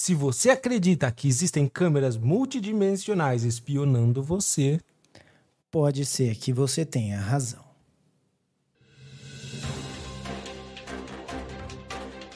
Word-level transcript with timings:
Se 0.00 0.14
você 0.14 0.50
acredita 0.50 1.10
que 1.10 1.26
existem 1.26 1.66
câmeras 1.66 2.16
multidimensionais 2.16 3.42
espionando 3.42 4.22
você, 4.22 4.78
pode 5.72 6.06
ser 6.06 6.36
que 6.36 6.52
você 6.52 6.84
tenha 6.84 7.18
razão. 7.18 7.64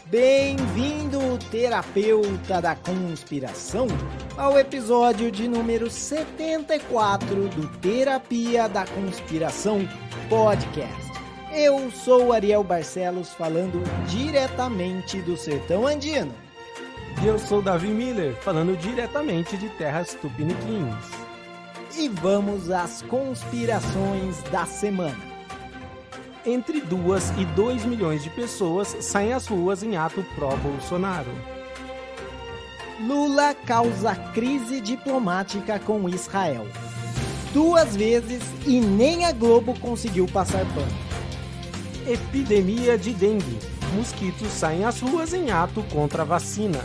Bem-vindo, 0.07 1.39
terapeuta 1.53 2.61
da 2.61 2.75
conspiração, 2.75 3.87
ao 4.37 4.59
episódio 4.59 5.31
de 5.31 5.47
número 5.47 5.89
74 5.89 7.49
do 7.49 7.69
Terapia 7.79 8.69
da 8.69 8.85
Conspiração 8.89 9.89
Podcast. 10.29 11.13
Eu 11.55 11.93
sou 11.93 12.33
Ariel 12.33 12.65
Barcelos, 12.65 13.29
falando 13.29 13.81
diretamente 14.09 15.23
do 15.23 15.37
sertão 15.37 15.87
andino 15.87 16.42
e 17.23 17.27
eu 17.27 17.39
sou 17.39 17.63
Davi 17.63 17.89
Miller, 17.89 18.35
falando 18.43 18.77
diretamente 18.77 19.57
de 19.57 19.69
terras 19.71 20.15
tupiniquins. 20.15 20.95
E 21.97 22.09
vamos 22.09 22.69
às 22.69 23.03
conspirações 23.03 24.43
da 24.51 24.67
semana. 24.67 25.17
Entre 26.45 26.81
2 26.81 27.31
e 27.39 27.45
2 27.45 27.85
milhões 27.85 28.25
de 28.25 28.31
pessoas 28.31 28.97
saem 29.01 29.33
às 29.33 29.47
ruas 29.47 29.85
em 29.85 29.97
ato 29.97 30.25
pró-Bolsonaro. 30.35 31.31
Lula 33.01 33.55
causa 33.55 34.17
crise 34.35 34.81
diplomática 34.81 35.79
com 35.79 36.09
Israel. 36.09 36.67
Duas 37.53 37.95
vezes 37.95 38.43
e 38.67 38.81
nem 38.81 39.27
a 39.27 39.33
Globo 39.33 39.79
conseguiu 39.79 40.27
passar 40.27 40.65
pano. 40.75 41.13
Epidemia 42.05 42.99
de 42.99 43.13
dengue. 43.13 43.59
Mosquitos 43.95 44.49
saem 44.49 44.85
às 44.85 45.01
ruas 45.01 45.35
em 45.35 45.51
ato 45.51 45.85
contra 45.85 46.23
a 46.23 46.25
vacina. 46.25 46.81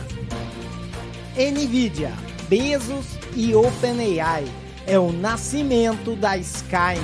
Nvidia, 1.38 2.10
Bezos 2.48 3.16
e 3.36 3.54
OpenAI. 3.54 4.44
É 4.88 4.98
o 4.98 5.12
nascimento 5.12 6.16
da 6.16 6.36
Skynet. 6.36 6.98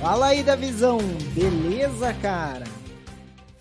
Fala 0.00 0.26
aí 0.26 0.42
da 0.42 0.56
visão, 0.56 0.98
beleza, 1.32 2.12
cara? 2.14 2.64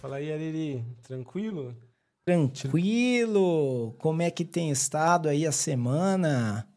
Fala 0.01 0.15
aí, 0.15 0.33
Ariri, 0.33 0.83
tranquilo? 1.03 1.77
Tranquilo. 2.25 3.93
Como 3.99 4.23
é 4.23 4.31
que 4.31 4.43
tem 4.43 4.71
estado 4.71 5.29
aí 5.29 5.45
a 5.45 5.51
semana? 5.51 6.67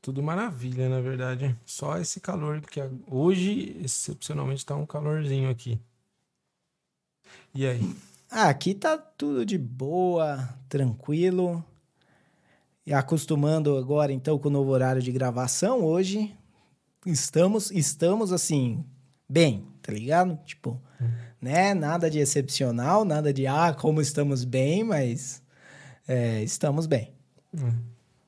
Tudo 0.00 0.24
maravilha, 0.24 0.88
na 0.88 1.00
verdade. 1.00 1.56
Só 1.64 1.98
esse 1.98 2.20
calor, 2.20 2.60
porque 2.60 2.80
hoje, 3.06 3.76
excepcionalmente, 3.80 4.66
tá 4.66 4.74
um 4.74 4.86
calorzinho 4.86 5.48
aqui. 5.48 5.80
E 7.54 7.64
aí? 7.64 7.94
Ah, 8.34 8.48
aqui 8.48 8.74
tá 8.74 8.96
tudo 8.96 9.44
de 9.44 9.58
boa, 9.58 10.48
tranquilo. 10.66 11.62
E 12.86 12.94
acostumando 12.94 13.76
agora 13.76 14.10
então 14.10 14.38
com 14.38 14.48
o 14.48 14.50
novo 14.50 14.70
horário 14.70 15.02
de 15.02 15.12
gravação, 15.12 15.84
hoje 15.84 16.34
estamos 17.04 17.70
estamos 17.70 18.32
assim, 18.32 18.82
bem, 19.28 19.66
tá 19.82 19.92
ligado? 19.92 20.38
Tipo, 20.46 20.80
hum. 20.98 21.10
né? 21.42 21.74
Nada 21.74 22.08
de 22.08 22.20
excepcional, 22.20 23.04
nada 23.04 23.34
de 23.34 23.46
ah, 23.46 23.76
como 23.78 24.00
estamos 24.00 24.44
bem, 24.44 24.82
mas 24.82 25.42
é, 26.08 26.42
estamos 26.42 26.86
bem. 26.86 27.12
Hum. 27.52 27.70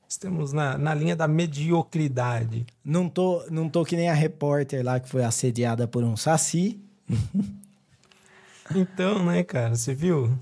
Estamos 0.07 0.53
na, 0.53 0.77
na 0.77 0.93
linha 0.93 1.15
da 1.15 1.27
mediocridade. 1.27 2.63
Não 2.83 3.09
tô, 3.09 3.43
não 3.49 3.67
tô 3.67 3.83
que 3.83 3.95
nem 3.95 4.07
a 4.07 4.13
repórter 4.13 4.85
lá 4.85 4.99
que 4.99 5.09
foi 5.09 5.23
assediada 5.23 5.87
por 5.87 6.03
um 6.03 6.15
saci. 6.15 6.79
Então, 8.73 9.23
né, 9.23 9.43
cara, 9.43 9.75
você 9.75 9.93
viu? 9.93 10.37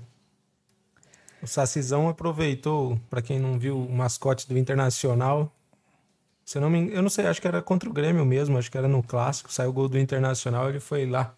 O 1.42 1.46
Sacizão 1.46 2.08
aproveitou, 2.08 2.98
para 3.10 3.20
quem 3.20 3.38
não 3.38 3.58
viu, 3.58 3.78
o 3.78 3.92
mascote 3.92 4.48
do 4.48 4.56
Internacional. 4.56 5.52
Se 6.44 6.56
eu, 6.56 6.62
não 6.62 6.70
me, 6.70 6.90
eu 6.90 7.02
não 7.02 7.10
sei, 7.10 7.26
acho 7.26 7.40
que 7.40 7.48
era 7.48 7.60
contra 7.60 7.88
o 7.88 7.92
Grêmio 7.92 8.24
mesmo, 8.24 8.56
acho 8.56 8.70
que 8.70 8.78
era 8.78 8.88
no 8.88 9.02
clássico, 9.02 9.52
saiu 9.52 9.70
o 9.70 9.72
gol 9.72 9.88
do 9.88 9.98
Internacional, 9.98 10.70
ele 10.70 10.80
foi 10.80 11.06
lá 11.06 11.34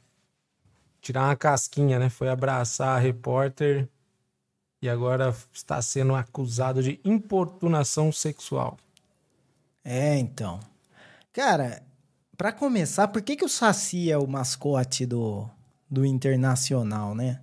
tirar 1.00 1.24
uma 1.24 1.36
casquinha, 1.36 1.98
né? 1.98 2.08
Foi 2.08 2.28
abraçar 2.28 2.96
a 2.96 2.98
repórter 2.98 3.88
e 4.80 4.88
agora 4.88 5.34
está 5.52 5.80
sendo 5.82 6.14
acusado 6.14 6.82
de 6.82 7.00
importunação 7.04 8.12
sexual. 8.12 8.76
É, 9.84 10.16
então. 10.16 10.60
Cara, 11.32 11.82
para 12.36 12.52
começar, 12.52 13.08
por 13.08 13.22
que, 13.22 13.36
que 13.36 13.44
o 13.44 13.48
Saci 13.48 14.10
é 14.10 14.18
o 14.18 14.26
mascote 14.26 15.06
do, 15.06 15.48
do 15.90 16.04
internacional, 16.04 17.14
né? 17.14 17.40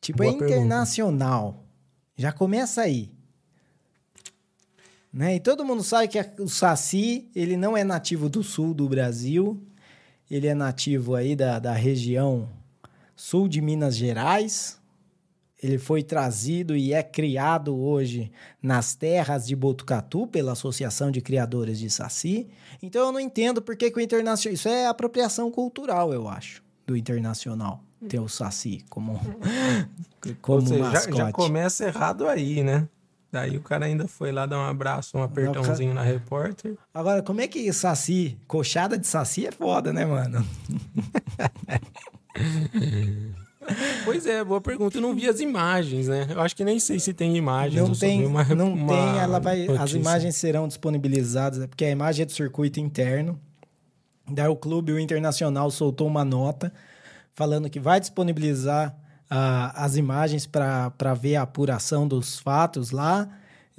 Tipo, 0.00 0.22
é 0.22 0.30
Boa 0.30 0.42
é 0.42 0.46
internacional. 0.46 1.52
Pergunta. 1.52 1.70
Já 2.16 2.32
começa 2.32 2.82
aí. 2.82 3.10
Né? 5.12 5.36
E 5.36 5.40
todo 5.40 5.64
mundo 5.64 5.82
sabe 5.82 6.08
que 6.08 6.18
o 6.40 6.48
Saci, 6.48 7.28
ele 7.34 7.56
não 7.56 7.76
é 7.76 7.84
nativo 7.84 8.28
do 8.28 8.42
sul 8.42 8.72
do 8.72 8.88
Brasil. 8.88 9.60
Ele 10.30 10.46
é 10.46 10.54
nativo 10.54 11.14
aí 11.14 11.34
da, 11.34 11.58
da 11.58 11.72
região 11.72 12.48
sul 13.16 13.48
de 13.48 13.60
Minas 13.60 13.96
Gerais. 13.96 14.79
Ele 15.62 15.78
foi 15.78 16.02
trazido 16.02 16.74
e 16.74 16.94
é 16.94 17.02
criado 17.02 17.76
hoje 17.76 18.32
nas 18.62 18.94
terras 18.94 19.46
de 19.46 19.54
Botucatu 19.54 20.26
pela 20.26 20.52
Associação 20.52 21.10
de 21.10 21.20
Criadores 21.20 21.78
de 21.78 21.90
Saci. 21.90 22.48
Então 22.82 23.04
eu 23.06 23.12
não 23.12 23.20
entendo 23.20 23.60
por 23.60 23.76
que, 23.76 23.90
que 23.90 23.98
o 23.98 24.00
internacional. 24.00 24.54
Isso 24.54 24.68
é 24.68 24.86
apropriação 24.86 25.50
cultural, 25.50 26.14
eu 26.14 26.28
acho, 26.28 26.62
do 26.86 26.96
internacional. 26.96 27.84
Ter 28.08 28.18
o 28.18 28.28
Saci 28.28 28.82
como, 28.88 29.20
como 30.40 30.66
seja, 30.66 30.82
mascote. 30.82 31.18
Já, 31.18 31.26
já 31.26 31.32
começa 31.32 31.84
errado 31.84 32.26
aí, 32.26 32.64
né? 32.64 32.88
Daí 33.30 33.58
o 33.58 33.60
cara 33.60 33.84
ainda 33.84 34.08
foi 34.08 34.32
lá 34.32 34.46
dar 34.46 34.58
um 34.58 34.66
abraço, 34.66 35.18
um 35.18 35.22
apertãozinho 35.22 35.92
na 35.92 36.02
repórter. 36.02 36.78
Agora, 36.92 37.22
como 37.22 37.42
é 37.42 37.46
que 37.46 37.70
Saci, 37.72 38.38
coxada 38.48 38.98
de 38.98 39.06
Saci 39.06 39.46
é 39.46 39.52
foda, 39.52 39.92
né, 39.92 40.06
mano? 40.06 40.44
Pois 44.04 44.26
é, 44.26 44.42
boa 44.42 44.60
pergunta. 44.60 44.96
Eu 44.96 45.02
não 45.02 45.14
vi 45.14 45.28
as 45.28 45.40
imagens, 45.40 46.08
né? 46.08 46.26
Eu 46.30 46.40
acho 46.40 46.56
que 46.56 46.64
nem 46.64 46.80
sei 46.80 46.98
se 46.98 47.12
tem 47.12 47.36
imagens. 47.36 47.88
Não 47.88 47.94
tem, 47.94 48.24
uma, 48.24 48.44
não 48.44 48.72
uma 48.72 48.92
tem. 48.92 49.18
Ela 49.18 49.38
vai, 49.38 49.66
as 49.78 49.92
imagens 49.92 50.36
serão 50.36 50.66
disponibilizadas, 50.66 51.66
porque 51.66 51.84
a 51.84 51.90
imagem 51.90 52.22
é 52.22 52.26
do 52.26 52.32
circuito 52.32 52.80
interno. 52.80 53.38
Daí 54.28 54.48
o 54.48 54.56
clube, 54.56 54.92
o 54.92 54.98
Internacional, 54.98 55.70
soltou 55.70 56.06
uma 56.06 56.24
nota 56.24 56.72
falando 57.34 57.70
que 57.70 57.80
vai 57.80 58.00
disponibilizar 58.00 58.96
uh, 59.30 59.72
as 59.74 59.96
imagens 59.96 60.46
para 60.46 61.14
ver 61.14 61.36
a 61.36 61.42
apuração 61.42 62.06
dos 62.06 62.38
fatos 62.38 62.90
lá, 62.90 63.28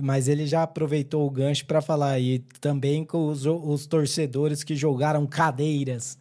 mas 0.02 0.28
ele 0.28 0.46
já 0.46 0.64
aproveitou 0.64 1.26
o 1.28 1.30
gancho 1.30 1.66
para 1.66 1.82
falar 1.82 2.12
aí 2.12 2.40
também 2.60 3.04
com 3.06 3.28
os, 3.28 3.46
os 3.46 3.86
torcedores 3.86 4.64
que 4.64 4.76
jogaram 4.76 5.26
cadeiras 5.28 6.18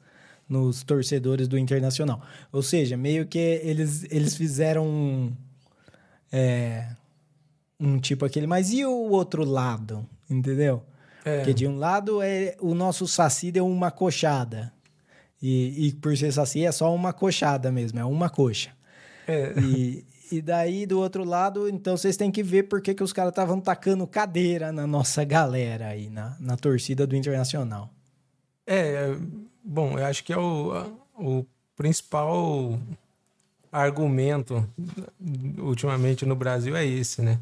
nos 0.51 0.83
torcedores 0.83 1.47
do 1.47 1.57
Internacional. 1.57 2.21
Ou 2.51 2.61
seja, 2.61 2.97
meio 2.97 3.25
que 3.25 3.39
eles, 3.39 4.05
eles 4.11 4.37
fizeram 4.37 4.85
um, 4.85 5.33
é, 6.33 6.89
um 7.79 8.01
tipo 8.01 8.25
aquele, 8.25 8.49
mas 8.49 8.73
e 8.73 8.85
o 8.85 9.11
outro 9.11 9.45
lado? 9.45 10.05
Entendeu? 10.29 10.83
É. 11.25 11.37
Porque 11.37 11.55
de 11.55 11.69
um 11.69 11.79
lado 11.79 12.21
é 12.21 12.57
o 12.61 12.75
nosso 12.75 13.07
Saci 13.07 13.53
deu 13.53 13.67
uma 13.67 13.93
coxada. 13.93 14.73
E, 15.41 15.87
e 15.87 15.93
por 15.93 16.17
ser 16.17 16.33
Saci 16.33 16.67
é 16.67 16.73
só 16.73 16.93
uma 16.93 17.13
coxada 17.13 17.71
mesmo, 17.71 18.01
é 18.01 18.05
uma 18.05 18.29
coxa. 18.29 18.73
É. 19.29 19.55
E, 19.61 20.05
e 20.33 20.43
daí, 20.43 20.85
do 20.85 20.99
outro 20.99 21.25
lado, 21.25 21.69
então 21.69 21.97
vocês 21.97 22.17
têm 22.17 22.31
que 22.31 22.43
ver 22.43 22.65
por 22.65 22.81
que, 22.81 22.93
que 22.93 23.05
os 23.05 23.13
caras 23.13 23.31
estavam 23.31 23.61
tacando 23.61 24.07
cadeira 24.07 24.73
na 24.73 24.87
nossa 24.87 25.23
galera 25.23 25.89
aí, 25.89 26.11
na, 26.11 26.37
na 26.41 26.57
torcida 26.57 27.07
do 27.07 27.15
Internacional. 27.15 27.89
É, 28.67 29.17
Bom, 29.63 29.99
eu 29.99 30.07
acho 30.07 30.25
que 30.25 30.33
é 30.33 30.39
o, 30.39 30.97
o 31.17 31.47
principal 31.77 32.79
argumento 33.71 34.69
ultimamente 35.59 36.27
no 36.27 36.35
Brasil 36.35 36.77
é 36.77 36.85
esse, 36.85 37.23
né? 37.23 37.39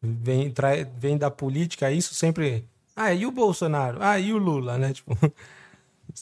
Vem, 0.00 0.50
trai, 0.50 0.84
vem 0.84 1.18
da 1.18 1.30
política, 1.30 1.90
isso 1.90 2.14
sempre. 2.14 2.64
Ah, 2.96 3.12
e 3.12 3.26
o 3.26 3.30
Bolsonaro? 3.30 3.98
Ah, 4.00 4.18
e 4.18 4.32
o 4.32 4.38
Lula, 4.38 4.78
né? 4.78 4.92
Tipo, 4.94 5.16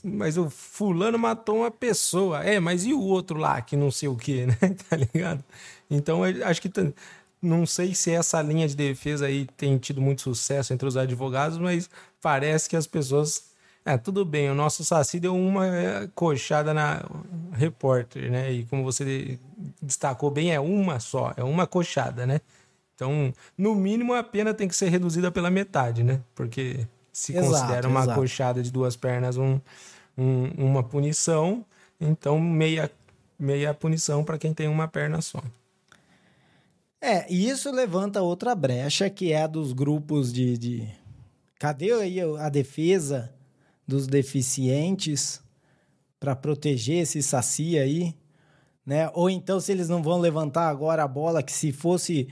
mas 0.05 0.37
o 0.37 0.51
fulano 0.51 1.19
matou 1.19 1.59
uma 1.59 1.71
pessoa. 1.71 2.43
É, 2.45 2.59
mas 2.59 2.85
e 2.85 2.93
o 2.93 3.01
outro 3.01 3.39
lá 3.39 3.61
que 3.61 3.77
não 3.77 3.91
sei 3.91 4.09
o 4.09 4.17
que, 4.17 4.47
né? 4.47 4.57
Tá 4.89 4.97
ligado? 4.97 5.45
Então, 5.91 6.23
acho 6.25 6.61
que 6.61 6.71
não 7.41 7.65
sei 7.67 7.95
se 7.95 8.11
essa 8.11 8.43
linha 8.43 8.67
de 8.67 8.75
defesa 8.75 9.27
aí 9.27 9.47
tem 9.57 9.79
tido 9.79 10.01
muito 10.01 10.23
sucesso 10.23 10.73
entre 10.73 10.89
os 10.89 10.97
advogados, 10.97 11.59
mas 11.59 11.89
parece 12.21 12.69
que 12.69 12.77
as 12.77 12.87
pessoas 12.87 13.45
é, 13.87 13.97
tudo 13.97 14.25
bem, 14.25 14.51
o 14.51 14.55
nosso 14.55 14.85
Saci 14.85 15.21
deu 15.21 15.37
uma 15.37 15.65
é, 15.65 16.09
coxada 16.13 16.75
na 16.75 17.05
repórter, 17.53 18.33
né? 18.33 18.53
E 18.53 18.65
como 18.65 18.83
você 18.83 19.39
destacou 19.81 20.29
bem, 20.29 20.53
é 20.53 20.59
uma 20.59 20.99
só, 20.99 21.33
é 21.37 21.45
uma 21.45 21.69
coxada, 21.69 22.27
né? 22.27 22.41
Então, 22.97 23.33
no 23.57 23.77
mínimo, 23.77 24.13
a 24.13 24.25
pena 24.25 24.53
tem 24.53 24.67
que 24.67 24.75
ser 24.75 24.89
reduzida 24.89 25.31
pela 25.31 25.53
metade, 25.53 26.03
né? 26.03 26.21
Porque 26.35 26.85
se 27.13 27.33
exato, 27.33 27.49
considera 27.49 27.89
uma 27.89 28.01
exato. 28.01 28.21
coxada 28.21 28.61
de 28.61 28.73
duas 28.73 28.97
pernas 28.97 29.37
um, 29.37 29.61
um, 30.19 30.49
uma 30.59 30.83
punição, 30.83 31.65
então 32.01 32.41
meia, 32.41 32.91
meia 33.39 33.73
punição 33.73 34.25
para 34.25 34.37
quem 34.37 34.53
tem 34.53 34.67
uma 34.67 34.89
perna 34.89 35.23
só. 35.23 35.41
É, 37.01 37.33
e 37.33 37.49
isso 37.49 37.71
levanta 37.71 38.21
outra 38.21 38.53
brecha, 38.53 39.09
que 39.09 39.33
é 39.33 39.43
a 39.45 39.47
dos 39.47 39.73
grupos 39.73 40.33
de. 40.33 40.59
de... 40.59 40.89
Cadê 41.57 41.93
aí 41.93 42.21
a 42.21 42.49
defesa 42.49 43.36
dos 43.87 44.07
deficientes 44.07 45.41
para 46.19 46.35
proteger 46.35 47.03
esse 47.03 47.23
saci 47.23 47.79
aí? 47.79 48.15
Né? 48.85 49.11
Ou 49.15 49.29
então, 49.29 49.59
se 49.61 49.73
eles 49.73 49.89
não 49.89 50.03
vão 50.03 50.19
levantar 50.19 50.69
agora 50.69 51.03
a 51.03 51.09
bola, 51.09 51.43
que 51.43 51.53
se 51.53 51.73
fosse. 51.73 52.29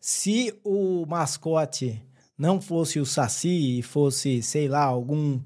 Se 0.00 0.58
o 0.64 1.04
mascote 1.06 2.02
não 2.36 2.58
fosse 2.58 2.98
o 2.98 3.04
saci 3.04 3.78
e 3.78 3.82
fosse, 3.82 4.42
sei 4.42 4.68
lá, 4.68 4.82
algum. 4.82 5.40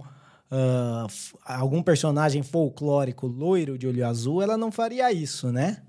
Uh, 0.51 1.09
algum 1.45 1.83
personagem 1.83 2.45
folclórico 2.45 3.27
loiro 3.27 3.77
de 3.77 3.89
olho 3.89 4.07
azul, 4.07 4.41
ela 4.41 4.57
não 4.57 4.71
faria 4.71 5.11
isso, 5.11 5.51
né? 5.51 5.83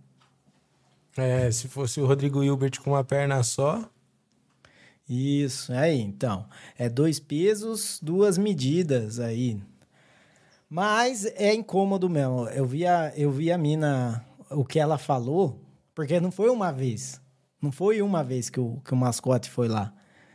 É, 1.16 1.52
se 1.52 1.68
fosse 1.68 2.02
o 2.02 2.08
Rodrigo 2.08 2.44
Hilbert 2.44 2.82
com 2.82 2.92
uma 2.92 3.04
perna 3.04 3.44
só. 3.44 3.88
Isso, 5.08 5.72
aí, 5.72 6.00
então. 6.02 6.48
É 6.78 6.90
dois 6.90 7.20
pesos, 7.20 8.00
duas 8.02 8.38
medidas 8.38 9.20
aí. 9.20 9.62
Mas 10.70 11.26
é 11.26 11.54
incômodo 11.54 12.10
mesmo. 12.10 12.48
Eu 12.50 12.66
vi 12.66 12.86
a, 12.86 13.14
eu 13.16 13.32
vi 13.32 13.52
a 13.52 13.58
mina, 13.58 14.26
o 14.50 14.66
que 14.66 14.80
ela 14.80 14.98
falou, 14.98 15.62
porque 15.94 16.20
não 16.20 16.32
foi 16.32 16.50
uma 16.50 16.72
vez. 16.72 17.22
Não 17.62 17.72
foi 17.72 18.02
uma 18.02 18.24
vez 18.24 18.50
que 18.50 18.60
o, 18.60 18.82
que 18.84 18.94
o 18.94 18.98
mascote 18.98 19.50
foi 19.50 19.68
lá. 19.68 19.94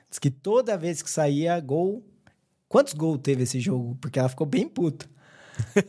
Diz 0.08 0.18
que 0.18 0.30
toda 0.30 0.78
vez 0.78 1.02
que 1.02 1.10
saía 1.10 1.58
gol. 1.60 2.04
Quantos 2.68 2.94
gols 2.94 3.20
teve 3.20 3.42
esse 3.42 3.58
jogo? 3.58 3.96
Porque 4.00 4.18
ela 4.18 4.28
ficou 4.28 4.46
bem 4.46 4.68
puta. 4.68 5.08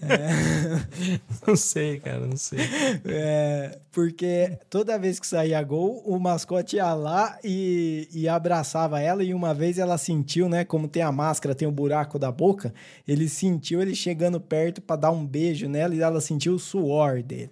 É... 0.01 1.19
não 1.45 1.55
sei, 1.55 1.99
cara, 1.99 2.25
não 2.25 2.37
sei. 2.37 2.59
É, 3.05 3.79
porque 3.91 4.57
toda 4.69 4.97
vez 4.97 5.19
que 5.19 5.27
saía 5.27 5.61
gol, 5.63 6.01
o 6.05 6.19
mascote 6.19 6.77
ia 6.77 6.93
lá 6.93 7.37
e, 7.43 8.07
e 8.13 8.27
abraçava 8.27 8.99
ela. 8.99 9.23
E 9.23 9.33
uma 9.33 9.53
vez 9.53 9.77
ela 9.77 9.97
sentiu, 9.97 10.47
né? 10.47 10.63
Como 10.63 10.87
tem 10.87 11.03
a 11.03 11.11
máscara, 11.11 11.55
tem 11.55 11.67
o 11.67 11.71
buraco 11.71 12.17
da 12.17 12.31
boca. 12.31 12.73
Ele 13.07 13.27
sentiu 13.27 13.81
ele 13.81 13.95
chegando 13.95 14.39
perto 14.39 14.81
para 14.81 14.95
dar 14.95 15.11
um 15.11 15.25
beijo 15.25 15.67
nela 15.67 15.93
e 15.95 16.01
ela 16.01 16.21
sentiu 16.21 16.53
o 16.53 16.59
suor 16.59 17.21
dele. 17.21 17.51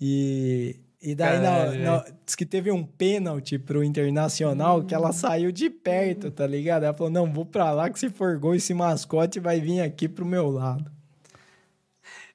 E, 0.00 0.80
e 1.00 1.14
daí, 1.14 1.40
na, 1.40 1.72
na, 1.72 2.04
diz 2.24 2.36
que 2.36 2.46
teve 2.46 2.70
um 2.70 2.84
pênalti 2.84 3.58
pro 3.58 3.82
Internacional 3.82 4.84
que 4.84 4.94
ela 4.94 5.12
saiu 5.12 5.50
de 5.50 5.68
perto, 5.68 6.30
tá 6.30 6.46
ligado? 6.46 6.84
Ela 6.84 6.94
falou: 6.94 7.12
não, 7.12 7.32
vou 7.32 7.44
pra 7.44 7.72
lá 7.72 7.90
que 7.90 7.98
se 7.98 8.08
for 8.08 8.38
gol, 8.38 8.54
esse 8.54 8.72
mascote 8.72 9.40
vai 9.40 9.60
vir 9.60 9.80
aqui 9.80 10.08
pro 10.08 10.24
meu 10.24 10.48
lado. 10.48 10.90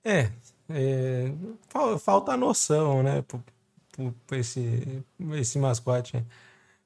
É, 0.03 0.29
é 0.69 1.31
falta 1.99 2.33
a 2.33 2.37
noção, 2.37 3.03
né, 3.03 3.23
por, 3.27 3.41
esse, 4.37 5.03
esse 5.33 5.57
mascote. 5.57 6.23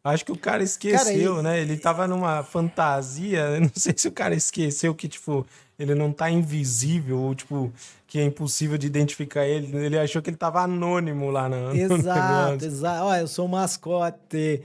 Acho 0.04 0.26
que 0.26 0.32
o 0.32 0.38
cara 0.38 0.64
esqueceu, 0.64 1.36
cara, 1.36 1.44
né? 1.44 1.62
Ele 1.62 1.78
tava 1.78 2.08
numa 2.08 2.44
fantasia. 2.44 3.60
Não 3.62 3.70
sei 3.76 3.94
se 3.96 4.08
o 4.08 4.12
cara 4.12 4.34
esqueceu 4.34 4.96
que, 4.96 5.08
tipo, 5.08 5.46
ele 5.78 5.94
não 5.94 6.12
tá 6.12 6.30
invisível, 6.30 7.20
ou, 7.20 7.36
tipo, 7.36 7.72
que 8.08 8.20
é 8.20 8.24
impossível 8.24 8.78
de 8.80 8.88
identificar 8.88 9.46
ele. 9.46 9.76
Ele 9.78 10.00
achou 10.00 10.22
que 10.22 10.30
ele 10.32 10.38
tava 10.38 10.62
anônimo 10.62 11.30
lá 11.30 11.48
no. 11.50 11.76
Exato, 11.76 12.66
exato. 12.66 13.04
Olha, 13.04 13.22
eu 13.22 13.28
sou 13.28 13.46
um 13.46 13.50
mascote. 13.50 14.64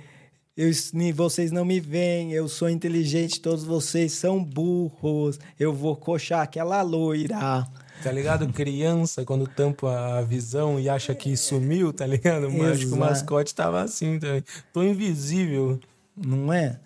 Eu, 0.56 0.70
vocês 1.14 1.52
não 1.52 1.66
me 1.66 1.80
veem, 1.80 2.32
eu 2.32 2.48
sou 2.48 2.70
inteligente, 2.70 3.42
todos 3.42 3.62
vocês 3.62 4.12
são 4.12 4.42
burros. 4.42 5.38
Eu 5.60 5.70
vou 5.70 5.94
coxar 5.94 6.40
aquela 6.40 6.80
loira. 6.80 7.66
Tá 8.06 8.12
ligado? 8.12 8.46
Criança, 8.54 9.24
quando 9.24 9.48
tampa 9.48 10.18
a 10.18 10.22
visão 10.22 10.78
e 10.78 10.88
acha 10.88 11.12
que 11.12 11.36
sumiu, 11.36 11.92
tá 11.92 12.06
ligado? 12.06 12.48
Mas 12.50 12.84
o 12.84 12.96
mascote 12.96 13.52
tava 13.52 13.82
assim 13.82 14.18
também. 14.20 14.44
Tô 14.72 14.82
invisível. 14.82 15.80
Não 16.16 16.52
é? 16.52 16.78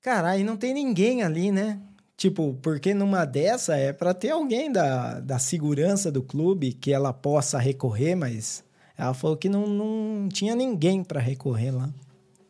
Cara, 0.00 0.30
aí 0.30 0.44
não 0.44 0.56
tem 0.56 0.72
ninguém 0.72 1.24
ali, 1.24 1.50
né? 1.50 1.80
Tipo, 2.16 2.56
porque 2.62 2.94
numa 2.94 3.24
dessa 3.24 3.76
é 3.76 3.92
para 3.92 4.14
ter 4.14 4.30
alguém 4.30 4.70
da, 4.70 5.18
da 5.18 5.40
segurança 5.40 6.10
do 6.10 6.22
clube 6.22 6.72
que 6.72 6.92
ela 6.92 7.12
possa 7.12 7.58
recorrer, 7.58 8.14
mas 8.14 8.62
ela 8.96 9.14
falou 9.14 9.36
que 9.36 9.48
não, 9.48 9.66
não 9.66 10.28
tinha 10.28 10.54
ninguém 10.54 11.02
para 11.02 11.20
recorrer 11.20 11.72
lá. 11.72 11.90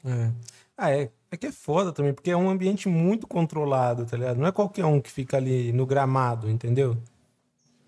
É. 0.05 0.31
Ah, 0.77 0.91
é. 0.91 1.11
É 1.31 1.37
que 1.39 1.47
é 1.47 1.53
foda 1.53 1.91
também, 1.91 2.13
porque 2.13 2.31
é 2.31 2.37
um 2.37 2.51
ambiente 2.51 2.91
muito 2.91 3.27
controlado, 3.27 4.05
tá 4.05 4.19
ligado? 4.19 4.37
Não 4.37 4.47
é 4.47 4.53
qualquer 4.53 4.85
um 4.85 5.01
que 5.01 5.11
fica 5.11 5.39
ali 5.39 5.73
no 5.73 5.87
gramado, 5.87 6.51
entendeu? 6.51 6.99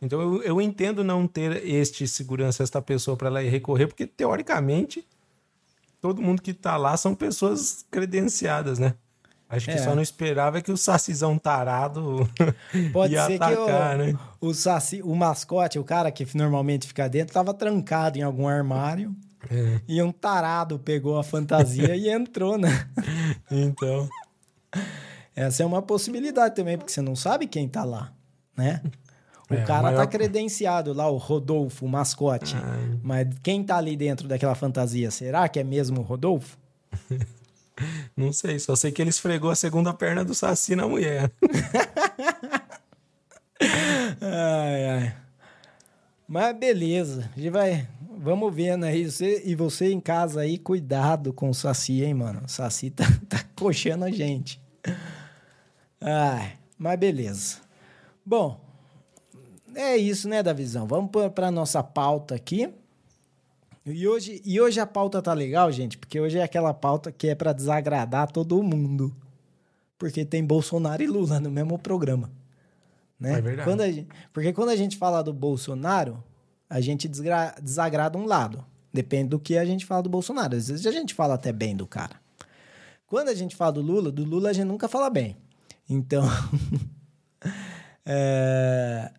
Então 0.05 0.21
eu, 0.21 0.43
eu 0.43 0.61
entendo 0.61 1.03
não 1.03 1.27
ter 1.27 1.67
este 1.67 2.07
segurança, 2.07 2.63
esta 2.63 2.81
pessoa 2.83 3.17
para 3.17 3.29
ela 3.29 3.43
ir 3.43 3.49
recorrer, 3.49 3.87
porque 3.87 4.07
teoricamente 4.07 5.07
todo 6.01 6.21
mundo 6.21 6.43
que 6.43 6.53
tá 6.53 6.77
lá 6.77 6.97
são 6.97 7.15
pessoas 7.15 7.85
credenciadas, 7.91 8.79
né? 8.79 8.95
Acho 9.49 9.67
que 9.67 9.73
é. 9.73 9.79
só 9.79 9.95
não 9.95 10.03
esperava 10.03 10.61
que 10.61 10.73
o 10.73 10.77
sacizão 10.77 11.39
tarado 11.39 12.29
Pode 12.93 13.15
ia 13.15 13.27
ser 13.27 13.37
atacar, 13.37 13.97
que 13.97 14.03
o, 14.03 14.07
né? 14.07 14.19
O, 14.41 14.55
saci, 14.55 15.03
o 15.03 15.15
mascote, 15.15 15.79
o 15.79 15.85
cara 15.85 16.11
que 16.11 16.27
normalmente 16.37 16.87
fica 16.87 17.09
dentro, 17.09 17.33
tava 17.33 17.55
trancado 17.55 18.19
em 18.19 18.23
algum 18.23 18.49
armário. 18.49 19.15
É. 19.51 19.81
E 19.87 20.03
um 20.03 20.11
tarado 20.11 20.79
pegou 20.79 21.19
a 21.19 21.23
fantasia 21.23 21.95
e 21.97 22.09
entrou, 22.09 22.59
né? 22.59 22.89
Então. 23.51 24.09
Essa 25.37 25.63
é 25.63 25.67
uma 25.67 25.83
possibilidade 25.83 26.55
também, 26.55 26.79
porque 26.79 26.93
você 26.93 27.03
não 27.03 27.15
sabe 27.15 27.47
quem 27.47 27.69
tá 27.69 27.85
lá, 27.85 28.13
né? 28.57 28.81
O 29.51 29.55
é, 29.55 29.59
cara 29.59 29.67
tá 29.67 29.83
maior... 29.83 29.99
tá 29.99 30.07
credenciado 30.07 30.93
lá, 30.93 31.09
o 31.09 31.17
Rodolfo, 31.17 31.85
o 31.85 31.89
mascote. 31.89 32.57
Ai. 32.57 32.99
Mas 33.03 33.29
quem 33.43 33.63
tá 33.63 33.77
ali 33.77 33.97
dentro 33.97 34.27
daquela 34.27 34.55
fantasia, 34.55 35.11
será 35.11 35.49
que 35.49 35.59
é 35.59 35.65
mesmo 35.65 36.01
o 36.01 36.03
Rodolfo? 36.03 36.57
Não 38.17 38.33
sei, 38.33 38.59
só 38.59 38.77
sei 38.77 38.93
que 38.93 39.03
ele 39.03 39.11
esfregou 39.11 39.51
a 39.51 39.57
segunda 39.57 39.93
perna 39.93 40.25
do 40.25 40.35
Saci 40.35 40.77
na 40.77 40.87
mulher. 40.87 41.31
ai, 44.21 44.89
ai. 44.89 45.17
Mas 46.27 46.57
beleza, 46.57 47.29
a 47.37 47.39
gente 47.39 47.51
vai. 47.51 47.87
Vamos 48.17 48.55
vendo 48.55 48.85
aí. 48.85 49.11
Você, 49.11 49.43
e 49.45 49.55
você 49.55 49.93
em 49.93 50.01
casa 50.01 50.43
aí, 50.43 50.57
cuidado 50.57 51.33
com 51.33 51.51
o 51.51 51.55
Saci, 51.55 52.03
hein, 52.03 52.15
mano? 52.15 52.43
O 52.45 52.49
Saci 52.49 52.91
tá, 52.91 53.05
tá 53.29 53.45
coxando 53.57 54.05
a 54.05 54.11
gente. 54.11 54.61
Ai, 56.01 56.53
mas 56.79 56.99
beleza. 56.99 57.57
Bom, 58.25 58.64
é 59.75 59.97
isso, 59.97 60.29
né, 60.29 60.43
Davizão? 60.43 60.87
Vamos 60.87 61.11
para 61.35 61.51
nossa 61.51 61.83
pauta 61.83 62.35
aqui. 62.35 62.73
E 63.87 64.09
hoje, 64.09 64.41
e 64.45 64.61
hoje 64.61 64.81
a 64.81 64.87
pauta 64.87 65.21
tá 65.21 65.35
legal, 65.35 65.71
gente, 65.71 65.99
porque 65.99 66.19
hoje 66.19 66.39
é 66.39 66.43
aquela 66.43 66.73
pauta 66.73 67.13
que 67.13 67.29
é 67.29 67.35
para 67.35 67.53
desagradar 67.53 68.31
todo 68.31 68.63
mundo. 68.63 69.15
Porque 69.99 70.25
tem 70.25 70.45
Bolsonaro 70.45 71.03
e 71.03 71.07
Lula 71.07 71.39
no 71.39 71.51
mesmo 71.51 71.79
programa. 71.79 72.31
Né? 73.21 73.39
É 73.39 73.41
verdade. 73.43 73.69
Quando 73.69 73.85
gente, 73.85 74.09
porque 74.33 74.53
quando 74.53 74.71
a 74.71 74.77
gente 74.77 74.97
fala 74.97 75.23
do 75.23 75.33
Bolsonaro, 75.33 76.23
a 76.69 76.81
gente 76.81 77.07
desgra, 77.07 77.55
desagrada 77.63 78.19
um 78.19 78.27
lado. 78.27 78.65
Depende 78.93 79.31
do 79.31 79.39
que 79.39 79.59
a 79.59 79.65
gente 79.65 79.85
fala 79.85 80.03
do 80.03 80.09
Bolsonaro. 80.09 80.57
Às 80.57 80.69
vezes 80.69 80.87
a 80.87 80.93
gente 80.93 81.13
fala 81.15 81.35
até 81.35 81.53
bem 81.53 81.77
do 81.77 81.87
cara. 81.87 82.17
Quando 83.07 83.29
a 83.29 83.35
gente 83.35 83.55
fala 83.55 83.73
do 83.73 83.83
Lula, 83.83 84.11
do 84.11 84.25
Lula 84.25 84.51
a 84.51 84.53
gente 84.53 84.67
nunca 84.67 84.89
fala 84.89 85.11
bem. 85.11 85.37
Então. 85.89 86.25
é, 88.07 89.13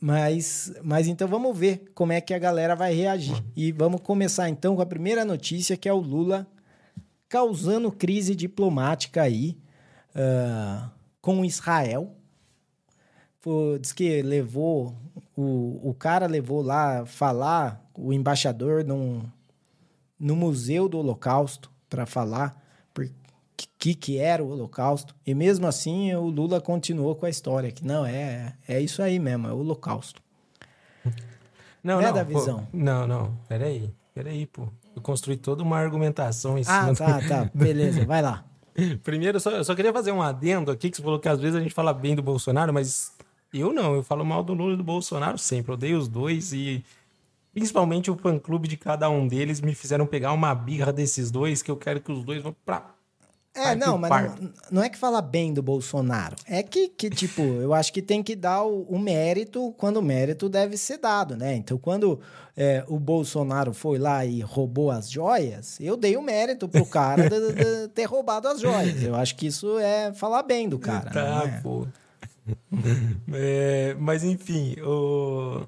mas, 0.00 0.72
mas 0.82 1.08
então 1.08 1.26
vamos 1.26 1.56
ver 1.56 1.90
como 1.94 2.12
é 2.12 2.20
que 2.20 2.32
a 2.32 2.38
galera 2.38 2.76
vai 2.76 2.94
reagir. 2.94 3.42
E 3.56 3.72
vamos 3.72 4.00
começar 4.00 4.48
então 4.48 4.76
com 4.76 4.82
a 4.82 4.86
primeira 4.86 5.24
notícia, 5.24 5.76
que 5.76 5.88
é 5.88 5.92
o 5.92 5.98
Lula 5.98 6.46
causando 7.28 7.92
crise 7.92 8.34
diplomática 8.34 9.22
aí 9.22 9.58
uh, 10.14 10.90
com 11.20 11.44
Israel. 11.44 12.14
Foi, 13.40 13.78
diz 13.78 13.92
que 13.92 14.22
levou, 14.22 14.96
o, 15.36 15.90
o 15.90 15.94
cara 15.94 16.26
levou 16.26 16.62
lá 16.62 17.04
falar, 17.04 17.84
o 17.94 18.12
embaixador, 18.12 18.84
num, 18.84 19.22
no 20.18 20.36
Museu 20.36 20.88
do 20.88 20.98
Holocausto, 20.98 21.70
para 21.88 22.06
falar 22.06 22.67
que, 23.78 23.94
que 23.94 24.18
era 24.18 24.42
o 24.42 24.50
Holocausto. 24.50 25.14
E 25.26 25.34
mesmo 25.34 25.66
assim, 25.66 26.14
o 26.14 26.28
Lula 26.28 26.60
continuou 26.60 27.14
com 27.16 27.26
a 27.26 27.30
história, 27.30 27.72
que 27.72 27.84
não, 27.84 28.04
é, 28.04 28.54
é 28.66 28.80
isso 28.80 29.02
aí 29.02 29.18
mesmo, 29.18 29.48
é 29.48 29.52
o 29.52 29.58
Holocausto. 29.58 30.22
Não, 31.82 32.00
não, 32.00 32.08
é 32.08 32.12
da 32.12 32.22
visão. 32.22 32.60
Pô, 32.60 32.66
não, 32.72 33.06
não, 33.06 33.38
peraí, 33.48 33.90
peraí, 34.14 34.46
pô. 34.46 34.68
Eu 34.94 35.00
construí 35.00 35.36
toda 35.36 35.62
uma 35.62 35.78
argumentação 35.78 36.58
em 36.58 36.64
cima. 36.64 36.90
Ah, 36.90 36.94
tá, 36.94 37.20
do... 37.20 37.28
tá, 37.28 37.50
beleza, 37.54 38.04
vai 38.04 38.20
lá. 38.20 38.44
Primeiro, 39.02 39.36
eu 39.36 39.40
só, 39.40 39.50
eu 39.50 39.64
só 39.64 39.74
queria 39.74 39.92
fazer 39.92 40.12
um 40.12 40.22
adendo 40.22 40.70
aqui, 40.70 40.90
que 40.90 40.96
você 40.96 41.02
falou 41.02 41.18
que 41.18 41.28
às 41.28 41.40
vezes 41.40 41.56
a 41.56 41.60
gente 41.60 41.74
fala 41.74 41.92
bem 41.92 42.14
do 42.14 42.22
Bolsonaro, 42.22 42.72
mas 42.72 43.12
eu 43.52 43.72
não, 43.72 43.94
eu 43.94 44.02
falo 44.02 44.24
mal 44.24 44.42
do 44.42 44.54
Lula 44.54 44.74
e 44.74 44.76
do 44.76 44.84
Bolsonaro 44.84 45.38
sempre. 45.38 45.70
Eu 45.70 45.74
odeio 45.74 45.98
os 45.98 46.08
dois 46.08 46.52
e 46.52 46.84
principalmente 47.52 48.10
o 48.10 48.16
fã-clube 48.16 48.68
de 48.68 48.76
cada 48.76 49.08
um 49.08 49.26
deles 49.26 49.60
me 49.60 49.74
fizeram 49.74 50.06
pegar 50.06 50.32
uma 50.32 50.54
birra 50.54 50.92
desses 50.92 51.30
dois, 51.30 51.62
que 51.62 51.70
eu 51.70 51.76
quero 51.76 52.00
que 52.00 52.12
os 52.12 52.22
dois 52.22 52.42
vão 52.42 52.54
pra 52.64 52.94
É, 53.54 53.74
não, 53.74 53.98
mas 53.98 54.40
não, 54.40 54.52
não, 54.70 54.82
é 54.82 54.88
que 54.88 54.96
fala 54.96 55.20
bem 55.20 55.52
do 55.52 55.62
Bolsonaro. 55.62 56.36
É 56.46 56.62
que, 56.62 56.88
que 56.88 57.10
tipo, 57.10 57.42
eu 57.60 57.74
acho 57.74 57.92
que 57.92 58.00
tem 58.00 58.22
que 58.22 58.36
dar 58.36 58.62
o, 58.62 58.82
o 58.82 58.98
mérito 58.98 59.74
quando 59.76 59.96
o 59.96 60.02
mérito 60.02 60.48
deve 60.48 60.76
ser 60.76 60.98
dado, 60.98 61.36
né? 61.36 61.56
Então, 61.56 61.76
quando 61.76 62.20
é, 62.56 62.84
o 62.86 62.98
Bolsonaro 62.98 63.72
foi 63.72 63.98
lá 63.98 64.24
e 64.24 64.40
roubou 64.40 64.90
as 64.90 65.10
joias, 65.10 65.78
eu 65.80 65.96
dei 65.96 66.16
o 66.16 66.22
mérito 66.22 66.68
pro 66.68 66.86
cara 66.86 67.28
de, 67.28 67.52
de 67.52 67.88
ter 67.88 68.04
roubado 68.04 68.48
as 68.48 68.60
joias. 68.60 69.02
Eu 69.02 69.14
acho 69.16 69.34
que 69.34 69.46
isso 69.46 69.78
é 69.78 70.12
falar 70.12 70.42
bem 70.42 70.68
do 70.68 70.78
cara. 70.78 71.10
Tá, 71.10 71.42
é? 71.44 71.60
pô. 71.60 71.86
é, 73.32 73.96
mas, 73.98 74.24
enfim, 74.24 74.76
o... 74.80 75.66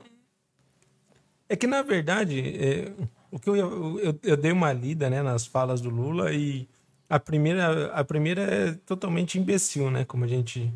é 1.49 1.57
que, 1.57 1.67
na 1.67 1.83
verdade, 1.83 2.41
é, 2.41 2.93
o 3.31 3.39
que 3.39 3.51
eu, 3.51 3.57
eu, 3.57 4.19
eu 4.23 4.37
dei 4.37 4.53
uma 4.53 4.73
lida 4.73 5.11
né, 5.11 5.23
nas 5.23 5.47
falas 5.47 5.81
do 5.81 5.91
Lula 5.91 6.33
e 6.33 6.69
a 7.11 7.19
primeira, 7.19 7.93
a 7.93 8.05
primeira 8.05 8.43
é 8.43 8.73
totalmente 8.87 9.37
imbecil, 9.37 9.91
né? 9.91 10.05
Como 10.05 10.25
a 10.25 10.29
gente. 10.29 10.73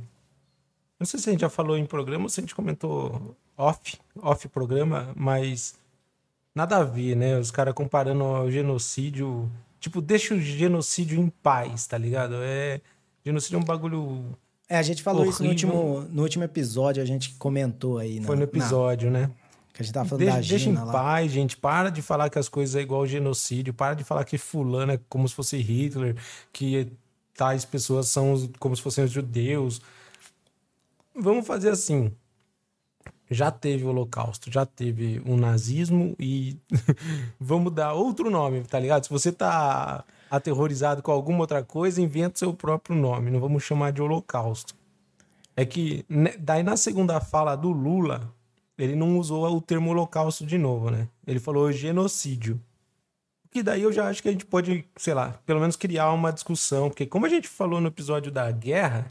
Não 0.99 1.07
sei 1.07 1.21
se 1.21 1.29
a 1.29 1.33
gente 1.33 1.43
já 1.43 1.49
falou 1.49 1.79
em 1.79 1.87
programa 1.87 2.25
ou 2.25 2.29
se 2.29 2.41
a 2.41 2.43
gente 2.43 2.55
comentou 2.55 3.37
off, 3.57 3.97
off 4.17 4.49
programa, 4.49 5.13
mas 5.15 5.77
nada 6.53 6.79
a 6.79 6.83
ver, 6.83 7.15
né? 7.15 7.39
Os 7.39 7.53
caras 7.53 7.73
comparando 7.73 8.25
o 8.25 8.51
genocídio. 8.51 9.49
Tipo, 9.79 10.01
deixa 10.01 10.35
o 10.35 10.41
genocídio 10.41 11.21
em 11.21 11.29
paz, 11.29 11.87
tá 11.87 11.97
ligado? 11.97 12.35
É. 12.41 12.81
Genocídio 13.25 13.59
é 13.59 13.61
um 13.61 13.65
bagulho. 13.65 14.37
É, 14.69 14.77
a 14.77 14.83
gente 14.83 15.05
falou 15.05 15.23
horrível. 15.23 15.35
isso 15.35 15.45
no 15.45 15.51
último, 15.51 16.01
no 16.11 16.23
último 16.23 16.43
episódio, 16.43 17.01
a 17.01 17.07
gente 17.07 17.35
comentou 17.35 17.99
aí. 17.99 18.21
Foi 18.23 18.35
no 18.35 18.43
episódio, 18.43 19.09
na... 19.09 19.21
né? 19.21 19.31
Que 19.75 19.83
a 19.83 19.85
gente 19.85 19.93
tava 19.93 20.09
falando 20.09 20.21
deixa, 20.21 20.37
da 20.37 20.43
Gina 20.43 20.57
Deixa 20.57 20.71
em 20.71 20.85
lá. 20.85 20.93
paz, 20.93 21.33
gente. 21.33 21.57
Para 21.57 21.91
de 21.91 22.01
falar 22.01 22.31
que 22.31 22.39
as 22.39 22.49
coisas 22.49 22.77
é 22.77 22.81
igual 22.81 23.05
genocídio. 23.07 23.75
Para 23.75 23.95
de 23.95 24.05
falar 24.05 24.25
que 24.25 24.39
fulano 24.39 24.93
é 24.93 25.01
como 25.09 25.29
se 25.29 25.35
fosse 25.35 25.57
Hitler. 25.59 26.17
Que 26.53 26.93
tais 27.35 27.65
pessoas 27.65 28.07
são 28.09 28.49
como 28.61 28.77
se 28.77 28.81
fossem 28.81 29.05
os 29.05 29.11
judeus. 29.11 29.83
Vamos 31.13 31.45
fazer 31.45 31.71
assim. 31.71 32.13
Já 33.29 33.51
teve 33.51 33.85
o 33.85 33.89
Holocausto, 33.89 34.53
já 34.53 34.65
teve 34.65 35.21
o 35.27 35.37
nazismo 35.37 36.15
e 36.21 36.57
vamos 37.41 37.73
dar 37.73 37.95
outro 37.95 38.31
nome, 38.31 38.63
tá 38.63 38.79
ligado? 38.79 39.05
Se 39.05 39.11
você 39.11 39.33
tá 39.33 40.05
aterrorizado 40.31 41.03
com 41.03 41.11
alguma 41.11 41.41
outra 41.41 41.65
coisa, 41.65 42.01
inventa 42.01 42.39
seu 42.39 42.55
próprio 42.55 42.95
nome. 42.95 43.29
Não 43.31 43.41
vamos 43.41 43.65
chamar 43.65 43.93
de 43.93 44.01
Holocausto. 44.01 44.77
É 45.57 45.65
que 45.65 46.05
né, 46.09 46.37
daí 46.39 46.63
na 46.63 46.77
segunda 46.77 47.19
fala 47.21 47.57
do 47.57 47.73
Lula, 47.73 48.33
ele 48.79 48.97
não 48.97 49.19
usou 49.19 49.47
o 49.57 49.61
termo 49.61 49.91
holocausto 49.91 50.45
de 50.45 50.59
novo, 50.59 50.91
né? 50.91 51.09
Ele 51.27 51.39
falou 51.39 51.71
genocídio. 51.73 52.61
Que 53.51 53.63
daí 53.63 53.83
eu 53.83 53.93
já 53.93 54.09
acho 54.09 54.21
que 54.21 54.29
a 54.29 54.33
gente 54.33 54.45
pode, 54.45 54.85
sei 54.97 55.15
lá, 55.15 55.41
pelo 55.47 55.61
menos 55.61 55.77
criar 55.77 56.11
uma 56.13 56.33
discussão, 56.33 56.89
porque 56.89 57.07
como 57.07 57.27
a 57.27 57.29
gente 57.29 57.47
falou 57.47 57.81
no 57.81 57.87
episódio 57.87 58.33
da 58.33 58.51
guerra, 58.51 59.11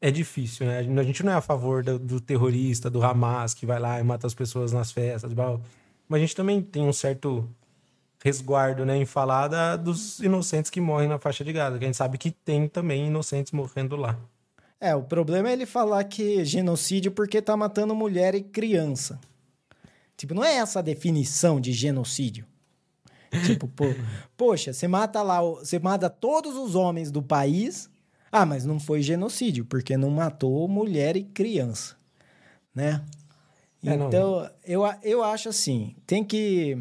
é 0.00 0.10
difícil, 0.10 0.66
né? 0.66 0.80
A 0.80 1.02
gente 1.02 1.22
não 1.22 1.32
é 1.32 1.36
a 1.36 1.40
favor 1.40 1.82
do, 1.82 1.98
do 1.98 2.20
terrorista, 2.20 2.90
do 2.90 3.02
Hamas, 3.02 3.54
que 3.54 3.64
vai 3.64 3.80
lá 3.80 3.98
e 3.98 4.02
mata 4.04 4.26
as 4.26 4.34
pessoas 4.34 4.70
nas 4.70 4.92
festas, 4.92 5.32
mas 5.32 6.18
a 6.18 6.20
gente 6.20 6.36
também 6.36 6.60
tem 6.60 6.86
um 6.86 6.92
certo 6.92 7.48
resguardo, 8.22 8.86
né, 8.86 8.96
em 8.96 9.04
falar 9.04 9.48
da, 9.48 9.76
dos 9.76 10.18
inocentes 10.20 10.70
que 10.70 10.80
morrem 10.80 11.08
na 11.08 11.18
faixa 11.18 11.44
de 11.44 11.52
Gaza, 11.52 11.78
que 11.78 11.84
a 11.84 11.88
gente 11.88 11.96
sabe 11.96 12.16
que 12.16 12.30
tem 12.30 12.66
também 12.66 13.06
inocentes 13.06 13.52
morrendo 13.52 13.96
lá. 13.96 14.18
É, 14.84 14.94
o 14.94 15.02
problema 15.02 15.48
é 15.48 15.54
ele 15.54 15.64
falar 15.64 16.04
que 16.04 16.44
genocídio 16.44 17.10
porque 17.10 17.40
tá 17.40 17.56
matando 17.56 17.94
mulher 17.94 18.34
e 18.34 18.42
criança. 18.42 19.18
Tipo, 20.14 20.34
não 20.34 20.44
é 20.44 20.56
essa 20.56 20.80
a 20.80 20.82
definição 20.82 21.58
de 21.58 21.72
genocídio. 21.72 22.44
tipo, 23.46 23.66
pô, 23.66 23.84
poxa, 24.36 24.74
você 24.74 24.86
mata 24.86 25.22
lá, 25.22 25.40
você 25.40 25.78
mata 25.78 26.10
todos 26.10 26.54
os 26.54 26.74
homens 26.74 27.10
do 27.10 27.22
país. 27.22 27.88
Ah, 28.30 28.44
mas 28.44 28.66
não 28.66 28.78
foi 28.78 29.00
genocídio, 29.00 29.64
porque 29.64 29.96
não 29.96 30.10
matou 30.10 30.68
mulher 30.68 31.16
e 31.16 31.24
criança, 31.24 31.96
né? 32.74 33.02
É, 33.82 33.94
então, 33.94 34.50
eu, 34.66 34.82
eu 35.02 35.24
acho 35.24 35.48
assim, 35.48 35.96
tem 36.06 36.22
que 36.22 36.76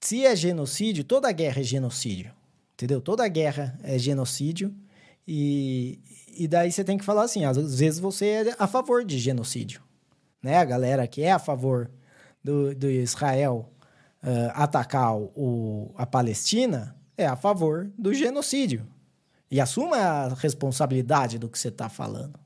se 0.00 0.26
é 0.26 0.34
genocídio, 0.34 1.04
toda 1.04 1.30
guerra 1.30 1.60
é 1.60 1.64
genocídio. 1.64 2.32
Entendeu? 2.78 3.00
Toda 3.00 3.26
guerra 3.26 3.76
é 3.82 3.98
genocídio. 3.98 4.72
E, 5.30 6.00
e 6.38 6.48
daí 6.48 6.72
você 6.72 6.82
tem 6.82 6.96
que 6.96 7.04
falar 7.04 7.24
assim, 7.24 7.44
às 7.44 7.78
vezes 7.78 8.00
você 8.00 8.26
é 8.26 8.56
a 8.58 8.66
favor 8.66 9.04
de 9.04 9.18
genocídio, 9.18 9.82
né? 10.42 10.56
A 10.56 10.64
galera 10.64 11.06
que 11.06 11.22
é 11.22 11.30
a 11.30 11.38
favor 11.38 11.90
do, 12.42 12.74
do 12.74 12.88
Israel 12.88 13.70
uh, 14.22 14.50
atacar 14.54 15.14
o, 15.14 15.92
a 15.98 16.06
Palestina 16.06 16.96
é 17.14 17.26
a 17.26 17.36
favor 17.36 17.92
do 17.98 18.14
genocídio. 18.14 18.86
E 19.50 19.60
assuma 19.60 19.98
a 19.98 20.28
responsabilidade 20.28 21.38
do 21.38 21.46
que 21.50 21.58
você 21.58 21.68
está 21.68 21.90
falando, 21.90 22.40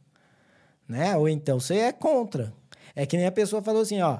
né? 0.88 1.16
Ou 1.16 1.28
então 1.28 1.60
você 1.60 1.76
é 1.76 1.92
contra. 1.92 2.52
É 2.96 3.06
que 3.06 3.16
nem 3.16 3.26
a 3.26 3.32
pessoa 3.32 3.62
falou 3.62 3.82
assim, 3.82 4.00
ó, 4.02 4.18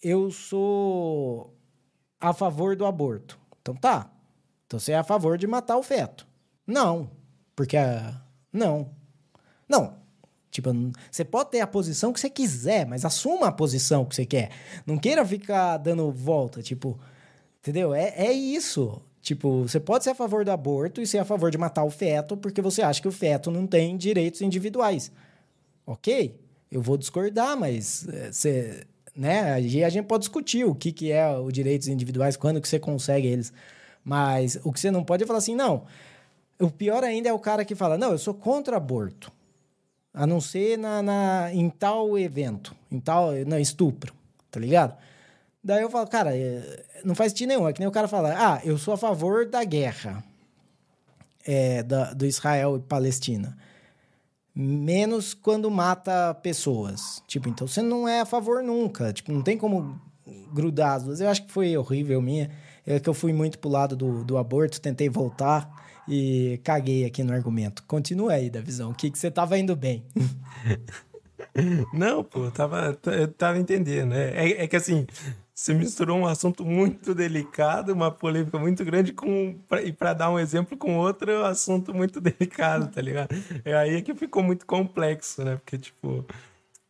eu 0.00 0.30
sou 0.30 1.52
a 2.20 2.32
favor 2.32 2.76
do 2.76 2.86
aborto. 2.86 3.36
Então 3.60 3.74
tá. 3.74 4.08
Então 4.64 4.78
você 4.78 4.92
é 4.92 4.98
a 4.98 5.02
favor 5.04 5.36
de 5.36 5.48
matar 5.48 5.76
o 5.76 5.82
feto. 5.82 6.24
Não. 6.64 7.17
Porque 7.58 7.76
a. 7.76 8.14
Não. 8.52 8.88
Não. 9.68 9.94
Tipo, 10.48 10.70
você 11.10 11.24
pode 11.24 11.50
ter 11.50 11.58
a 11.58 11.66
posição 11.66 12.12
que 12.12 12.20
você 12.20 12.30
quiser, 12.30 12.86
mas 12.86 13.04
assuma 13.04 13.48
a 13.48 13.52
posição 13.52 14.04
que 14.04 14.14
você 14.14 14.24
quer. 14.24 14.52
Não 14.86 14.96
queira 14.96 15.26
ficar 15.26 15.76
dando 15.78 16.08
volta, 16.12 16.62
tipo. 16.62 16.96
Entendeu? 17.58 17.92
É, 17.92 18.14
é 18.16 18.32
isso. 18.32 19.02
Tipo, 19.20 19.62
você 19.62 19.80
pode 19.80 20.04
ser 20.04 20.10
a 20.10 20.14
favor 20.14 20.44
do 20.44 20.52
aborto 20.52 21.02
e 21.02 21.06
ser 21.06 21.18
a 21.18 21.24
favor 21.24 21.50
de 21.50 21.58
matar 21.58 21.82
o 21.82 21.90
feto 21.90 22.36
porque 22.36 22.62
você 22.62 22.80
acha 22.80 23.02
que 23.02 23.08
o 23.08 23.12
feto 23.12 23.50
não 23.50 23.66
tem 23.66 23.96
direitos 23.96 24.40
individuais. 24.40 25.10
Ok? 25.84 26.40
Eu 26.70 26.80
vou 26.80 26.96
discordar, 26.96 27.56
mas 27.56 28.06
eh, 28.06 28.30
você, 28.30 28.86
né? 29.16 29.60
E 29.60 29.82
a 29.82 29.88
gente 29.88 30.06
pode 30.06 30.20
discutir 30.20 30.64
o 30.64 30.76
que, 30.76 30.92
que 30.92 31.10
é 31.10 31.28
os 31.36 31.52
direitos 31.52 31.88
individuais, 31.88 32.36
quando 32.36 32.60
que 32.60 32.68
você 32.68 32.78
consegue 32.78 33.26
eles. 33.26 33.52
Mas 34.04 34.60
o 34.62 34.72
que 34.72 34.78
você 34.78 34.92
não 34.92 35.02
pode 35.02 35.24
é 35.24 35.26
falar 35.26 35.40
assim, 35.40 35.56
não, 35.56 35.84
o 36.60 36.70
pior 36.70 37.04
ainda 37.04 37.28
é 37.28 37.32
o 37.32 37.38
cara 37.38 37.64
que 37.64 37.74
fala: 37.74 37.96
não, 37.96 38.10
eu 38.12 38.18
sou 38.18 38.34
contra 38.34 38.76
aborto. 38.76 39.32
A 40.12 40.26
não 40.26 40.40
ser 40.40 40.76
na, 40.76 41.00
na, 41.00 41.52
em 41.52 41.70
tal 41.70 42.18
evento, 42.18 42.74
em 42.90 42.98
tal. 42.98 43.32
Não, 43.46 43.58
estupro, 43.58 44.12
tá 44.50 44.58
ligado? 44.58 44.96
Daí 45.62 45.82
eu 45.82 45.90
falo, 45.90 46.08
cara, 46.08 46.36
é, 46.36 46.84
não 47.04 47.14
faz 47.14 47.32
sentido 47.32 47.48
nenhum. 47.48 47.68
É 47.68 47.72
que 47.72 47.80
nem 47.80 47.88
o 47.88 47.92
cara 47.92 48.08
fala: 48.08 48.34
ah, 48.36 48.60
eu 48.64 48.76
sou 48.78 48.94
a 48.94 48.96
favor 48.96 49.46
da 49.46 49.62
guerra 49.62 50.24
é, 51.46 51.82
da, 51.82 52.12
do 52.12 52.26
Israel 52.26 52.76
e 52.76 52.80
Palestina. 52.80 53.56
Menos 54.54 55.34
quando 55.34 55.70
mata 55.70 56.34
pessoas. 56.34 57.22
Tipo, 57.28 57.48
então 57.48 57.68
você 57.68 57.80
não 57.80 58.08
é 58.08 58.20
a 58.20 58.26
favor 58.26 58.62
nunca. 58.62 59.12
Tipo, 59.12 59.30
não 59.30 59.42
tem 59.42 59.56
como 59.56 60.00
grudar 60.52 60.96
as 60.96 61.04
duas. 61.04 61.20
Eu 61.20 61.28
acho 61.28 61.44
que 61.46 61.52
foi 61.52 61.76
horrível 61.76 62.20
minha. 62.20 62.50
É 62.84 62.98
que 62.98 63.08
eu 63.08 63.14
fui 63.14 63.32
muito 63.32 63.58
pro 63.58 63.70
lado 63.70 63.94
do, 63.94 64.24
do 64.24 64.36
aborto, 64.36 64.80
tentei 64.80 65.08
voltar 65.08 65.87
e 66.08 66.58
caguei 66.64 67.04
aqui 67.04 67.22
no 67.22 67.32
argumento. 67.32 67.82
Continua 67.84 68.32
aí, 68.32 68.48
da 68.48 68.60
visão. 68.60 68.90
O 68.90 68.94
que, 68.94 69.10
que 69.10 69.18
você 69.18 69.30
tava 69.30 69.58
indo 69.58 69.76
bem? 69.76 70.02
Não, 71.92 72.24
pô, 72.24 72.44
eu 72.44 72.50
tava, 72.50 72.98
eu 73.06 73.28
tava 73.28 73.58
entendendo. 73.58 74.14
É, 74.14 74.30
é, 74.30 74.64
é, 74.64 74.66
que 74.66 74.76
assim, 74.76 75.06
você 75.54 75.74
misturou 75.74 76.18
um 76.18 76.26
assunto 76.26 76.64
muito 76.64 77.14
delicado, 77.14 77.92
uma 77.92 78.10
polêmica 78.10 78.58
muito 78.58 78.84
grande, 78.84 79.12
com, 79.12 79.56
e 79.84 79.92
para 79.92 80.14
dar 80.14 80.30
um 80.30 80.38
exemplo 80.38 80.76
com 80.76 80.96
outro 80.96 81.44
assunto 81.44 81.92
muito 81.92 82.20
delicado, 82.20 82.88
tá 82.92 83.00
ligado? 83.00 83.34
É 83.64 83.74
aí 83.74 84.02
que 84.02 84.14
ficou 84.14 84.42
muito 84.42 84.64
complexo, 84.66 85.44
né? 85.44 85.56
Porque, 85.56 85.76
tipo, 85.78 86.24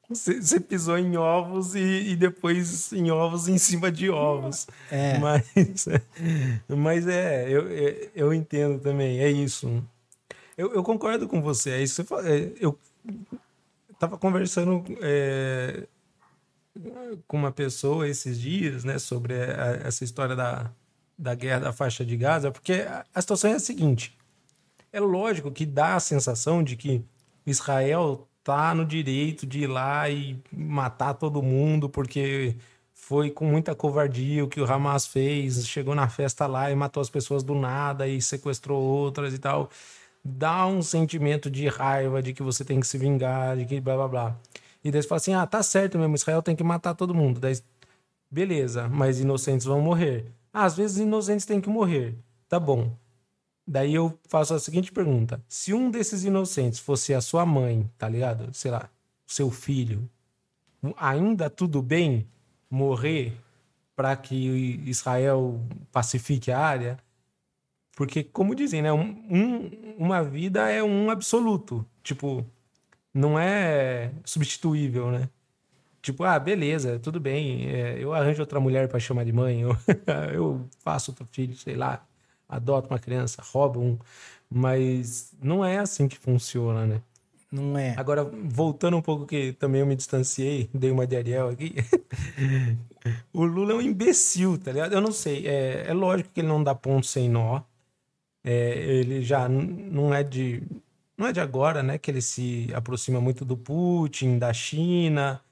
você, 0.09 0.59
pisou 0.59 0.97
em 0.97 1.17
ovos 1.17 1.75
e, 1.75 1.81
e, 1.81 2.17
depois 2.17 2.93
em 2.93 3.11
ovos 3.11 3.47
em 3.47 3.59
cima 3.59 3.93
de 3.93 4.09
ovos. 4.09 4.67
É. 4.91 5.19
Mas, 5.19 5.89
mas 6.69 7.07
é, 7.07 7.49
eu, 7.51 7.69
eu 8.15 8.33
entendo 8.33 8.81
também, 8.81 9.21
é 9.21 9.31
isso. 9.31 9.85
Eu, 10.57 10.73
eu 10.75 10.83
concordo 10.83 11.29
com 11.29 11.43
você, 11.43 11.71
é 11.71 11.83
isso. 11.83 12.03
É, 12.25 12.53
eu 12.59 12.79
estava 13.93 14.17
conversando 14.17 14.85
é, 15.03 15.87
com 17.27 17.37
uma 17.37 17.53
pessoa 17.53 18.09
esses 18.09 18.39
dias, 18.39 18.85
né, 18.85 18.99
sobre 18.99 19.35
a, 19.35 19.81
essa 19.85 20.05
história 20.05 20.37
da, 20.37 20.71
da 21.19 21.35
guerra 21.35 21.61
da 21.61 21.73
faixa 21.73 22.05
de 22.05 22.17
Gaza, 22.17 22.51
porque 22.51 22.75
a, 22.75 23.05
a 23.15 23.21
situação 23.21 23.51
é 23.51 23.55
a 23.55 23.61
seguinte: 23.61 24.17
é 24.93 25.01
lógico 25.01 25.51
que 25.51 25.67
dá 25.67 25.97
a 25.97 26.01
sensação 26.01 26.63
de 26.63 26.77
que 26.77 27.05
Israel 27.47 28.28
tá 28.49 28.75
no 28.75 28.83
direito 28.83 29.47
de 29.47 29.65
ir 29.65 29.67
lá 29.67 30.09
e 30.09 30.41
matar 30.51 31.13
todo 31.13 31.43
mundo, 31.43 31.87
porque 31.87 32.57
foi 32.95 33.31
com 33.31 33.45
muita 33.45 33.75
covardia 33.75 34.43
o 34.43 34.49
que 34.49 34.59
o 34.59 34.65
Hamas 34.65 35.07
fez, 35.07 35.69
chegou 35.69 35.95
na 35.95 36.09
festa 36.09 36.47
lá 36.47 36.71
e 36.71 36.75
matou 36.75 37.03
as 37.03 37.11
pessoas 37.11 37.43
do 37.43 37.55
nada 37.55 38.09
e 38.09 38.23
sequestrou 38.23 38.81
outras 38.81 39.35
e 39.35 39.39
tal. 39.39 39.69
Dá 40.25 40.67
um 40.67 40.81
sentimento 40.81 41.51
de 41.51 41.69
raiva, 41.69 42.23
de 42.23 42.33
que 42.33 42.43
você 42.43 42.65
tem 42.65 42.81
que 42.81 42.87
se 42.87 42.97
vingar, 42.97 43.55
de 43.55 43.67
que 43.67 43.83
blá 43.83 43.97
blá 43.97 44.09
blá. 44.09 44.37
E 44.83 44.91
daí 44.91 45.03
você 45.03 45.09
fala 45.09 45.19
assim: 45.19 45.35
ah, 45.35 45.47
tá 45.47 45.63
certo 45.63 45.99
mesmo, 45.99 46.15
Israel 46.15 46.41
tem 46.41 46.57
que 46.57 46.65
matar 46.65 46.95
todo 46.95 47.15
mundo. 47.15 47.39
Daí, 47.39 47.61
beleza, 48.31 48.89
mas 48.89 49.21
inocentes 49.21 49.67
vão 49.67 49.83
morrer. 49.83 50.25
Ah, 50.55 50.65
às 50.65 50.75
vezes 50.75 50.97
inocentes 50.97 51.45
têm 51.45 51.61
que 51.61 51.69
morrer. 51.69 52.17
Tá 52.49 52.59
bom. 52.59 52.97
Daí 53.71 53.95
eu 53.95 54.19
faço 54.27 54.55
a 54.55 54.59
seguinte 54.59 54.91
pergunta: 54.91 55.45
se 55.47 55.75
um 55.75 55.91
desses 55.91 56.25
inocentes 56.25 56.79
fosse 56.79 57.13
a 57.13 57.21
sua 57.21 57.45
mãe, 57.45 57.89
tá 57.99 58.09
ligado? 58.09 58.49
Sei 58.55 58.71
lá, 58.71 58.89
seu 59.27 59.51
filho, 59.51 60.09
ainda 60.97 61.51
tudo 61.51 61.83
bem 61.83 62.27
morrer 62.71 63.35
para 63.95 64.17
que 64.17 64.35
Israel 64.87 65.61
pacifique 65.93 66.51
a 66.51 66.59
área? 66.59 66.99
Porque, 67.95 68.25
como 68.25 68.55
dizem, 68.55 68.81
né? 68.81 68.91
Um, 68.91 69.03
um, 69.29 69.95
uma 69.99 70.23
vida 70.25 70.71
é 70.71 70.83
um 70.83 71.11
absoluto. 71.11 71.85
Tipo, 72.03 72.47
não 73.13 73.39
é 73.39 74.13
substituível, 74.25 75.11
né? 75.11 75.29
Tipo, 76.01 76.25
ah, 76.25 76.39
beleza, 76.39 76.99
tudo 76.99 77.21
bem, 77.21 77.69
é, 77.69 78.03
eu 78.03 78.15
arranjo 78.15 78.41
outra 78.41 78.61
mulher 78.61 78.89
para 78.89 79.01
chamar 79.01 79.25
de 79.25 79.33
mãe, 79.33 79.61
eu, 79.61 79.77
eu 80.33 80.69
faço 80.79 81.11
outro 81.11 81.27
filho, 81.27 81.55
sei 81.57 81.75
lá, 81.75 82.07
adoto 82.49 82.89
uma 82.89 82.99
criança, 82.99 83.43
roubo 83.43 83.81
um. 83.81 83.99
Mas 84.51 85.33
não 85.43 85.65
é 85.65 85.79
assim 85.79 86.09
que 86.09 86.19
funciona, 86.19 86.87
né? 86.87 87.03
Não 87.51 87.79
é. 87.79 87.95
Agora, 87.97 88.25
voltando 88.25 88.97
um 88.97 89.03
pouco, 89.03 89.27
que 89.27 89.53
também 89.55 89.81
eu 89.81 89.87
me 89.87 89.97
distanciei, 89.97 90.69
dei 90.75 90.91
uma 90.91 91.07
de 91.07 91.17
Ariel 91.17 91.49
aqui. 91.49 91.75
o 93.33 93.45
Lula 93.45 93.73
é 93.73 93.77
um 93.77 93.81
imbecil, 93.81 94.59
tá 94.59 94.73
ligado? 94.73 94.93
Eu 94.93 95.01
não 95.01 95.13
sei. 95.13 95.47
É, 95.47 95.87
é 95.89 95.95
lógico 95.95 96.31
que 96.33 96.41
ele 96.41 96.49
não 96.49 96.63
dá 96.63 96.75
ponto 96.75 97.07
sem 97.07 97.29
nó. 97.29 97.63
É, 98.45 98.79
ele 98.79 99.23
já 99.23 99.49
não 99.49 100.13
é 100.15 100.23
de. 100.23 100.63
Não 101.17 101.27
é 101.27 101.33
de 101.33 101.41
agora, 101.41 101.83
né? 101.83 101.99
Que 101.99 102.11
ele 102.11 102.23
se 102.23 102.69
aproxima 102.75 103.21
muito 103.21 103.45
do 103.45 103.57
Putin, 103.57 104.39
da 104.39 104.53
China. 104.53 105.43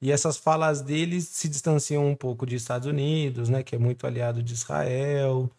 E 0.00 0.10
essas 0.10 0.36
falas 0.38 0.80
dele 0.80 1.20
se 1.20 1.48
distanciam 1.48 2.06
um 2.06 2.16
pouco 2.16 2.46
dos 2.46 2.54
Estados 2.54 2.86
Unidos, 2.88 3.48
né? 3.48 3.62
Que 3.62 3.76
é 3.76 3.78
muito 3.78 4.06
aliado 4.06 4.42
de 4.42 4.54
Israel. 4.54 5.50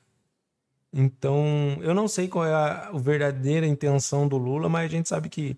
Então, 0.94 1.78
eu 1.82 1.94
não 1.94 2.08
sei 2.08 2.28
qual 2.28 2.46
é 2.46 2.54
a, 2.54 2.90
a 2.90 2.98
verdadeira 2.98 3.66
intenção 3.66 4.28
do 4.28 4.38
Lula, 4.38 4.68
mas 4.68 4.86
a 4.86 4.88
gente 4.90 5.08
sabe 5.08 5.30
que 5.30 5.58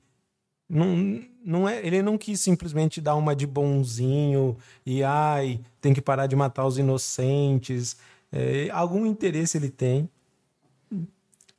não, 0.69 1.21
não 1.43 1.67
é, 1.69 1.85
ele 1.85 2.01
não 2.01 2.17
quis 2.17 2.39
simplesmente 2.39 3.01
dar 3.01 3.15
uma 3.15 3.35
de 3.35 3.45
bonzinho 3.47 4.57
e 4.85 5.03
ai, 5.03 5.59
tem 5.81 5.93
que 5.93 6.01
parar 6.01 6.27
de 6.27 6.35
matar 6.35 6.65
os 6.65 6.77
inocentes. 6.77 7.97
É, 8.31 8.69
algum 8.71 9.05
interesse 9.05 9.57
ele 9.57 9.69
tem. 9.69 10.09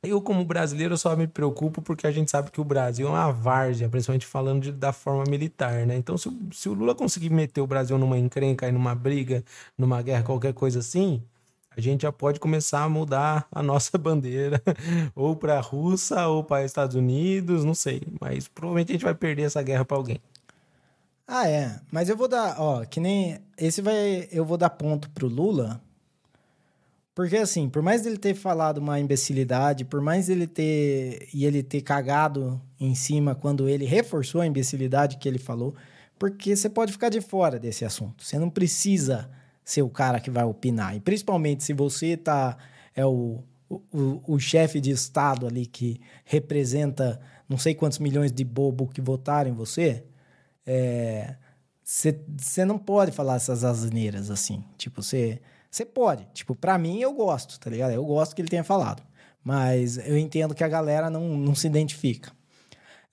Eu, 0.03 0.21
como 0.21 0.45
brasileiro, 0.45 0.97
só 0.97 1.15
me 1.15 1.27
preocupo 1.27 1.81
porque 1.81 2.05
a 2.05 2.11
gente 2.11 2.29
sabe 2.29 2.51
que 2.51 2.61
o 2.61 2.63
Brasil 2.63 3.07
é 3.07 3.09
uma 3.09 3.31
várzea, 3.31 3.89
principalmente 3.89 4.25
falando 4.25 4.61
de, 4.63 4.71
da 4.71 4.93
forma 4.93 5.23
militar, 5.27 5.85
né? 5.85 5.95
Então, 5.97 6.17
se, 6.17 6.29
se 6.51 6.69
o 6.69 6.73
Lula 6.73 6.93
conseguir 6.93 7.31
meter 7.31 7.61
o 7.61 7.67
Brasil 7.67 7.97
numa 7.97 8.17
encrenca, 8.17 8.71
numa 8.71 8.93
briga, 8.93 9.43
numa 9.77 10.01
guerra, 10.01 10.23
qualquer 10.23 10.53
coisa 10.53 10.79
assim, 10.79 11.23
a 11.77 11.81
gente 11.81 12.03
já 12.03 12.11
pode 12.11 12.39
começar 12.39 12.83
a 12.83 12.89
mudar 12.89 13.47
a 13.51 13.61
nossa 13.61 13.97
bandeira, 13.99 14.61
ou 15.15 15.35
para 15.35 15.57
a 15.57 15.61
Rússia, 15.61 16.27
ou 16.27 16.43
para 16.43 16.65
Estados 16.65 16.95
Unidos, 16.95 17.63
não 17.63 17.73
sei. 17.73 18.01
Mas 18.19 18.47
provavelmente 18.47 18.91
a 18.91 18.93
gente 18.93 19.03
vai 19.03 19.15
perder 19.15 19.43
essa 19.43 19.61
guerra 19.61 19.85
para 19.85 19.97
alguém. 19.97 20.21
Ah, 21.27 21.47
é. 21.47 21.79
Mas 21.91 22.07
eu 22.09 22.15
vou 22.15 22.27
dar, 22.27 22.59
ó, 22.59 22.85
que 22.85 22.99
nem. 22.99 23.39
Esse 23.57 23.81
vai. 23.81 24.27
Eu 24.31 24.45
vou 24.45 24.57
dar 24.57 24.69
ponto 24.69 25.09
pro 25.09 25.27
Lula, 25.27 25.81
porque, 27.15 27.37
assim, 27.37 27.69
por 27.69 27.81
mais 27.81 28.05
ele 28.05 28.17
ter 28.17 28.35
falado 28.35 28.79
uma 28.79 28.99
imbecilidade, 28.99 29.85
por 29.85 30.01
mais 30.01 30.29
ele 30.29 30.45
ter. 30.45 31.29
e 31.33 31.45
ele 31.45 31.63
ter 31.63 31.81
cagado 31.81 32.61
em 32.79 32.93
cima 32.93 33.33
quando 33.33 33.69
ele 33.69 33.85
reforçou 33.85 34.41
a 34.41 34.45
imbecilidade 34.45 35.17
que 35.17 35.27
ele 35.27 35.39
falou, 35.39 35.73
porque 36.19 36.55
você 36.55 36.69
pode 36.69 36.91
ficar 36.91 37.09
de 37.09 37.21
fora 37.21 37.57
desse 37.57 37.85
assunto. 37.85 38.23
Você 38.23 38.37
não 38.37 38.49
precisa 38.49 39.29
ser 39.65 39.81
o 39.81 39.89
cara 39.89 40.19
que 40.19 40.29
vai 40.29 40.45
opinar. 40.45 40.95
E 40.95 40.99
principalmente 40.99 41.63
se 41.63 41.73
você 41.73 42.15
tá. 42.15 42.55
é 42.95 43.05
o, 43.05 43.43
o, 43.69 44.21
o 44.27 44.39
chefe 44.39 44.79
de 44.79 44.91
Estado 44.91 45.47
ali 45.47 45.65
que 45.65 45.99
representa 46.23 47.19
não 47.49 47.57
sei 47.57 47.73
quantos 47.73 47.99
milhões 47.99 48.31
de 48.31 48.43
bobo 48.43 48.87
que 48.87 49.01
votaram 49.01 49.49
em 49.49 49.53
você. 49.53 50.03
Você 51.83 52.61
é, 52.61 52.65
não 52.65 52.77
pode 52.77 53.11
falar 53.11 53.35
essas 53.35 53.63
asneiras 53.63 54.29
assim. 54.29 54.63
Tipo, 54.77 55.01
você 55.01 55.41
você 55.69 55.83
pode. 55.83 56.25
Tipo, 56.33 56.55
pra 56.55 56.77
mim 56.77 57.01
eu 57.01 57.11
gosto, 57.11 57.59
tá 57.59 57.69
ligado? 57.69 57.91
Eu 57.91 58.05
gosto 58.05 58.33
que 58.33 58.41
ele 58.41 58.47
tenha 58.47 58.63
falado. 58.63 59.03
Mas 59.43 59.97
eu 59.97 60.17
entendo 60.17 60.55
que 60.55 60.63
a 60.63 60.69
galera 60.69 61.09
não, 61.09 61.37
não 61.37 61.53
se 61.53 61.67
identifica. 61.67 62.31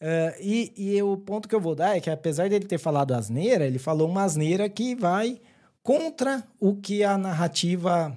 Uh, 0.01 0.35
e, 0.41 0.73
e 0.77 1.03
o 1.03 1.17
ponto 1.17 1.49
que 1.49 1.55
eu 1.55 1.61
vou 1.61 1.75
dar 1.75 1.97
é 1.97 2.01
que, 2.01 2.09
apesar 2.09 2.49
dele 2.49 2.65
ter 2.65 2.79
falado 2.79 3.15
asneira, 3.15 3.67
ele 3.67 3.79
falou 3.79 4.09
uma 4.09 4.23
asneira 4.23 4.69
que 4.69 4.95
vai 4.95 5.41
contra 5.83 6.45
o 6.61 6.77
que 6.77 7.03
a 7.03 7.19
narrativa. 7.19 8.17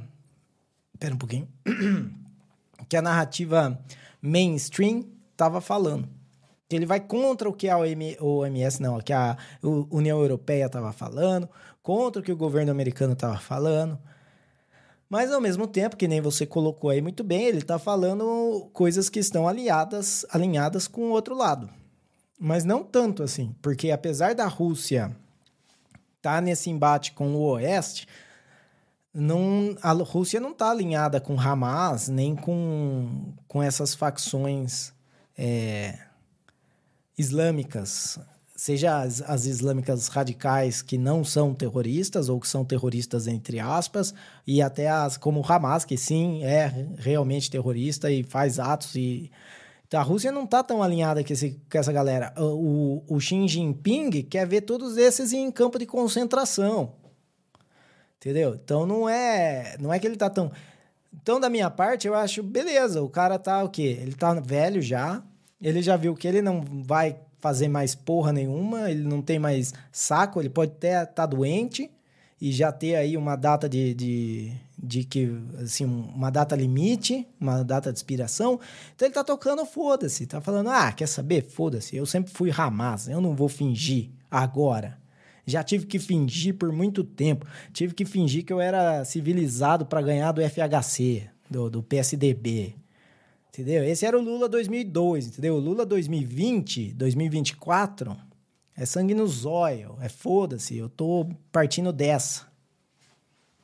Pera 1.00 1.16
um 1.16 1.18
pouquinho. 1.18 1.48
que 2.88 2.96
a 2.96 3.02
narrativa 3.02 3.80
mainstream 4.22 5.06
estava 5.32 5.60
falando. 5.60 6.08
Ele 6.70 6.86
vai 6.86 7.00
contra 7.00 7.48
o 7.48 7.54
que 7.54 7.70
a 7.70 7.78
OMS, 7.78 8.82
não, 8.82 9.00
que 9.00 9.14
a 9.14 9.38
União 9.62 10.20
Europeia 10.20 10.66
estava 10.66 10.92
falando, 10.92 11.48
contra 11.84 12.22
o 12.22 12.26
que 12.26 12.32
o 12.32 12.38
governo 12.38 12.72
americano 12.72 13.14
estava 13.14 13.38
falando. 13.38 14.00
Mas 15.08 15.32
ao 15.32 15.40
mesmo 15.40 15.68
tempo, 15.68 15.96
que 15.96 16.08
nem 16.08 16.20
você 16.20 16.46
colocou 16.46 16.90
aí 16.90 17.02
muito 17.02 17.24
bem, 17.24 17.44
ele 17.44 17.60
está 17.60 17.78
falando 17.78 18.68
coisas 18.74 19.10
que 19.10 19.20
estão 19.20 19.48
aliadas, 19.48 20.26
alinhadas 20.32 20.88
com 20.88 21.02
o 21.02 21.12
outro 21.12 21.36
lado. 21.36 21.70
Mas 22.40 22.66
não 22.66 22.84
tanto 22.84 23.22
assim, 23.22 23.56
porque 23.62 23.92
apesar 23.92 24.34
da 24.34 24.48
Rússia 24.48 25.16
estar 26.26 26.36
tá 26.36 26.42
nesse 26.42 26.70
embate 26.70 27.12
com 27.12 27.36
o 27.36 27.42
Oeste, 27.52 28.08
não, 29.14 29.76
a 29.82 29.92
Rússia 29.94 30.40
não 30.40 30.52
está 30.52 30.72
alinhada 30.72 31.22
com 31.22 31.40
Hamas, 31.40 32.10
nem 32.10 32.36
com, 32.36 33.34
com 33.48 33.64
essas 33.64 33.94
facções 33.94 34.92
é, 35.38 36.00
islâmicas 37.18 38.20
seja 38.58 39.02
as, 39.02 39.22
as, 39.22 39.46
islâmicas 39.46 40.08
radicais 40.08 40.82
que 40.82 40.98
não 40.98 41.26
são 41.26 41.54
terroristas 41.54 42.30
ou 42.30 42.40
que 42.40 42.48
são 42.48 42.64
terroristas 42.64 43.28
entre 43.28 43.60
aspas, 43.60 44.14
e 44.48 44.62
até 44.62 44.90
as 44.90 45.18
como 45.18 45.42
o 45.42 45.46
Hamas, 45.46 45.84
que 45.84 45.98
sim 45.98 46.42
é 46.42 46.88
realmente 46.98 47.52
terrorista 47.52 48.10
e 48.10 48.24
faz 48.24 48.58
atos 48.58 48.96
e 48.96 49.30
então, 49.88 50.00
a 50.00 50.04
Rússia 50.04 50.32
não 50.32 50.46
está 50.46 50.64
tão 50.64 50.82
alinhada 50.82 51.24
com, 51.24 51.32
esse, 51.32 51.62
com 51.72 51.78
essa 51.78 51.92
galera. 51.92 52.34
O, 52.38 53.04
o 53.08 53.20
Xi 53.20 53.48
Jinping 53.48 54.24
quer 54.24 54.48
ver 54.48 54.62
todos 54.62 54.98
esses 54.98 55.32
em 55.32 55.52
campo 55.52 55.78
de 55.78 55.86
concentração. 55.86 56.94
Entendeu? 58.18 58.56
Então 58.56 58.88
não 58.88 59.08
é, 59.08 59.76
não 59.80 59.94
é 59.94 60.00
que 60.00 60.08
ele 60.08 60.16
está 60.16 60.32
tão 60.32 60.52
Então 61.14 61.40
da 61.40 61.48
minha 61.48 61.70
parte, 61.70 62.08
eu 62.08 62.16
acho 62.16 62.42
beleza, 62.42 63.04
o 63.04 63.10
cara 63.10 63.38
tá 63.38 63.64
o 63.64 63.70
quê? 63.70 64.00
Ele 64.02 64.14
tá 64.14 64.34
velho 64.34 64.82
já, 64.82 65.22
ele 65.62 65.80
já 65.84 65.96
viu 65.96 66.16
que 66.16 66.28
ele 66.28 66.42
não 66.42 66.62
vai 66.84 67.20
fazer 67.38 67.68
mais 67.68 67.94
porra 67.94 68.34
nenhuma, 68.34 68.90
ele 68.90 69.04
não 69.04 69.22
tem 69.22 69.38
mais 69.38 69.72
saco, 69.92 70.42
ele 70.42 70.50
pode 70.50 70.72
até 70.72 71.04
estar 71.04 71.14
tá 71.14 71.26
doente 71.28 71.92
e 72.42 72.52
já 72.52 72.72
ter 72.72 72.96
aí 72.96 73.16
uma 73.16 73.36
data 73.36 73.70
de, 73.70 73.94
de, 73.94 74.52
de 74.86 75.04
que, 75.04 75.30
assim, 75.62 75.86
uma 75.86 76.30
data 76.30 76.56
limite, 76.56 77.28
uma 77.40 77.64
data 77.64 77.92
de 77.92 77.98
expiração. 77.98 78.60
Então 78.96 79.08
ele 79.08 79.14
tá 79.14 79.24
tocando 79.24 79.66
foda-se, 79.66 80.26
tá 80.26 80.40
falando, 80.40 80.70
ah, 80.70 80.92
quer 80.92 81.08
saber? 81.08 81.44
Foda-se, 81.44 81.96
eu 81.96 82.06
sempre 82.06 82.32
fui 82.32 82.52
Hamas, 82.52 83.08
eu 83.08 83.20
não 83.20 83.36
vou 83.36 83.50
fingir 83.50 84.10
agora. 84.30 84.98
Já 85.46 85.64
tive 85.64 85.86
que 85.86 86.00
fingir 86.00 86.56
por 86.56 86.72
muito 86.72 87.04
tempo. 87.04 87.46
Tive 87.72 87.94
que 87.94 88.04
fingir 88.04 88.44
que 88.44 88.52
eu 88.52 88.60
era 88.60 89.06
civilizado 89.06 89.86
para 89.86 90.02
ganhar 90.02 90.32
do 90.32 90.42
FHC, 90.42 91.30
do, 91.50 91.70
do 91.70 91.84
PSDB. 91.84 92.76
Entendeu? 93.50 93.84
Esse 93.84 94.06
era 94.06 94.18
o 94.18 94.22
Lula 94.22 94.50
2002, 94.50 95.28
entendeu? 95.28 95.56
O 95.56 95.60
Lula 95.60 95.86
2020, 95.86 96.94
2024 96.94 98.18
é 98.76 98.86
sangue 98.86 99.14
no 99.14 99.26
zóio, 99.26 99.98
é 100.02 100.10
foda-se, 100.10 100.76
eu 100.76 100.90
tô 100.90 101.30
partindo 101.52 101.94
dessa. 101.94 102.48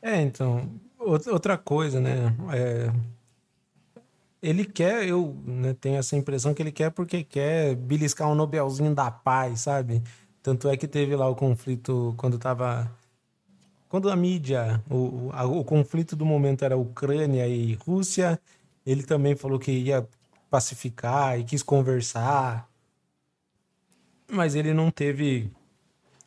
É, 0.02 0.22
então, 0.22 0.70
outra 1.02 1.58
coisa, 1.58 2.00
né? 2.00 2.36
É, 2.54 2.92
ele 4.42 4.66
quer, 4.66 5.08
eu 5.08 5.36
né, 5.46 5.76
tenho 5.80 5.98
essa 5.98 6.16
impressão 6.16 6.54
que 6.54 6.62
ele 6.62 6.72
quer 6.72 6.90
porque 6.90 7.24
quer 7.24 7.76
beliscar 7.76 8.30
um 8.30 8.36
Nobelzinho 8.36 8.96
da 8.96 9.12
paz, 9.12 9.62
sabe? 9.62 10.02
Tanto 10.42 10.68
é 10.68 10.76
que 10.76 10.88
teve 10.88 11.16
lá 11.16 11.30
o 11.30 11.36
conflito 11.36 12.14
quando 12.18 12.40
tava. 12.40 12.92
Quando 13.88 14.10
a 14.10 14.16
mídia, 14.16 14.82
o, 14.90 15.30
o 15.30 15.64
conflito 15.66 16.16
do 16.16 16.26
momento 16.26 16.64
era 16.64 16.78
Ucrânia 16.78 17.46
e 17.48 17.74
Rússia, 17.76 18.40
ele 18.86 19.04
também 19.04 19.36
falou 19.36 19.60
que 19.60 19.72
ia 19.72 20.08
pacificar 20.50 21.40
e 21.40 21.44
quis 21.44 21.62
conversar. 21.62 22.68
Mas 24.32 24.56
ele 24.56 24.74
não 24.74 24.90
teve, 24.90 25.52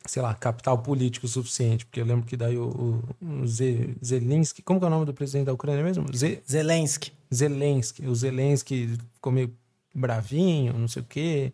sei 0.07 0.21
lá, 0.21 0.33
capital 0.33 0.77
político 0.77 1.27
suficiente. 1.27 1.85
Porque 1.85 2.01
eu 2.01 2.05
lembro 2.05 2.25
que 2.25 2.37
daí 2.37 2.57
o, 2.57 3.03
o 3.21 3.47
Zelensky. 3.47 4.61
Como 4.61 4.83
é 4.83 4.87
o 4.87 4.89
nome 4.89 5.05
do 5.05 5.13
presidente 5.13 5.45
da 5.45 5.53
Ucrânia 5.53 5.83
mesmo? 5.83 6.05
Ze, 6.15 6.41
Zelensky. 6.49 7.11
Zelensky. 7.33 8.05
O 8.07 8.15
Zelensky 8.15 8.97
ficou 9.13 9.31
meio 9.31 9.53
bravinho, 9.93 10.73
não 10.73 10.87
sei 10.87 11.01
o 11.01 11.05
quê. 11.05 11.51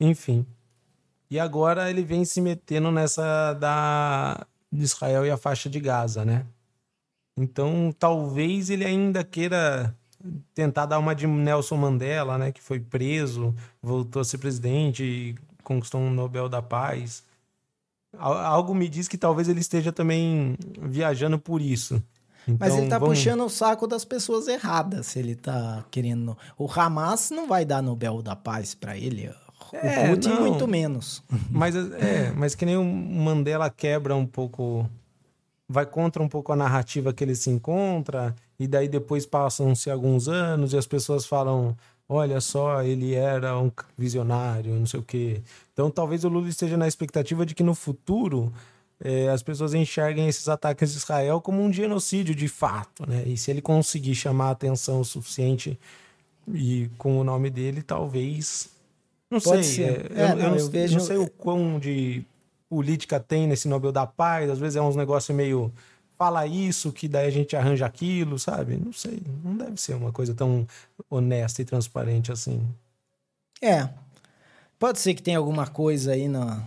Enfim. 0.00 0.46
E 1.30 1.38
agora 1.38 1.88
ele 1.90 2.02
vem 2.02 2.24
se 2.24 2.40
metendo 2.40 2.90
nessa 2.90 3.54
da 3.54 4.46
de 4.70 4.84
Israel 4.84 5.26
e 5.26 5.30
a 5.30 5.36
faixa 5.36 5.68
de 5.68 5.78
Gaza, 5.78 6.24
né? 6.24 6.46
Então, 7.36 7.94
talvez 7.98 8.70
ele 8.70 8.84
ainda 8.84 9.22
queira 9.22 9.94
tentar 10.54 10.86
dar 10.86 10.98
uma 10.98 11.14
de 11.14 11.26
Nelson 11.26 11.76
Mandela, 11.76 12.38
né, 12.38 12.52
que 12.52 12.62
foi 12.62 12.78
preso, 12.78 13.54
voltou 13.82 14.22
a 14.22 14.24
ser 14.24 14.38
presidente 14.38 15.02
e 15.02 15.34
conquistou 15.62 16.00
um 16.00 16.10
Nobel 16.10 16.48
da 16.48 16.62
Paz. 16.62 17.24
Algo 18.18 18.74
me 18.74 18.88
diz 18.88 19.08
que 19.08 19.16
talvez 19.16 19.48
ele 19.48 19.60
esteja 19.60 19.90
também 19.90 20.56
viajando 20.82 21.38
por 21.38 21.60
isso. 21.60 22.02
Então, 22.46 22.56
Mas 22.68 22.76
ele 22.76 22.88
tá 22.88 22.98
vamos... 22.98 23.18
puxando 23.18 23.44
o 23.44 23.48
saco 23.48 23.86
das 23.86 24.04
pessoas 24.04 24.48
erradas, 24.48 25.06
se 25.06 25.18
ele 25.18 25.34
tá 25.34 25.84
querendo. 25.90 26.36
O 26.58 26.68
Hamas 26.70 27.30
não 27.30 27.46
vai 27.46 27.64
dar 27.64 27.82
Nobel 27.82 28.20
da 28.20 28.34
Paz 28.34 28.74
para 28.74 28.96
ele. 28.96 29.30
É, 29.72 30.06
o 30.06 30.10
Putin, 30.10 30.28
não. 30.28 30.40
muito 30.42 30.68
menos. 30.68 31.22
Mas, 31.50 31.74
é, 31.74 32.30
mas 32.36 32.54
que 32.54 32.66
nem 32.66 32.76
o 32.76 32.84
Mandela 32.84 33.70
quebra 33.70 34.14
um 34.14 34.26
pouco. 34.26 34.88
Vai 35.66 35.86
contra 35.86 36.22
um 36.22 36.28
pouco 36.28 36.52
a 36.52 36.56
narrativa 36.56 37.14
que 37.14 37.24
ele 37.24 37.34
se 37.34 37.48
encontra, 37.48 38.34
e 38.58 38.68
daí 38.68 38.86
depois 38.88 39.24
passam-se 39.24 39.90
alguns 39.90 40.28
anos 40.28 40.74
e 40.74 40.76
as 40.76 40.86
pessoas 40.86 41.24
falam: 41.24 41.74
olha 42.12 42.40
só, 42.40 42.82
ele 42.82 43.14
era 43.14 43.58
um 43.58 43.70
visionário, 43.96 44.74
não 44.74 44.86
sei 44.86 45.00
o 45.00 45.02
quê. 45.02 45.42
Então 45.72 45.90
talvez 45.90 46.24
o 46.24 46.28
Lula 46.28 46.48
esteja 46.48 46.76
na 46.76 46.86
expectativa 46.86 47.46
de 47.46 47.54
que 47.54 47.62
no 47.62 47.74
futuro 47.74 48.52
é, 49.02 49.28
as 49.28 49.42
pessoas 49.42 49.74
enxerguem 49.74 50.28
esses 50.28 50.48
ataques 50.48 50.92
de 50.92 50.98
Israel 50.98 51.40
como 51.40 51.60
um 51.60 51.72
genocídio 51.72 52.34
de 52.34 52.46
fato, 52.46 53.08
né? 53.08 53.24
E 53.26 53.36
se 53.36 53.50
ele 53.50 53.60
conseguir 53.60 54.14
chamar 54.14 54.48
a 54.48 54.50
atenção 54.50 55.00
o 55.00 55.04
suficiente 55.04 55.78
e 56.52 56.88
com 56.98 57.18
o 57.18 57.24
nome 57.24 57.50
dele, 57.50 57.82
talvez. 57.82 58.70
Não 59.30 59.40
Pode 59.40 59.64
sei. 59.64 59.84
É, 59.84 59.88
é, 59.88 59.92
eu, 59.92 60.28
não, 60.28 60.44
eu, 60.44 60.50
não, 60.50 60.56
eu 60.56 60.70
vejo... 60.70 60.98
não 60.98 61.04
sei 61.04 61.16
o 61.16 61.28
quão 61.28 61.78
de 61.78 62.24
política 62.68 63.18
tem 63.18 63.46
nesse 63.46 63.66
Nobel 63.68 63.92
da 63.92 64.06
Paz. 64.06 64.50
Às 64.50 64.58
vezes 64.58 64.76
é 64.76 64.82
uns 64.82 64.96
negócios 64.96 65.34
meio 65.36 65.72
fala 66.22 66.46
isso, 66.46 66.92
que 66.92 67.08
daí 67.08 67.26
a 67.26 67.30
gente 67.30 67.56
arranja 67.56 67.84
aquilo, 67.84 68.38
sabe? 68.38 68.76
Não 68.76 68.92
sei. 68.92 69.20
Não 69.42 69.56
deve 69.56 69.76
ser 69.80 69.94
uma 69.94 70.12
coisa 70.12 70.32
tão 70.32 70.64
honesta 71.10 71.60
e 71.60 71.64
transparente 71.64 72.30
assim. 72.30 72.64
É. 73.60 73.88
Pode 74.78 75.00
ser 75.00 75.14
que 75.14 75.22
tenha 75.22 75.38
alguma 75.38 75.66
coisa 75.66 76.12
aí 76.12 76.28
no, 76.28 76.64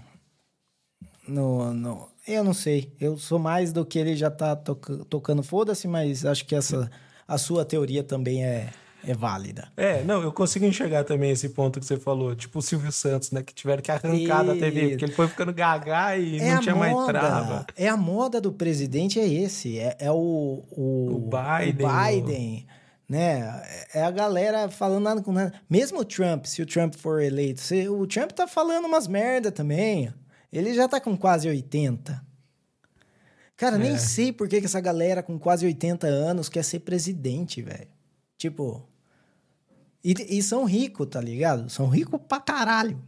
no, 1.25 1.73
no 1.73 2.09
eu 2.27 2.43
não 2.43 2.53
sei. 2.53 2.91
Eu 2.99 3.17
sou 3.17 3.39
mais 3.39 3.71
do 3.71 3.85
que 3.85 3.97
ele 3.97 4.13
já 4.17 4.29
tá 4.29 4.57
toca, 4.57 4.97
tocando 5.05 5.41
foda-se, 5.41 5.87
mas 5.87 6.25
acho 6.25 6.45
que 6.45 6.53
essa 6.53 6.91
a 7.25 7.37
sua 7.37 7.63
teoria 7.63 8.03
também 8.03 8.43
é, 8.43 8.73
é 9.07 9.13
válida. 9.13 9.71
É, 9.77 10.03
não, 10.03 10.21
eu 10.21 10.31
consigo 10.31 10.65
enxergar 10.65 11.03
também 11.03 11.31
esse 11.31 11.49
ponto 11.49 11.79
que 11.79 11.85
você 11.85 11.97
falou. 11.97 12.35
Tipo 12.35 12.59
o 12.59 12.61
Silvio 12.61 12.91
Santos, 12.91 13.31
né? 13.31 13.43
Que 13.43 13.53
tiveram 13.53 13.81
que 13.81 13.91
arrancar 13.91 14.43
e... 14.43 14.47
da 14.47 14.53
TV, 14.53 14.89
porque 14.89 15.05
ele 15.05 15.13
foi 15.13 15.27
ficando 15.27 15.53
gaga 15.53 16.17
e 16.17 16.39
é 16.39 16.55
não 16.55 16.61
tinha 16.61 16.75
moda, 16.75 16.93
mais 16.93 17.07
trava. 17.07 17.65
É 17.75 17.87
a 17.87 17.97
moda 17.97 18.41
do 18.41 18.51
presidente, 18.51 19.19
é 19.19 19.27
esse. 19.27 19.79
É, 19.79 19.97
é 19.99 20.11
o, 20.11 20.63
o, 20.71 21.07
o 21.11 21.29
Biden. 21.29 21.85
O 21.85 22.05
Biden 22.05 22.67
né? 23.07 23.63
É 23.93 24.03
a 24.03 24.11
galera 24.11 24.69
falando 24.69 25.03
nada 25.03 25.21
com 25.21 25.31
nada. 25.31 25.53
Mesmo 25.69 25.99
o 25.99 26.05
Trump, 26.05 26.45
se 26.45 26.61
o 26.61 26.65
Trump 26.65 26.95
for 26.95 27.21
eleito, 27.21 27.61
se, 27.61 27.87
o 27.87 28.05
Trump 28.07 28.31
tá 28.31 28.47
falando 28.47 28.85
umas 28.85 29.07
merda 29.07 29.51
também. 29.51 30.11
Ele 30.51 30.73
já 30.73 30.87
tá 30.87 30.99
com 30.99 31.17
quase 31.17 31.47
80. 31.47 32.23
Cara, 33.57 33.75
é. 33.75 33.79
nem 33.79 33.97
sei 33.97 34.31
por 34.31 34.47
que, 34.47 34.59
que 34.59 34.65
essa 34.65 34.79
galera 34.79 35.21
com 35.21 35.37
quase 35.37 35.65
80 35.65 36.07
anos 36.07 36.49
quer 36.49 36.63
ser 36.63 36.79
presidente, 36.79 37.61
velho. 37.61 37.87
Tipo. 38.37 38.87
E, 40.05 40.37
e 40.37 40.43
são 40.43 40.65
ricos, 40.65 41.07
tá 41.07 41.19
ligado? 41.19 41.67
São 41.67 41.87
ricos 41.87 42.21
pra 42.29 42.39
caralho. 42.39 43.01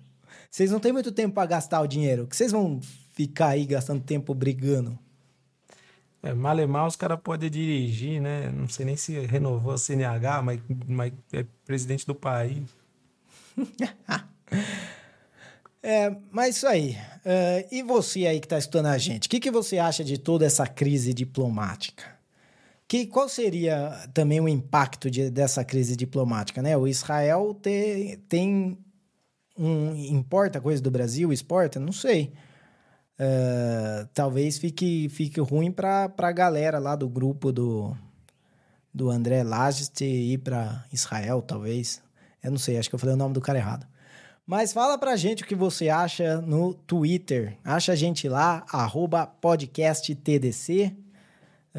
Vocês 0.50 0.72
não 0.72 0.80
têm 0.80 0.92
muito 0.92 1.12
tempo 1.12 1.36
para 1.36 1.48
gastar 1.48 1.82
o 1.82 1.88
dinheiro. 1.88 2.26
que 2.26 2.36
vocês 2.36 2.52
vão 2.52 2.82
ficar 3.14 3.50
aí 3.50 3.68
gastando 3.68 4.02
tempo 4.02 4.34
brigando? 4.34 4.98
É, 6.24 6.34
malemar 6.34 6.88
os 6.88 6.96
caras 6.96 7.20
podem 7.24 7.52
dirigir, 7.52 8.20
né? 8.20 8.52
Não 8.52 8.68
sei 8.68 8.84
nem 8.84 8.98
se 8.98 9.20
renovou 9.28 9.74
a 9.74 9.78
CNH, 9.78 10.42
mas, 10.42 10.60
mas 10.88 11.14
é 11.32 11.46
presidente 11.64 12.08
do 12.08 12.16
país. 12.16 12.64
É, 15.84 16.14
mas 16.32 16.58
isso 16.58 16.68
aí. 16.68 16.98
Uh, 17.24 17.68
e 17.72 17.82
você 17.82 18.28
aí 18.28 18.42
que 18.42 18.46
está 18.46 18.58
estudando 18.58 18.88
a 18.88 18.98
gente, 18.98 19.28
o 19.28 19.30
que, 19.30 19.40
que 19.40 19.50
você 19.50 19.78
acha 19.78 20.04
de 20.04 20.18
toda 20.18 20.46
essa 20.46 20.68
crise 20.68 21.14
diplomática? 21.14 22.17
Que, 22.88 23.06
qual 23.06 23.28
seria 23.28 24.08
também 24.14 24.40
o 24.40 24.48
impacto 24.48 25.12
de, 25.12 25.30
dessa 25.30 25.64
crise 25.66 25.96
diplomática? 25.96 26.62
Né? 26.62 26.78
O 26.78 26.88
Israel 26.88 27.54
te, 27.54 28.18
tem 28.30 28.78
um. 29.58 29.94
Importa 29.96 30.62
coisa 30.62 30.82
do 30.82 30.90
Brasil? 30.90 31.34
Exporta? 31.34 31.80
Não 31.80 31.92
sei. 31.92 32.32
Uh, 33.20 34.08
talvez 34.14 34.58
fique, 34.58 35.10
fique 35.10 35.42
ruim 35.42 35.72
para 35.72 36.14
a 36.18 36.32
galera 36.32 36.78
lá 36.78 36.96
do 36.96 37.10
grupo 37.10 37.52
do, 37.52 37.98
do 38.94 39.10
André 39.10 39.44
Laget 39.44 40.06
ir 40.06 40.38
para 40.38 40.86
Israel, 40.94 41.42
talvez. 41.42 42.02
Eu 42.44 42.52
não 42.52 42.60
sei, 42.60 42.78
acho 42.78 42.88
que 42.88 42.96
eu 42.96 43.00
falei 43.00 43.16
o 43.16 43.18
nome 43.18 43.34
do 43.34 43.42
cara 43.42 43.58
errado. 43.58 43.88
Mas 44.46 44.72
fala 44.72 44.98
pra 44.98 45.18
gente 45.18 45.44
o 45.44 45.46
que 45.46 45.56
você 45.56 45.90
acha 45.90 46.40
no 46.40 46.74
Twitter. 46.74 47.58
Acha 47.66 47.92
a 47.92 47.96
gente 47.96 48.30
lá, 48.30 48.66
podcasttdc, 49.42 50.96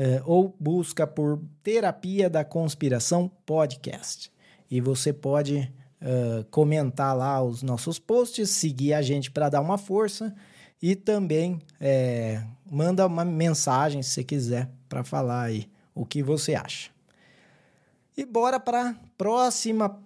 eh, 0.00 0.22
ou 0.24 0.54
busca 0.60 1.08
por 1.08 1.42
Terapia 1.60 2.30
da 2.30 2.44
Conspiração 2.44 3.28
Podcast. 3.44 4.30
E 4.70 4.80
você 4.80 5.12
pode 5.12 5.72
uh, 6.00 6.44
comentar 6.52 7.16
lá 7.16 7.42
os 7.42 7.64
nossos 7.64 7.98
posts, 7.98 8.48
seguir 8.48 8.94
a 8.94 9.02
gente 9.02 9.28
para 9.28 9.48
dar 9.48 9.60
uma 9.60 9.76
força 9.76 10.32
e 10.80 10.94
também 10.94 11.58
é, 11.80 12.40
manda 12.70 13.04
uma 13.04 13.24
mensagem 13.24 14.00
se 14.00 14.10
você 14.10 14.22
quiser 14.22 14.70
para 14.88 15.02
falar 15.02 15.42
aí 15.42 15.68
o 15.92 16.06
que 16.06 16.22
você 16.22 16.54
acha. 16.54 16.90
E 18.16 18.24
bora 18.24 18.60
para 18.60 18.94
próxima 19.16 19.98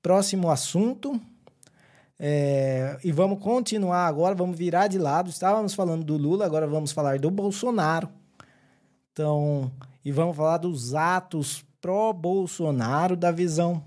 próximo 0.00 0.50
assunto 0.50 1.20
é, 2.18 2.96
e 3.04 3.12
vamos 3.12 3.42
continuar 3.42 4.06
agora, 4.06 4.34
vamos 4.34 4.56
virar 4.56 4.86
de 4.86 4.96
lado. 4.96 5.28
Estávamos 5.28 5.74
falando 5.74 6.02
do 6.02 6.16
Lula, 6.16 6.46
agora 6.46 6.66
vamos 6.66 6.92
falar 6.92 7.18
do 7.18 7.30
Bolsonaro. 7.30 8.08
Então, 9.16 9.72
e 10.04 10.12
vamos 10.12 10.36
falar 10.36 10.58
dos 10.58 10.94
atos 10.94 11.64
pró-Bolsonaro 11.80 13.16
da 13.16 13.30
visão. 13.30 13.82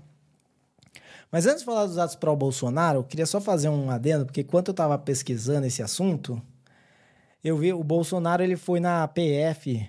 Mas 1.30 1.46
antes 1.46 1.60
de 1.60 1.66
falar 1.66 1.86
dos 1.86 1.98
atos 1.98 2.16
pró-Bolsonaro, 2.16 2.98
eu 2.98 3.04
queria 3.04 3.26
só 3.26 3.40
fazer 3.40 3.68
um 3.68 3.92
adendo, 3.92 4.24
porque 4.26 4.40
enquanto 4.40 4.68
eu 4.68 4.72
estava 4.72 4.98
pesquisando 4.98 5.68
esse 5.68 5.84
assunto, 5.84 6.42
eu 7.44 7.56
vi 7.56 7.72
o 7.72 7.84
Bolsonaro 7.84 8.42
ele 8.42 8.56
foi 8.56 8.80
na 8.80 9.06
PF 9.06 9.88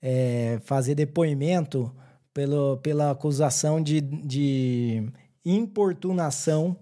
é, 0.00 0.58
fazer 0.64 0.94
depoimento 0.94 1.94
pelo, 2.32 2.78
pela 2.78 3.10
acusação 3.10 3.82
de, 3.82 4.00
de 4.00 5.06
importunação 5.44 6.74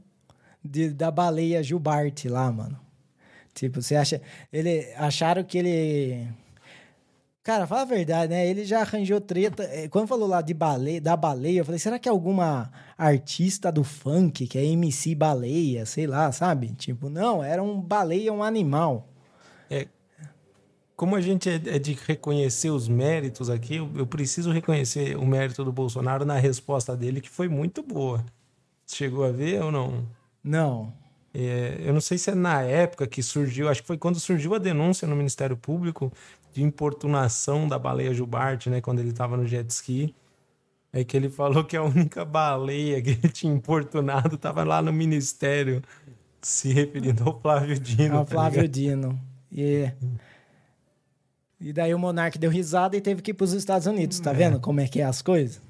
de, 0.65 0.91
da 0.91 1.11
baleia 1.11 1.61
Gilbarte 1.61 2.29
lá, 2.29 2.53
mano. 2.53 2.79
Tipo, 3.53 3.83
você 3.83 3.97
acha. 3.97 4.23
Ele 4.53 4.93
acharam 4.95 5.43
que 5.43 5.59
ele. 5.59 6.29
Cara, 7.47 7.65
fala 7.65 7.83
a 7.83 7.85
verdade, 7.85 8.33
né? 8.33 8.45
Ele 8.45 8.65
já 8.65 8.81
arranjou 8.81 9.21
treta. 9.21 9.63
É, 9.63 9.87
quando 9.87 10.09
falou 10.09 10.27
lá 10.27 10.43
de 10.43 10.53
baleia, 10.53 11.01
da 11.01 11.17
baleia, 11.17 11.61
eu 11.61 11.65
falei, 11.65 11.79
será 11.79 11.97
que 11.97 12.09
é 12.09 12.11
alguma 12.11 12.73
artista 12.99 13.71
do 13.71 13.85
funk, 13.85 14.49
que 14.49 14.59
é 14.59 14.65
MC 14.65 15.15
baleia, 15.15 15.87
sei 15.87 16.09
lá, 16.09 16.33
sabe? 16.33 16.75
Tipo, 16.75 17.09
não, 17.09 17.45
era 17.45 17.63
um 17.63 17.81
baleia, 17.81 18.33
um 18.33 18.43
animal. 18.43 19.07
É, 19.71 19.87
como 20.97 21.15
a 21.15 21.21
gente 21.21 21.49
é, 21.49 21.55
é 21.55 21.79
de 21.79 21.93
reconhecer 21.93 22.71
os 22.71 22.89
méritos 22.89 23.49
aqui, 23.49 23.77
eu, 23.77 23.89
eu 23.95 24.09
preciso 24.09 24.51
reconhecer 24.51 25.17
o 25.17 25.25
mérito 25.25 25.65
do 25.65 25.71
Bolsonaro 25.71 26.25
na 26.25 26.39
resposta 26.41 26.97
dele, 26.97 27.21
que 27.21 27.31
foi 27.31 27.47
muito 27.47 27.81
boa. 27.81 28.25
Chegou 28.89 29.25
a 29.25 29.31
ver 29.31 29.63
ou 29.63 29.71
não? 29.71 30.05
Não. 30.43 30.93
É, 31.39 31.83
eu 31.85 31.93
não 31.93 32.01
sei 32.01 32.17
se 32.17 32.31
é 32.31 32.35
na 32.35 32.63
época 32.63 33.07
que 33.07 33.23
surgiu, 33.23 33.69
acho 33.69 33.83
que 33.83 33.87
foi 33.87 33.99
quando 33.99 34.19
surgiu 34.19 34.55
a 34.55 34.59
denúncia 34.59 35.07
no 35.07 35.15
Ministério 35.15 35.55
Público 35.55 36.11
de 36.57 36.63
importunação 36.63 37.69
da 37.69 37.79
baleia 37.79 38.15
Jubarte, 38.15 38.71
né? 38.71 38.81
Quando 38.81 39.01
ele 39.01 39.11
estava 39.11 39.37
no 39.37 39.47
jet 39.47 39.69
ski. 39.69 40.15
É 40.91 41.05
que 41.05 41.15
ele 41.15 41.29
falou 41.29 41.63
que 41.63 41.77
a 41.77 41.83
única 41.83 42.25
baleia 42.25 43.03
que 43.03 43.11
ele 43.11 43.29
tinha 43.29 43.53
importunado 43.53 44.37
estava 44.37 44.65
lá 44.65 44.81
no 44.81 44.91
Ministério, 44.91 45.83
se 46.41 46.73
referindo 46.73 47.25
ao 47.25 47.39
Flávio 47.39 47.79
Dino. 47.79 48.17
Ao 48.17 48.25
tá 48.25 48.31
Flávio 48.31 48.63
ligado? 48.63 48.73
Dino. 48.73 49.21
E, 49.53 49.93
e 51.61 51.73
daí 51.75 51.93
o 51.93 51.99
Monark 51.99 52.39
deu 52.39 52.51
risada 52.51 52.97
e 52.97 53.03
teve 53.03 53.21
que 53.21 53.33
ir 53.33 53.35
para 53.35 53.45
os 53.45 53.53
Estados 53.53 53.87
Unidos. 53.87 54.19
Tá 54.19 54.31
é. 54.31 54.35
vendo 54.35 54.59
como 54.59 54.81
é 54.81 54.89
que 54.89 55.03
é 55.03 55.05
as 55.05 55.21
coisas? 55.21 55.61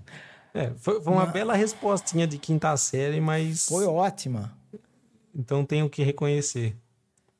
É, 0.55 0.71
foi, 0.77 1.03
foi 1.03 1.13
uma 1.13 1.27
bela 1.27 1.55
respostinha 1.55 2.29
de 2.29 2.39
quinta 2.39 2.77
série, 2.77 3.21
mas. 3.21 3.67
Foi 3.67 3.85
ótima. 3.87 4.57
Então 5.35 5.65
tenho 5.65 5.91
que 5.91 6.05
reconhecer. 6.05 6.77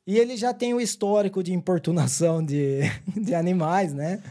E 0.07 0.19
ele 0.19 0.37
já 0.37 0.55
tem 0.55 0.73
o 0.73 0.81
histórico 0.81 1.43
de 1.43 1.53
importunação 1.53 2.45
de, 2.45 2.81
de 3.17 3.35
animais, 3.35 3.93
né? 3.93 4.23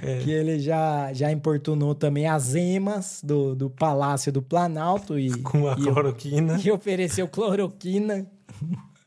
É. 0.00 0.18
Que 0.18 0.30
ele 0.30 0.60
já, 0.60 1.12
já 1.12 1.32
importunou 1.32 1.92
também 1.92 2.28
as 2.28 2.54
emas 2.54 3.20
do, 3.22 3.54
do 3.54 3.68
Palácio 3.68 4.30
do 4.30 4.40
Planalto. 4.40 5.18
E, 5.18 5.36
Com 5.42 5.68
a 5.68 5.72
e, 5.72 5.82
cloroquina. 5.82 6.60
E 6.64 6.70
ofereceu 6.70 7.26
cloroquina. 7.26 8.24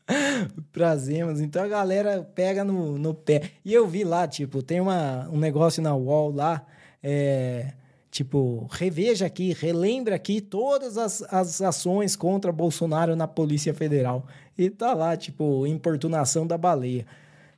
pra 0.72 0.96
Zemas. 0.96 1.40
Então 1.40 1.62
a 1.62 1.68
galera 1.68 2.22
pega 2.34 2.62
no, 2.62 2.98
no 2.98 3.14
pé. 3.14 3.50
E 3.64 3.72
eu 3.72 3.86
vi 3.86 4.04
lá, 4.04 4.26
tipo, 4.26 4.62
tem 4.62 4.80
uma, 4.80 5.28
um 5.30 5.38
negócio 5.38 5.82
na 5.82 5.94
wall 5.94 6.30
lá, 6.30 6.64
é, 7.02 7.72
tipo, 8.18 8.66
reveja 8.72 9.26
aqui, 9.26 9.52
relembra 9.52 10.16
aqui 10.16 10.40
todas 10.40 10.98
as, 10.98 11.22
as 11.32 11.62
ações 11.62 12.16
contra 12.16 12.50
Bolsonaro 12.50 13.14
na 13.14 13.28
Polícia 13.28 13.72
Federal. 13.72 14.26
E 14.56 14.68
tá 14.68 14.92
lá, 14.92 15.16
tipo, 15.16 15.64
importunação 15.68 16.44
da 16.44 16.58
baleia. 16.58 17.06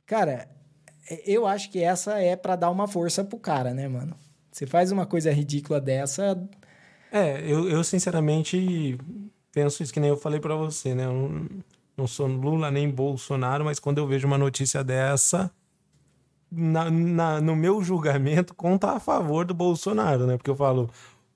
Cara, 0.05 0.47
eu 1.25 1.47
acho 1.47 1.71
que 1.71 1.79
essa 1.79 2.19
é 2.21 2.35
para 2.35 2.55
dar 2.55 2.69
uma 2.69 2.87
força 2.87 3.23
pro 3.23 3.39
cara, 3.39 3.73
né, 3.73 3.87
mano? 3.87 4.15
Você 4.51 4.67
faz 4.67 4.91
uma 4.91 5.07
coisa 5.07 5.31
ridícula 5.31 5.81
dessa. 5.81 6.39
É, 7.11 7.41
eu, 7.41 7.67
eu 7.67 7.83
sinceramente 7.83 8.99
penso 9.51 9.81
isso 9.81 9.91
que 9.91 9.99
nem 9.99 10.11
eu 10.11 10.17
falei 10.17 10.39
para 10.39 10.55
você, 10.55 10.93
né? 10.93 11.05
Eu 11.05 11.13
não, 11.13 11.49
não 11.97 12.07
sou 12.07 12.27
Lula 12.27 12.69
nem 12.69 12.87
Bolsonaro, 12.87 13.65
mas 13.65 13.79
quando 13.79 13.97
eu 13.97 14.05
vejo 14.05 14.27
uma 14.27 14.37
notícia 14.37 14.83
dessa, 14.83 15.51
na, 16.51 16.89
na, 16.89 17.41
no 17.41 17.55
meu 17.55 17.81
julgamento, 17.83 18.53
conta 18.53 18.91
a 18.91 18.99
favor 18.99 19.45
do 19.45 19.53
Bolsonaro, 19.53 20.27
né? 20.27 20.37
Porque 20.37 20.49
eu 20.49 20.55
falo, 20.55 20.89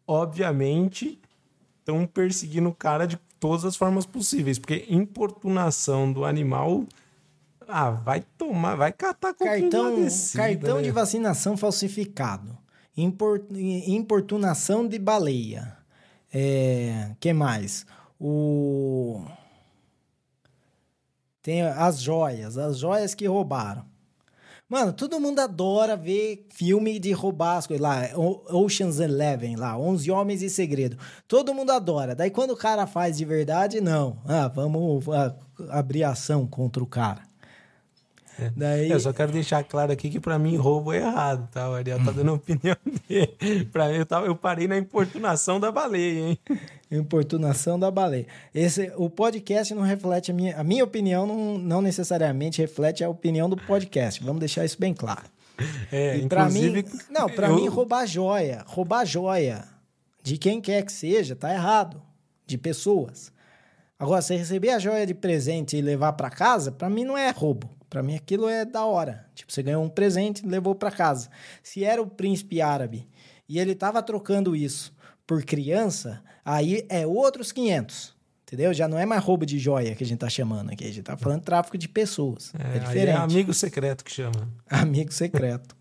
obviamente, 0.08 1.20
estão 1.80 2.06
perseguindo 2.06 2.70
o 2.70 2.76
cara 2.76 3.06
de 3.06 3.18
todas 3.40 3.66
as 3.66 3.76
formas 3.76 4.06
possíveis, 4.06 4.60
porque 4.60 4.86
importunação 4.90 6.12
do 6.12 6.26
animal. 6.26 6.86
Ah, 7.68 7.90
vai 7.90 8.24
tomar, 8.38 8.76
vai 8.76 8.92
catar 8.92 9.34
com 9.34 9.44
cartão, 9.44 9.96
descida, 9.96 10.44
cartão 10.44 10.78
né? 10.78 10.84
de 10.84 10.92
vacinação 10.92 11.58
falsificado 11.58 12.56
importunação 12.98 14.88
de 14.88 14.98
baleia. 14.98 15.78
É, 16.34 17.12
que 17.20 17.34
mais? 17.34 17.86
O 18.20 19.26
tem 21.42 21.62
as 21.62 22.02
joias, 22.02 22.58
as 22.58 22.80
joias 22.80 23.14
que 23.14 23.28
roubaram. 23.28 23.86
Mano, 24.68 24.92
todo 24.94 25.20
mundo 25.20 25.40
adora 25.40 25.96
ver 25.96 26.48
filme 26.50 26.98
de 26.98 27.12
roubar 27.12 27.58
as 27.58 27.68
coisas 27.68 27.84
lá, 27.84 28.10
Ocean's 28.50 29.00
Eleven 29.00 29.56
lá, 29.56 29.78
11 29.78 30.10
Homens 30.10 30.42
e 30.42 30.50
Segredo. 30.50 30.98
Todo 31.28 31.54
mundo 31.54 31.72
adora. 31.72 32.16
Daí 32.16 32.32
quando 32.32 32.52
o 32.52 32.58
cara 32.58 32.88
faz 32.88 33.16
de 33.16 33.26
verdade, 33.26 33.80
não. 33.80 34.18
Ah, 34.26 34.48
vamos 34.48 35.08
ah, 35.10 35.36
abrir 35.70 36.04
ação 36.04 36.48
contra 36.48 36.84
o 36.84 36.88
cara. 36.88 37.22
Daí... 38.56 38.90
Eu 38.90 39.00
só 39.00 39.14
quero 39.14 39.32
deixar 39.32 39.64
claro 39.64 39.92
aqui 39.92 40.10
que 40.10 40.20
para 40.20 40.38
mim 40.38 40.58
roubo 40.58 40.92
é 40.92 40.98
errado, 40.98 41.48
tá? 41.52 41.70
O 41.70 41.74
Ariel 41.74 42.04
tá 42.04 42.12
dando 42.12 42.32
a 42.32 42.34
opinião 42.34 42.76
dele. 43.08 43.66
Pra 43.72 43.88
mim, 43.90 43.96
eu, 43.96 44.06
tava, 44.06 44.26
eu 44.26 44.36
parei 44.36 44.68
na 44.68 44.78
importunação 44.78 45.60
da 45.60 45.72
baleia, 45.72 46.30
hein? 46.30 46.40
Importunação 46.96 47.80
da 47.80 47.92
baleia. 47.92 48.28
Esse, 48.54 48.92
o 48.96 49.10
podcast 49.10 49.74
não 49.74 49.84
reflete 49.84 50.32
a 50.32 50.34
minha, 50.34 50.58
a 50.58 50.64
minha 50.64 50.84
opinião, 50.84 51.28
não, 51.28 51.58
não 51.58 51.82
necessariamente 51.82 52.62
reflete 52.62 53.04
a 53.04 53.10
opinião 53.10 53.50
do 53.50 53.58
podcast. 53.58 54.24
Vamos 54.24 54.40
deixar 54.40 54.66
isso 54.66 54.80
bem 54.80 54.94
claro. 54.94 55.26
É, 55.92 56.18
e 56.18 56.28
para 56.28 56.50
mim, 56.50 56.84
não, 57.10 57.30
para 57.30 57.48
eu... 57.48 57.56
mim 57.56 57.68
roubar 57.68 58.06
joia, 58.06 58.64
roubar 58.68 59.06
joia 59.06 59.64
de 60.22 60.38
quem 60.38 60.60
quer 60.60 60.84
que 60.84 60.92
seja, 60.92 61.36
tá 61.36 61.54
errado, 61.54 62.02
de 62.46 62.58
pessoas. 62.58 63.32
Agora, 63.98 64.22
você 64.22 64.36
receber 64.36 64.72
a 64.72 64.80
joia 64.80 65.06
de 65.06 65.14
presente 65.14 65.78
e 65.78 65.82
levar 65.82 66.14
para 66.14 66.30
casa, 66.30 66.72
para 66.72 66.90
mim 66.90 67.06
não 67.06 67.18
é 67.18 67.30
roubo. 67.30 67.70
Para 67.90 68.04
mim 68.04 68.16
aquilo 68.16 68.50
é 68.50 68.66
da 68.66 68.86
hora. 68.86 69.26
Tipo, 69.34 69.54
você 69.54 69.64
ganhou 69.64 69.84
um 69.84 69.90
presente 69.90 70.44
e 70.44 70.50
levou 70.50 70.76
para 70.76 70.92
casa. 70.92 71.30
Se 71.64 71.84
era 71.84 72.02
o 72.02 72.08
príncipe 72.08 72.62
árabe 72.62 73.08
e 73.48 73.60
ele 73.60 73.76
tava 73.76 74.02
trocando 74.02 74.56
isso 74.56 74.94
por 75.26 75.44
criança, 75.44 76.22
aí 76.44 76.86
é 76.90 77.06
outros 77.06 77.52
500. 77.52 78.16
Entendeu? 78.44 78.74
Já 78.74 78.88
não 78.88 79.00
é 79.00 79.08
mais 79.08 79.24
roubo 79.24 79.44
de 79.44 79.58
joia 79.58 79.96
que 79.96 80.04
a 80.04 80.08
gente 80.08 80.20
tá 80.20 80.30
chamando 80.30 80.70
aqui. 80.70 80.84
A 80.84 80.88
gente 80.88 81.02
tá 81.02 81.18
falando 81.18 81.42
tráfico 81.42 81.78
de 81.78 81.90
pessoas. 81.90 82.54
É, 82.54 82.78
é 82.78 82.80
diferente. 82.80 83.10
é 83.10 83.16
amigo 83.16 83.54
secreto 83.54 84.04
que 84.04 84.12
chama. 84.12 84.48
Amigo 84.70 85.12
secreto. 85.12 85.76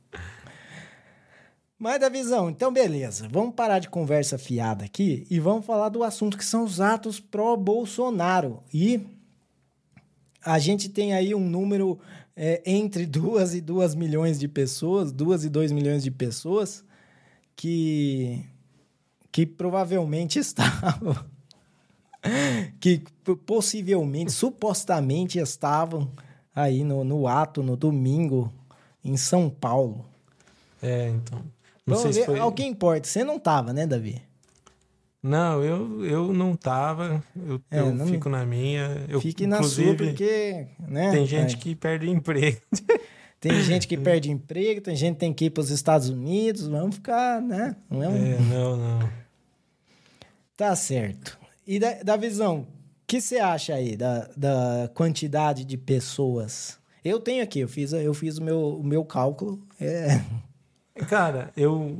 Mas 1.78 2.00
da 2.00 2.08
visão, 2.08 2.48
então 2.48 2.72
beleza. 2.72 3.28
Vamos 3.30 3.54
parar 3.54 3.78
de 3.78 3.90
conversa 3.90 4.38
fiada 4.38 4.86
aqui 4.86 5.26
e 5.28 5.38
vamos 5.38 5.66
falar 5.66 5.90
do 5.90 6.02
assunto 6.02 6.38
que 6.38 6.44
são 6.44 6.64
os 6.64 6.80
atos 6.80 7.20
pró-Bolsonaro. 7.20 8.62
E 8.72 9.00
a 10.42 10.58
gente 10.58 10.88
tem 10.88 11.12
aí 11.12 11.34
um 11.34 11.46
número 11.46 11.98
é, 12.34 12.62
entre 12.64 13.04
duas 13.04 13.54
e 13.54 13.60
duas 13.60 13.94
milhões 13.94 14.38
de 14.38 14.48
pessoas, 14.48 15.12
duas 15.12 15.44
e 15.44 15.50
dois 15.50 15.70
milhões 15.70 16.02
de 16.02 16.10
pessoas 16.10 16.82
que 17.54 18.42
que 19.34 19.44
provavelmente 19.44 20.38
estavam 20.38 21.16
que 22.78 23.02
possivelmente, 23.44 24.30
supostamente 24.30 25.40
estavam 25.40 26.08
aí 26.54 26.84
no, 26.84 27.02
no 27.02 27.26
ato 27.26 27.60
no 27.60 27.76
domingo 27.76 28.50
em 29.04 29.16
São 29.16 29.50
Paulo. 29.50 30.06
É, 30.80 31.08
então. 31.08 31.40
Não 31.84 31.96
Vamos 31.96 32.02
sei 32.02 32.12
ver, 32.12 32.20
se 32.20 32.26
foi... 32.26 32.38
Ao 32.38 32.52
que 32.52 32.64
importa, 32.64 33.08
você 33.08 33.24
não 33.24 33.36
estava, 33.36 33.72
né, 33.72 33.86
Davi? 33.86 34.22
Não, 35.20 35.62
eu, 35.62 36.04
eu 36.04 36.32
não 36.32 36.54
tava. 36.54 37.22
Eu, 37.36 37.60
é, 37.70 37.80
eu 37.80 37.92
não... 37.92 38.06
fico 38.06 38.28
na 38.28 38.46
minha. 38.46 39.04
Eu, 39.08 39.20
Fique 39.20 39.46
na 39.46 39.62
sua, 39.62 39.94
porque. 39.94 40.68
Né, 40.78 41.10
tem 41.10 41.26
gente 41.26 41.56
é. 41.56 41.58
que 41.58 41.74
perde 41.74 42.08
emprego. 42.08 42.60
Tem 43.40 43.60
gente 43.60 43.86
que 43.86 43.98
perde 43.98 44.30
emprego, 44.32 44.80
tem 44.80 44.96
gente 44.96 45.16
que 45.16 45.20
tem 45.20 45.34
que 45.34 45.44
ir 45.44 45.50
para 45.50 45.60
os 45.60 45.68
Estados 45.68 46.08
Unidos. 46.08 46.66
Vamos 46.66 46.94
ficar, 46.94 47.42
né? 47.42 47.76
Não, 47.90 48.02
é, 48.02 48.08
um... 48.08 48.16
é, 48.16 48.38
não, 48.38 48.76
não. 48.78 49.23
Tá 50.56 50.74
certo. 50.76 51.38
E 51.66 51.78
da, 51.78 52.02
da 52.02 52.16
visão, 52.16 52.60
o 52.60 52.66
que 53.06 53.20
você 53.20 53.38
acha 53.38 53.74
aí 53.74 53.96
da, 53.96 54.28
da 54.36 54.90
quantidade 54.94 55.64
de 55.64 55.76
pessoas? 55.76 56.78
Eu 57.04 57.20
tenho 57.20 57.42
aqui, 57.42 57.60
eu 57.60 57.68
fiz, 57.68 57.92
eu 57.92 58.14
fiz 58.14 58.38
o, 58.38 58.42
meu, 58.42 58.78
o 58.78 58.84
meu 58.84 59.04
cálculo. 59.04 59.60
É... 59.80 60.20
Cara, 61.08 61.52
eu 61.56 61.96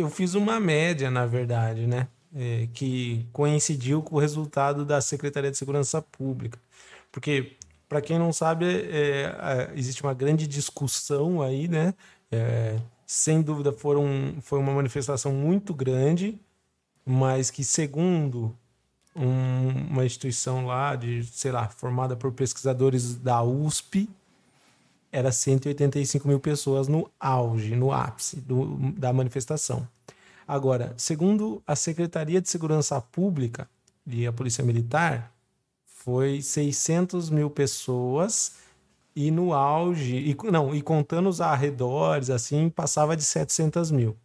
eu 0.00 0.08
fiz 0.08 0.34
uma 0.34 0.58
média, 0.58 1.10
na 1.10 1.26
verdade, 1.26 1.86
né? 1.86 2.08
É, 2.34 2.68
que 2.72 3.26
coincidiu 3.32 4.02
com 4.02 4.16
o 4.16 4.18
resultado 4.18 4.84
da 4.84 5.00
Secretaria 5.00 5.50
de 5.50 5.58
Segurança 5.58 6.00
Pública. 6.00 6.58
Porque, 7.12 7.56
para 7.88 8.00
quem 8.00 8.18
não 8.18 8.32
sabe, 8.32 8.64
é, 8.66 9.22
é, 9.22 9.70
existe 9.74 10.02
uma 10.02 10.14
grande 10.14 10.46
discussão 10.46 11.42
aí, 11.42 11.68
né? 11.68 11.92
Sem 13.12 13.42
dúvida 13.42 13.72
foram, 13.72 14.36
foi 14.40 14.60
uma 14.60 14.72
manifestação 14.72 15.32
muito 15.32 15.74
grande, 15.74 16.40
mas 17.04 17.50
que, 17.50 17.64
segundo 17.64 18.56
um, 19.16 19.68
uma 19.90 20.04
instituição 20.04 20.64
lá, 20.64 20.94
de, 20.94 21.24
sei 21.24 21.50
lá, 21.50 21.68
formada 21.68 22.14
por 22.14 22.30
pesquisadores 22.30 23.16
da 23.16 23.42
USP, 23.42 24.08
era 25.10 25.32
185 25.32 26.28
mil 26.28 26.38
pessoas 26.38 26.86
no 26.86 27.10
auge, 27.18 27.74
no 27.74 27.90
ápice 27.90 28.36
do, 28.36 28.76
da 28.92 29.12
manifestação. 29.12 29.88
Agora, 30.46 30.94
segundo 30.96 31.60
a 31.66 31.74
Secretaria 31.74 32.40
de 32.40 32.48
Segurança 32.48 33.00
Pública 33.00 33.68
e 34.06 34.24
a 34.24 34.32
Polícia 34.32 34.62
Militar, 34.62 35.32
foi 35.84 36.40
600 36.42 37.28
mil 37.28 37.50
pessoas 37.50 38.52
e 39.14 39.30
no 39.30 39.52
auge, 39.52 40.16
e, 40.16 40.36
não, 40.50 40.74
e 40.74 40.82
contando 40.82 41.28
os 41.28 41.40
arredores, 41.40 42.30
assim, 42.30 42.68
passava 42.68 43.16
de 43.16 43.24
700 43.24 43.90
mil. 43.90 44.16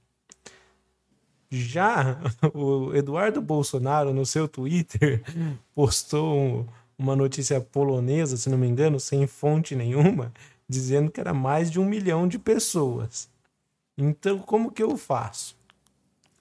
Já 1.50 2.20
o 2.54 2.94
Eduardo 2.94 3.42
Bolsonaro, 3.42 4.14
no 4.14 4.26
seu 4.26 4.48
Twitter, 4.48 5.24
postou 5.74 6.68
uma 6.98 7.16
notícia 7.16 7.60
polonesa, 7.60 8.38
se 8.38 8.50
não 8.50 8.58
me 8.58 8.68
engano, 8.68 9.00
sem 9.00 9.28
fonte 9.28 9.76
nenhuma, 9.76 10.34
dizendo 10.68 11.12
que 11.12 11.20
era 11.20 11.34
mais 11.34 11.70
de 11.70 11.80
um 11.80 11.86
milhão 11.86 12.28
de 12.28 12.40
pessoas. 12.40 13.30
Então, 13.98 14.40
como 14.40 14.72
que 14.72 14.84
eu 14.84 14.98
faço? 14.98 15.56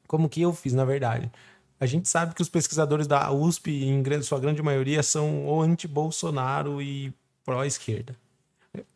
Como 0.07 0.28
que 0.28 0.42
eu 0.42 0.52
fiz, 0.52 0.72
na 0.72 0.85
verdade? 0.85 1.30
A 1.78 1.87
gente 1.87 2.09
sabe 2.09 2.35
que 2.35 2.42
os 2.42 2.48
pesquisadores 2.48 3.07
da 3.07 3.30
USP, 3.33 3.85
em 3.85 4.22
sua 4.22 4.38
grande 4.40 4.62
maioria, 4.62 5.02
são 5.02 5.44
ou 5.44 5.62
anti-Bolsonaro 5.62 6.80
e 6.80 7.12
pró-esquerda. 7.44 8.16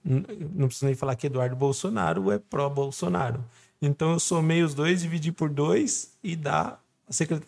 Não 0.04 0.66
preciso 0.66 0.86
nem 0.86 0.94
falar 0.94 1.14
que 1.16 1.26
Eduardo 1.26 1.56
Bolsonaro 1.56 2.30
é 2.30 2.38
pró-Bolsonaro. 2.38 3.44
Então 3.80 4.12
eu 4.12 4.20
somei 4.20 4.62
os 4.62 4.74
dois, 4.74 5.02
dividi 5.02 5.30
por 5.30 5.48
dois 5.48 6.12
e 6.22 6.34
dá 6.34 6.78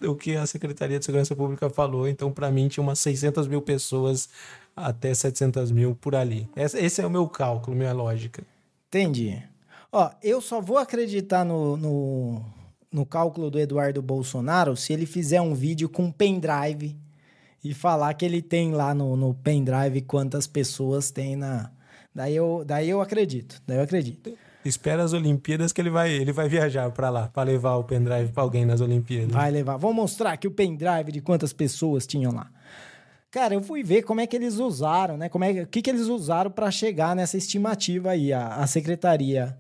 o 0.07 0.15
que 0.15 0.37
a 0.37 0.47
Secretaria 0.47 0.99
de 0.99 1.05
Segurança 1.05 1.37
Pública 1.37 1.69
falou. 1.69 2.09
Então, 2.09 2.33
para 2.33 2.51
mim, 2.51 2.69
tinha 2.69 2.83
umas 2.83 2.99
600 3.01 3.47
mil 3.47 3.61
pessoas 3.61 4.29
até 4.75 5.13
700 5.13 5.71
mil 5.71 5.95
por 5.95 6.15
ali. 6.15 6.49
Esse 6.57 7.03
é 7.03 7.07
o 7.07 7.11
meu 7.11 7.29
cálculo, 7.29 7.77
minha 7.77 7.93
lógica. 7.93 8.43
Entendi. 8.89 9.43
Ó, 9.93 10.11
eu 10.23 10.41
só 10.41 10.61
vou 10.61 10.79
acreditar 10.79 11.45
no, 11.45 11.77
no, 11.77 12.45
no 12.93 13.05
cálculo 13.05 13.51
do 13.51 13.59
Eduardo 13.59 14.01
Bolsonaro 14.01 14.77
se 14.77 14.93
ele 14.93 15.05
fizer 15.05 15.41
um 15.41 15.55
vídeo 15.55 15.89
com 15.89 16.11
pendrive 16.11 16.97
e 17.63 17.75
falar 17.75 18.15
que 18.15 18.25
ele 18.25 18.41
tem 18.41 18.73
lá 18.73 18.95
no, 18.95 19.17
no 19.17 19.35
pendrive 19.35 20.01
quantas 20.03 20.47
pessoas 20.47 21.11
tem 21.11 21.37
na. 21.37 21.71
Daí 22.15 22.35
eu, 22.35 22.65
daí 22.67 22.91
eu 22.91 23.01
acredito. 23.01 23.63
Daí 23.67 23.79
eu 23.79 23.83
acredito. 23.83 24.37
Espera 24.65 25.03
as 25.03 25.13
Olimpíadas 25.13 25.73
que 25.73 25.81
ele 25.81 25.91
vai, 25.91 26.13
ele 26.13 26.33
vai 26.33 26.49
viajar 26.49 26.91
para 26.91 27.09
lá, 27.09 27.29
para 27.29 27.45
levar 27.45 27.77
o 27.77 27.85
pendrive 27.85 28.31
para 28.33 28.43
alguém 28.43 28.67
nas 28.67 28.81
Olimpíadas. 28.81 29.33
Vai 29.33 29.51
levar. 29.51 29.77
Vou 29.77 29.93
mostrar 29.93 30.33
aqui 30.33 30.47
o 30.47 30.51
pendrive 30.51 31.13
de 31.13 31.21
quantas 31.21 31.53
pessoas 31.53 32.07
tinham 32.07 32.33
lá. 32.33 32.51
Cara, 33.31 33.55
eu 33.55 33.63
fui 33.63 33.83
ver 33.83 34.03
como 34.03 34.21
é 34.21 34.27
que 34.27 34.37
eles 34.37 34.57
usaram, 34.59 35.17
né? 35.17 35.29
Como 35.29 35.45
é, 35.45 35.63
o 35.63 35.67
que, 35.67 35.81
que 35.81 35.89
eles 35.89 36.09
usaram 36.09 36.51
para 36.51 36.71
chegar 36.71 37.15
nessa 37.15 37.37
estimativa 37.37 38.11
aí. 38.11 38.33
A, 38.33 38.57
a 38.57 38.67
Secretaria 38.67 39.57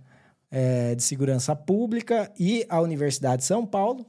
é, 0.50 0.94
de 0.94 1.02
Segurança 1.02 1.54
Pública 1.54 2.30
e 2.38 2.66
a 2.68 2.80
Universidade 2.80 3.42
de 3.42 3.46
São 3.46 3.64
Paulo. 3.64 4.04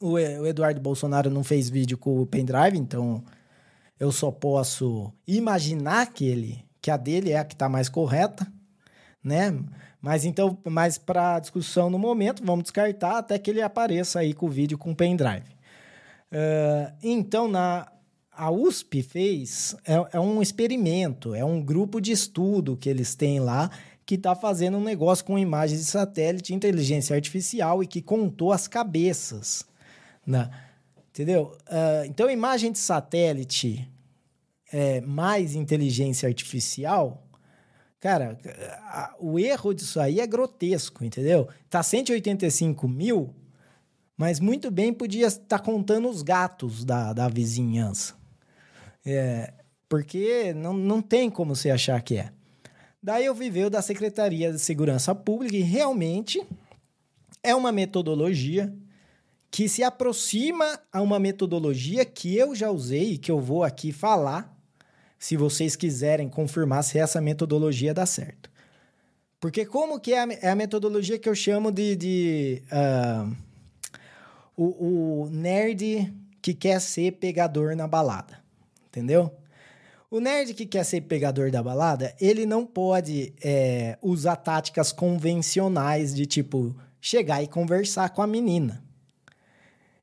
O, 0.00 0.12
o 0.12 0.46
Eduardo 0.46 0.80
Bolsonaro 0.80 1.30
não 1.30 1.44
fez 1.44 1.68
vídeo 1.68 1.98
com 1.98 2.20
o 2.20 2.26
pendrive, 2.26 2.78
então 2.78 3.22
eu 4.00 4.10
só 4.10 4.30
posso 4.30 5.12
imaginar 5.26 6.12
que 6.12 6.26
ele, 6.26 6.63
que 6.84 6.90
a 6.90 6.98
dele 6.98 7.30
é 7.30 7.38
a 7.38 7.44
que 7.46 7.54
está 7.54 7.66
mais 7.66 7.88
correta, 7.88 8.46
né? 9.22 9.58
Mas 10.02 10.26
então, 10.26 10.58
mas 10.64 10.98
para 10.98 11.40
discussão 11.40 11.88
no 11.88 11.98
momento, 11.98 12.44
vamos 12.44 12.64
descartar 12.64 13.16
até 13.16 13.38
que 13.38 13.50
ele 13.50 13.62
apareça 13.62 14.18
aí 14.18 14.34
com 14.34 14.44
o 14.44 14.50
vídeo 14.50 14.76
com 14.76 14.94
pendrive. 14.94 15.48
Uh, 16.30 16.92
então, 17.02 17.48
na, 17.48 17.90
a 18.30 18.50
USP 18.50 19.02
fez 19.02 19.74
é, 19.86 19.94
é, 20.12 20.20
um 20.20 20.42
experimento, 20.42 21.34
é 21.34 21.42
um 21.42 21.62
grupo 21.62 22.02
de 22.02 22.12
estudo 22.12 22.76
que 22.76 22.90
eles 22.90 23.14
têm 23.14 23.40
lá 23.40 23.70
que 24.04 24.16
está 24.16 24.34
fazendo 24.34 24.76
um 24.76 24.84
negócio 24.84 25.24
com 25.24 25.38
imagens 25.38 25.80
de 25.80 25.86
satélite, 25.86 26.52
inteligência 26.52 27.16
artificial 27.16 27.82
e 27.82 27.86
que 27.86 28.02
contou 28.02 28.52
as 28.52 28.68
cabeças, 28.68 29.64
né? 30.26 30.50
entendeu? 31.08 31.56
Uh, 31.62 32.04
então, 32.04 32.28
imagem 32.28 32.70
de 32.70 32.78
satélite 32.78 33.88
é, 34.74 35.00
mais 35.02 35.54
inteligência 35.54 36.28
artificial, 36.28 37.24
cara, 38.00 38.36
a, 38.88 39.14
o 39.20 39.38
erro 39.38 39.72
disso 39.72 40.00
aí 40.00 40.18
é 40.18 40.26
grotesco, 40.26 41.04
entendeu? 41.04 41.46
Tá 41.70 41.80
185 41.80 42.88
mil, 42.88 43.32
mas 44.16 44.40
muito 44.40 44.72
bem 44.72 44.92
podia 44.92 45.28
estar 45.28 45.60
contando 45.60 46.08
os 46.08 46.22
gatos 46.22 46.84
da, 46.84 47.12
da 47.12 47.28
vizinhança. 47.28 48.16
É, 49.06 49.54
porque 49.88 50.52
não, 50.54 50.72
não 50.72 51.00
tem 51.00 51.30
como 51.30 51.54
você 51.54 51.70
achar 51.70 52.02
que 52.02 52.16
é. 52.16 52.32
Daí 53.00 53.26
eu 53.26 53.34
viveu 53.34 53.70
da 53.70 53.80
Secretaria 53.80 54.50
de 54.50 54.58
Segurança 54.58 55.14
Pública 55.14 55.54
e 55.54 55.62
realmente 55.62 56.44
é 57.44 57.54
uma 57.54 57.70
metodologia 57.70 58.74
que 59.52 59.68
se 59.68 59.84
aproxima 59.84 60.80
a 60.92 61.00
uma 61.00 61.20
metodologia 61.20 62.04
que 62.04 62.36
eu 62.36 62.56
já 62.56 62.72
usei 62.72 63.12
e 63.12 63.18
que 63.18 63.30
eu 63.30 63.38
vou 63.38 63.62
aqui 63.62 63.92
falar, 63.92 64.53
se 65.24 65.36
vocês 65.36 65.76
quiserem 65.76 66.28
confirmar 66.28 66.84
se 66.84 66.98
essa 66.98 67.20
metodologia 67.20 67.94
dá 67.94 68.04
certo. 68.04 68.50
Porque 69.40 69.64
como 69.64 70.00
que 70.00 70.12
é 70.12 70.20
a, 70.20 70.28
é 70.42 70.50
a 70.50 70.54
metodologia 70.54 71.18
que 71.18 71.28
eu 71.28 71.34
chamo 71.34 71.70
de, 71.70 71.96
de 71.96 72.62
uh, 72.72 73.36
o, 74.56 75.22
o 75.22 75.30
nerd 75.30 76.12
que 76.42 76.52
quer 76.52 76.80
ser 76.80 77.12
pegador 77.12 77.74
na 77.74 77.86
balada 77.86 78.44
entendeu? 78.94 79.30
O 80.10 80.20
nerd 80.20 80.52
que 80.54 80.66
quer 80.66 80.84
ser 80.84 81.00
pegador 81.02 81.50
da 81.50 81.62
balada, 81.62 82.14
ele 82.20 82.44
não 82.44 82.66
pode 82.66 83.34
é, 83.42 83.98
usar 84.02 84.36
táticas 84.36 84.92
convencionais 84.92 86.14
de 86.14 86.26
tipo 86.26 86.76
chegar 87.00 87.42
e 87.42 87.48
conversar 87.48 88.10
com 88.10 88.20
a 88.20 88.26
menina. 88.26 88.84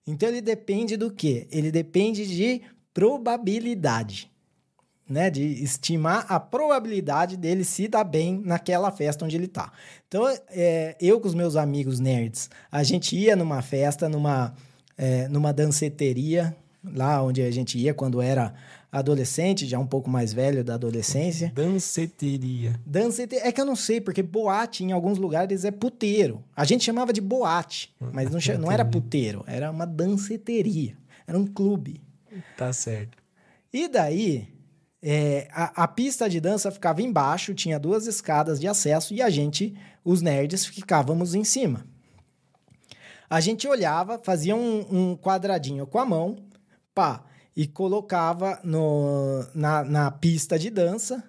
Então 0.06 0.28
ele 0.28 0.42
depende 0.42 0.98
do 0.98 1.12
quê? 1.12 1.48
Ele 1.52 1.72
depende 1.72 2.26
de 2.26 2.62
probabilidade, 2.92 4.31
né? 5.12 5.30
De 5.30 5.44
estimar 5.64 6.26
a 6.30 6.40
probabilidade 6.40 7.38
dele 7.38 7.64
se 7.64 7.88
dar 7.88 8.04
bem 8.04 8.42
naquela 8.44 8.92
festa 8.92 9.26
onde 9.26 9.36
ele 9.36 9.48
tá. 9.48 9.72
Então, 10.08 10.28
é, 10.50 10.96
eu 11.00 11.20
com 11.20 11.28
os 11.28 11.34
meus 11.34 11.56
amigos 11.56 12.00
nerds, 12.00 12.50
a 12.72 12.82
gente 12.84 13.16
ia 13.16 13.36
numa 13.36 13.62
festa, 13.62 14.08
numa, 14.10 14.54
é, 14.98 15.28
numa 15.28 15.52
danceteria, 15.54 16.56
lá 16.84 17.22
onde 17.22 17.42
a 17.42 17.52
gente 17.52 17.78
ia 17.78 17.94
quando 17.94 18.22
era 18.22 18.54
adolescente, 18.92 19.66
já 19.66 19.80
um 19.80 19.88
pouco 19.88 20.10
mais 20.10 20.34
velho 20.34 20.64
da 20.64 20.74
adolescência. 20.74 21.52
Danceteria. 21.56 22.80
Danceteria. 22.86 23.48
É 23.48 23.52
que 23.52 23.62
eu 23.62 23.66
não 23.66 23.76
sei, 23.76 24.02
porque 24.02 24.22
boate 24.22 24.84
em 24.84 24.92
alguns 24.92 25.18
lugares 25.18 25.64
é 25.64 25.72
puteiro. 25.72 26.44
A 26.56 26.66
gente 26.66 26.84
chamava 26.84 27.14
de 27.14 27.22
boate, 27.22 27.94
mas 28.00 28.30
não, 28.30 28.40
não 28.60 28.72
era 28.72 28.84
puteiro, 28.84 29.44
era 29.48 29.72
uma 29.72 29.86
danceteria. 29.86 30.98
Era 31.26 31.38
um 31.38 31.48
clube. 31.48 32.02
Tá 32.58 32.74
certo. 32.74 33.18
E 33.72 33.88
daí, 33.88 34.50
é, 35.04 35.48
a, 35.52 35.84
a, 35.84 35.88
pista 35.88 36.30
de 36.30 36.40
dança 36.40 36.72
ficava 36.72 37.02
embaixo, 37.02 37.56
tinha 37.56 37.80
duas 37.80 38.06
escadas 38.06 38.60
de 38.60 38.68
acesso 38.68 39.14
e 39.14 39.22
a 39.22 39.30
gente, 39.30 39.76
os 40.06 40.22
nerds, 40.22 40.66
ficávamos 40.66 41.34
em 41.34 41.44
cima. 41.44 41.86
A 43.30 43.40
gente 43.40 43.68
olhava, 43.68 44.20
fazia 44.22 44.56
um, 44.56 44.86
um 44.92 45.18
quadradinho 45.18 45.88
com 45.88 45.98
a 45.98 46.06
mão, 46.06 46.38
pá, 46.94 47.24
e 47.56 47.66
colocava 47.66 48.60
no, 48.64 49.46
na, 49.56 49.84
na 49.84 50.12
pista 50.12 50.60
de 50.60 50.70
dança. 50.70 51.24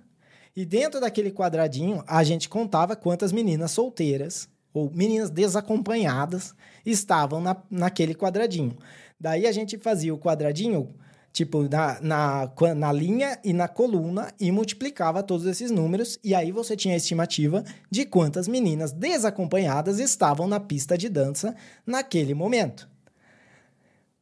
E 0.54 0.66
dentro 0.66 1.00
daquele 1.00 1.30
quadradinho, 1.30 2.04
a 2.06 2.22
gente 2.22 2.48
contava 2.48 2.94
quantas 2.94 3.32
meninas 3.32 3.70
solteiras 3.70 4.48
ou 4.74 4.90
meninas 4.90 5.30
desacompanhadas 5.30 6.54
estavam 6.84 7.40
na, 7.40 7.56
naquele 7.70 8.14
quadradinho. 8.14 8.76
Daí 9.18 9.46
a 9.46 9.52
gente 9.52 9.78
fazia 9.78 10.12
o 10.12 10.18
quadradinho, 10.18 10.94
tipo, 11.32 11.68
na, 11.68 12.00
na, 12.00 12.52
na 12.76 12.92
linha 12.92 13.38
e 13.42 13.52
na 13.52 13.66
coluna 13.66 14.32
e 14.38 14.52
multiplicava 14.52 15.22
todos 15.22 15.46
esses 15.46 15.70
números. 15.70 16.18
E 16.22 16.34
aí 16.34 16.52
você 16.52 16.76
tinha 16.76 16.94
a 16.94 16.96
estimativa 16.96 17.64
de 17.90 18.04
quantas 18.04 18.46
meninas 18.46 18.92
desacompanhadas 18.92 19.98
estavam 19.98 20.46
na 20.46 20.60
pista 20.60 20.96
de 20.98 21.08
dança 21.08 21.56
naquele 21.86 22.34
momento. 22.34 22.88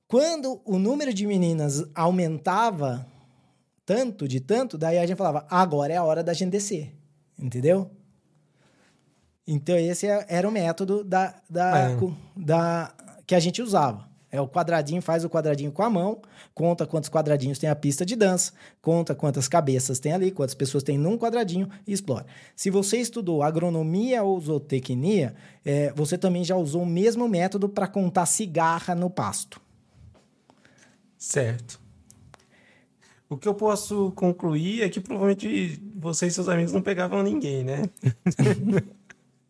Quando 0.07 0.61
o 0.65 0.79
número 0.79 1.13
de 1.13 1.27
meninas 1.27 1.85
aumentava 1.95 3.07
tanto, 3.85 4.29
de 4.29 4.41
tanto, 4.41 4.79
daí 4.79 4.99
a 4.99 5.07
gente 5.07 5.17
falava, 5.17 5.47
agora 5.51 5.93
é 5.93 5.97
a 5.97 6.05
hora 6.05 6.23
da 6.23 6.33
gente 6.33 6.51
descer. 6.51 6.93
Entendeu? 7.39 7.91
Então, 9.47 9.77
esse 9.77 10.07
é, 10.07 10.27
era 10.29 10.49
o 10.49 10.53
método 10.53 11.03
da, 11.03 11.35
da, 11.49 11.79
é. 11.79 11.97
da, 12.37 12.95
que 13.27 13.35
a 13.35 13.41
gente 13.41 13.61
usava. 13.63 14.10
É 14.33 14.41
o 14.41 14.47
quadradinho, 14.47 15.03
faz 15.03 15.25
o 15.25 15.31
quadradinho 15.31 15.73
com 15.73 15.83
a 15.83 15.91
mão, 15.91 16.21
conta 16.55 16.87
quantos 16.87 17.11
quadradinhos 17.11 17.59
tem 17.59 17.69
a 17.69 17.75
pista 17.75 18.07
de 18.07 18.15
dança, 18.15 18.53
conta 18.81 19.15
quantas 19.15 19.49
cabeças 19.49 19.99
tem 19.99 20.13
ali, 20.13 20.31
quantas 20.31 20.55
pessoas 20.55 20.85
tem 20.85 20.97
num 20.97 21.19
quadradinho 21.19 21.69
e 21.87 21.93
explora. 21.93 22.27
Se 22.55 22.71
você 22.71 22.99
estudou 22.99 23.43
agronomia 23.43 24.23
ou 24.23 24.41
zootecnia, 24.41 25.35
é, 25.65 25.93
você 25.95 26.17
também 26.17 26.45
já 26.45 26.55
usou 26.55 26.83
o 26.83 26.87
mesmo 26.87 27.29
método 27.29 27.69
para 27.69 27.89
contar 27.89 28.27
cigarra 28.27 28.95
no 28.95 29.11
pasto. 29.11 29.61
Certo. 31.19 31.81
O 33.29 33.37
que 33.37 33.47
eu 33.47 33.55
posso 33.55 34.11
concluir 34.13 34.83
é 34.83 34.89
que 34.89 35.01
provavelmente 35.01 35.81
você 35.95 36.27
e 36.27 36.31
seus 36.31 36.49
amigos 36.49 36.73
não 36.73 36.83
pegavam 36.83 37.23
ninguém, 37.23 37.63
né? 37.63 37.83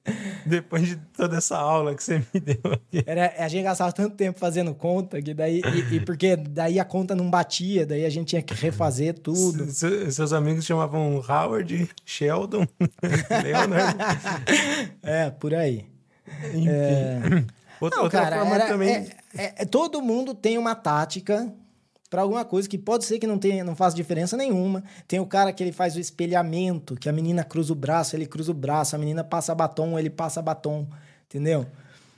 Depois 0.47 0.87
de 0.87 0.97
toda 0.97 1.37
essa 1.37 1.57
aula 1.59 1.95
que 1.95 2.03
você 2.03 2.19
me 2.33 2.41
deu 2.41 2.61
aqui. 2.65 3.05
Era, 3.07 3.35
a 3.39 3.49
gente 3.49 3.65
gastava 3.65 3.93
tanto 3.93 4.17
tempo 4.17 4.39
fazendo 4.39 4.75
conta 4.75 5.21
que 5.21 5.35
daí. 5.35 5.61
E, 5.61 5.97
e 5.97 6.01
porque 6.01 6.37
daí 6.37 6.81
a 6.81 6.85
conta 6.85 7.15
não 7.15 7.31
batia, 7.31 7.87
daí 7.87 8.05
a 8.05 8.11
gente 8.11 8.29
tinha 8.29 8.43
que 8.43 8.55
refazer 8.55 9.19
tudo. 9.19 9.67
Se, 9.71 10.11
seus 10.11 10.33
amigos 10.33 10.65
chamavam 10.65 11.23
Howard, 11.29 11.89
Sheldon, 12.05 12.67
Leonard. 13.43 13.99
é, 15.03 15.31
por 15.31 15.55
aí. 15.55 15.87
Enfim. 16.55 16.69
É... 16.69 17.45
Outra, 17.81 17.97
não, 17.97 18.05
outra 18.05 18.21
cara, 18.21 18.37
forma 18.41 18.55
era, 18.55 18.67
também. 18.67 18.91
É, 18.91 19.07
é, 19.35 19.55
é, 19.57 19.65
todo 19.65 20.03
mundo 20.03 20.35
tem 20.35 20.59
uma 20.59 20.75
tática 20.75 21.51
para 22.11 22.23
alguma 22.23 22.45
coisa 22.45 22.69
que 22.69 22.77
pode 22.77 23.05
ser 23.05 23.21
que 23.21 23.27
não 23.27 23.39
tenha, 23.39 23.63
não 23.63 23.77
faça 23.77 23.95
diferença 23.95 24.37
nenhuma. 24.37 24.83
Tem 25.07 25.21
o 25.21 25.27
cara 25.27 25.53
que 25.53 25.63
ele 25.63 25.71
faz 25.71 25.95
o 25.95 26.01
espelhamento, 26.01 26.97
que 26.97 27.09
a 27.09 27.13
menina 27.13 27.45
cruza 27.45 27.73
o 27.73 27.77
braço, 27.77 28.17
ele 28.17 28.27
cruza 28.27 28.51
o 28.51 28.55
braço, 28.55 28.97
a 28.97 28.99
menina 28.99 29.23
passa 29.23 29.55
batom, 29.55 29.97
ele 29.97 30.11
passa 30.11 30.43
batom, 30.43 30.89
entendeu? 31.27 31.65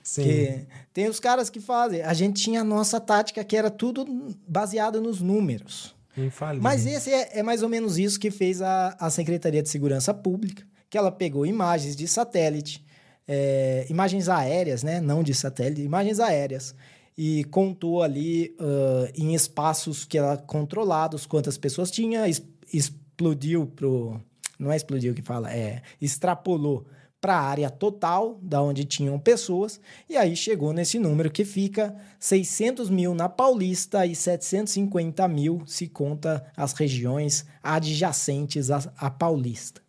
Sim. 0.03 0.23
Que 0.23 0.67
tem 0.95 1.09
os 1.09 1.21
caras 1.21 1.51
que 1.51 1.61
fazem. 1.61 2.01
A 2.03 2.15
gente 2.15 2.43
tinha 2.43 2.63
a 2.63 2.65
nossa 2.65 2.99
tática 2.99 3.45
que 3.45 3.55
era 3.55 3.71
tudo 3.71 4.07
baseado 4.49 4.99
nos 4.99 5.21
números. 5.21 5.95
Infalível. 6.17 6.63
Mas 6.63 6.87
esse 6.87 7.11
é, 7.11 7.39
é, 7.39 7.43
mais 7.43 7.63
ou 7.63 7.69
menos 7.69 7.99
isso 7.99 8.19
que 8.19 8.31
fez 8.31 8.63
a, 8.63 8.97
a 8.99 9.11
Secretaria 9.11 9.63
de 9.63 9.69
Segurança 9.69 10.13
Pública, 10.15 10.65
que 10.89 10.97
ela 10.97 11.13
pegou 11.13 11.45
imagens 11.45 11.95
de 11.95 12.09
satélite, 12.09 12.85
é, 13.29 13.87
imagens 13.89 14.29
aéreas, 14.29 14.83
né? 14.83 15.01
Não 15.01 15.23
de 15.23 15.35
satélite, 15.35 15.83
imagens 15.83 16.19
aéreas 16.19 16.75
e 17.17 17.45
contou 17.45 18.03
ali 18.03 18.57
uh, 18.59 19.13
em 19.15 19.35
espaços 19.35 20.05
que 20.05 20.17
ela 20.17 20.37
controlados 20.37 21.27
quantas 21.27 21.59
pessoas 21.59 21.91
tinha, 21.91 22.29
es 22.29 22.43
explodiu 22.73 23.67
pro 23.67 24.21
não 24.59 24.73
é 24.73 24.77
explodiu 24.77 25.13
que 25.13 25.23
fala, 25.23 25.53
é 25.53 25.83
extrapolou 26.01 26.87
para 27.21 27.37
a 27.37 27.43
área 27.43 27.71
total 27.71 28.37
da 28.43 28.61
onde 28.61 28.85
tinham 28.85 29.17
pessoas 29.19 29.81
e 30.09 30.17
aí 30.17 30.35
chegou 30.35 30.73
nesse 30.73 30.99
número 30.99 31.31
que 31.31 31.45
fica 31.45 31.95
600 32.19 32.91
mil 32.91 33.15
na 33.15 33.29
Paulista 33.29 34.05
e 34.05 34.15
750 34.17 35.29
mil 35.29 35.63
se 35.67 35.87
conta 35.87 36.45
as 36.57 36.73
regiões 36.73 37.47
adjacentes 37.63 38.71
à, 38.71 38.83
à 38.97 39.09
Paulista. 39.09 39.81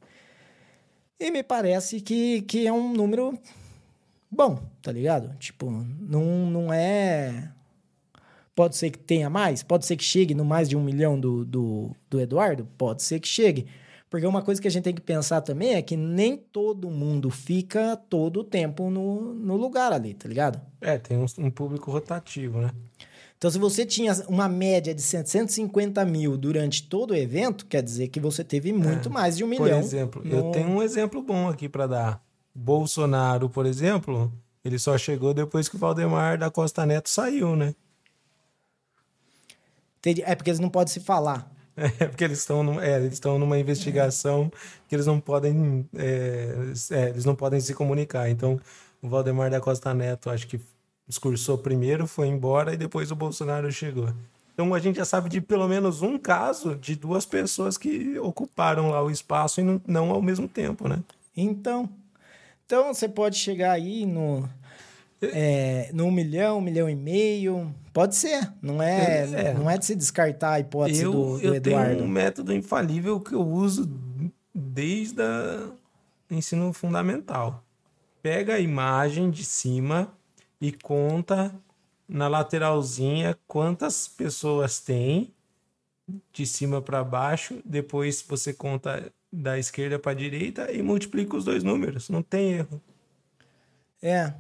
E 1.20 1.32
me 1.32 1.42
parece 1.42 2.02
que, 2.02 2.42
que 2.44 2.68
é 2.68 2.74
um 2.74 2.94
número 2.94 3.40
bom, 4.34 4.60
tá 4.82 4.92
ligado? 4.92 5.36
Tipo, 5.38 5.70
não, 5.72 6.50
não 6.50 6.74
é. 6.74 7.52
Pode 8.56 8.76
ser 8.76 8.92
que 8.92 9.00
tenha 9.00 9.30
mais? 9.30 9.64
Pode 9.64 9.86
ser 9.86 9.96
que 9.96 10.04
chegue 10.04 10.36
no 10.36 10.46
mais 10.46 10.70
de 10.70 10.76
um 10.76 10.84
milhão 10.84 11.20
do, 11.20 11.44
do, 11.44 11.92
do 12.10 12.20
Eduardo? 12.20 12.68
Pode 12.78 13.02
ser 13.02 13.20
que 13.20 13.28
chegue. 13.28 13.66
Porque 14.10 14.28
uma 14.28 14.44
coisa 14.44 14.62
que 14.62 14.68
a 14.68 14.72
gente 14.72 14.84
tem 14.84 14.94
que 14.94 15.02
pensar 15.02 15.42
também 15.42 15.74
é 15.74 15.82
que 15.82 15.98
nem 15.98 16.38
todo 16.38 16.92
mundo 16.92 17.32
fica 17.32 17.96
todo 17.96 18.42
o 18.42 18.44
tempo 18.44 18.92
no, 18.92 19.34
no 19.34 19.58
lugar 19.58 19.92
ali, 19.92 20.14
tá 20.14 20.30
ligado? 20.30 20.62
É, 20.80 21.00
tem 21.00 21.18
um, 21.18 21.26
um 21.40 21.50
público 21.50 21.90
rotativo, 21.90 22.60
né? 22.60 22.70
Então, 23.36 23.50
se 23.50 23.58
você 23.58 23.86
tinha 23.86 24.14
uma 24.30 24.48
média 24.48 24.94
de 24.94 25.02
750 25.02 26.06
mil 26.06 26.38
durante 26.38 26.88
todo 26.88 27.12
o 27.12 27.16
evento, 27.16 27.66
quer 27.66 27.82
dizer 27.82 28.08
que 28.08 28.20
você 28.20 28.44
teve 28.44 28.72
muito 28.72 29.10
é. 29.10 29.12
mais 29.12 29.36
de 29.36 29.44
um 29.44 29.48
milhão. 29.48 29.80
Por 29.80 29.86
exemplo, 29.86 30.22
no... 30.24 30.32
eu 30.32 30.52
tenho 30.52 30.70
um 30.70 30.82
exemplo 30.82 31.22
bom 31.22 31.50
aqui 31.50 31.68
para 31.68 31.88
dar. 31.88 32.24
Bolsonaro, 32.54 33.50
por 33.50 33.66
exemplo, 33.66 34.32
ele 34.64 34.78
só 34.80 34.98
chegou 34.98 35.34
depois 35.34 35.68
que 35.68 35.76
o 35.76 35.80
Valdemar 35.80 36.38
da 36.38 36.50
Costa 36.50 36.86
Neto 36.86 37.10
saiu, 37.10 37.56
né? 37.56 37.76
É 40.26 40.36
porque 40.36 40.50
eles 40.50 40.60
não 40.60 40.70
podem 40.70 40.92
se 40.92 41.00
falar. 41.00 41.52
É 42.00 42.08
porque 42.08 42.24
eles 42.24 42.38
estão 42.38 42.80
é, 42.80 42.98
eles 42.98 43.14
estão 43.14 43.40
numa 43.40 43.58
investigação 43.58 44.52
que 44.88 44.96
eles 44.96 45.08
não 45.08 45.20
podem 45.20 45.90
é, 45.96 46.56
é, 46.92 47.10
eles 47.10 47.26
não 47.26 47.36
podem 47.36 47.60
se 47.60 47.74
comunicar. 47.74 48.30
Então 48.30 48.62
o 49.02 49.10
Valdemar 49.10 49.50
da 49.50 49.60
Costa 49.60 49.92
Neto 49.92 50.30
acho 50.30 50.46
que 50.46 50.62
discursou 51.08 51.58
primeiro, 51.58 52.06
foi 52.06 52.28
embora 52.28 52.76
e 52.76 52.78
depois 52.78 53.10
o 53.10 53.16
Bolsonaro 53.16 53.72
chegou. 53.72 54.08
Então 54.54 54.72
a 54.72 54.80
gente 54.80 54.98
já 54.98 55.06
sabe 55.06 55.30
de 55.30 55.42
pelo 55.42 55.68
menos 55.68 56.04
um 56.04 56.18
caso 56.18 56.76
de 56.76 56.96
duas 56.96 57.26
pessoas 57.26 57.76
que 57.76 58.20
ocuparam 58.20 58.92
lá 58.92 59.02
o 59.02 59.10
espaço 59.10 59.60
e 59.60 59.64
não, 59.64 59.82
não 59.88 60.12
ao 60.12 60.22
mesmo 60.22 60.48
tempo, 60.48 60.88
né? 60.88 61.00
Então, 61.36 61.90
então 62.74 62.92
você 62.92 63.08
pode 63.08 63.38
chegar 63.38 63.74
aí 63.74 64.04
no 64.04 64.50
é, 65.22 65.92
no 65.94 66.06
um 66.06 66.12
milhão, 66.12 66.58
um 66.58 66.62
milhão 66.62 66.90
e 66.90 66.96
meio. 66.96 67.74
Pode 67.94 68.16
ser. 68.16 68.52
Não 68.64 68.82
é, 68.82 69.30
é. 69.32 69.54
Não 69.54 69.70
é 69.70 69.78
de 69.78 69.86
se 69.86 69.96
descartar 69.96 70.54
a 70.54 70.60
hipótese 70.60 71.04
eu, 71.04 71.12
do, 71.12 71.38
do 71.38 71.46
eu 71.46 71.54
Eduardo. 71.54 71.92
Eu 71.92 71.96
tenho 71.98 72.10
um 72.10 72.12
método 72.12 72.52
infalível 72.52 73.20
que 73.20 73.36
eu 73.36 73.48
uso 73.48 73.88
desde 74.54 75.22
o 75.22 76.34
ensino 76.34 76.74
fundamental. 76.74 77.64
Pega 78.24 78.56
a 78.56 78.60
imagem 78.60 79.30
de 79.30 79.46
cima 79.46 80.12
e 80.60 80.72
conta 80.72 81.54
na 82.10 82.28
lateralzinha 82.28 83.38
quantas 83.48 84.08
pessoas 84.08 84.80
tem 84.80 85.32
de 86.32 86.48
cima 86.48 86.82
para 86.82 87.04
baixo. 87.04 87.62
Depois 87.64 88.26
você 88.28 88.52
conta 88.52 89.14
da 89.34 89.58
esquerda 89.58 89.98
para 89.98 90.14
direita 90.14 90.72
e 90.72 90.82
multiplica 90.84 91.36
os 91.36 91.46
dois 91.46 91.64
números. 91.64 92.10
Não 92.10 92.22
tem 92.22 92.54
erro. 92.54 92.82
É, 94.02 94.34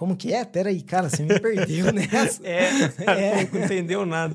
como 0.00 0.16
que 0.16 0.32
é? 0.32 0.42
Pera 0.46 0.70
aí, 0.70 0.80
cara, 0.80 1.10
você 1.10 1.22
me 1.22 1.38
perdeu 1.38 1.92
nessa. 1.92 2.40
é, 2.42 2.70
é. 3.06 3.44
não 3.52 3.64
entendeu 3.64 4.06
nada. 4.06 4.34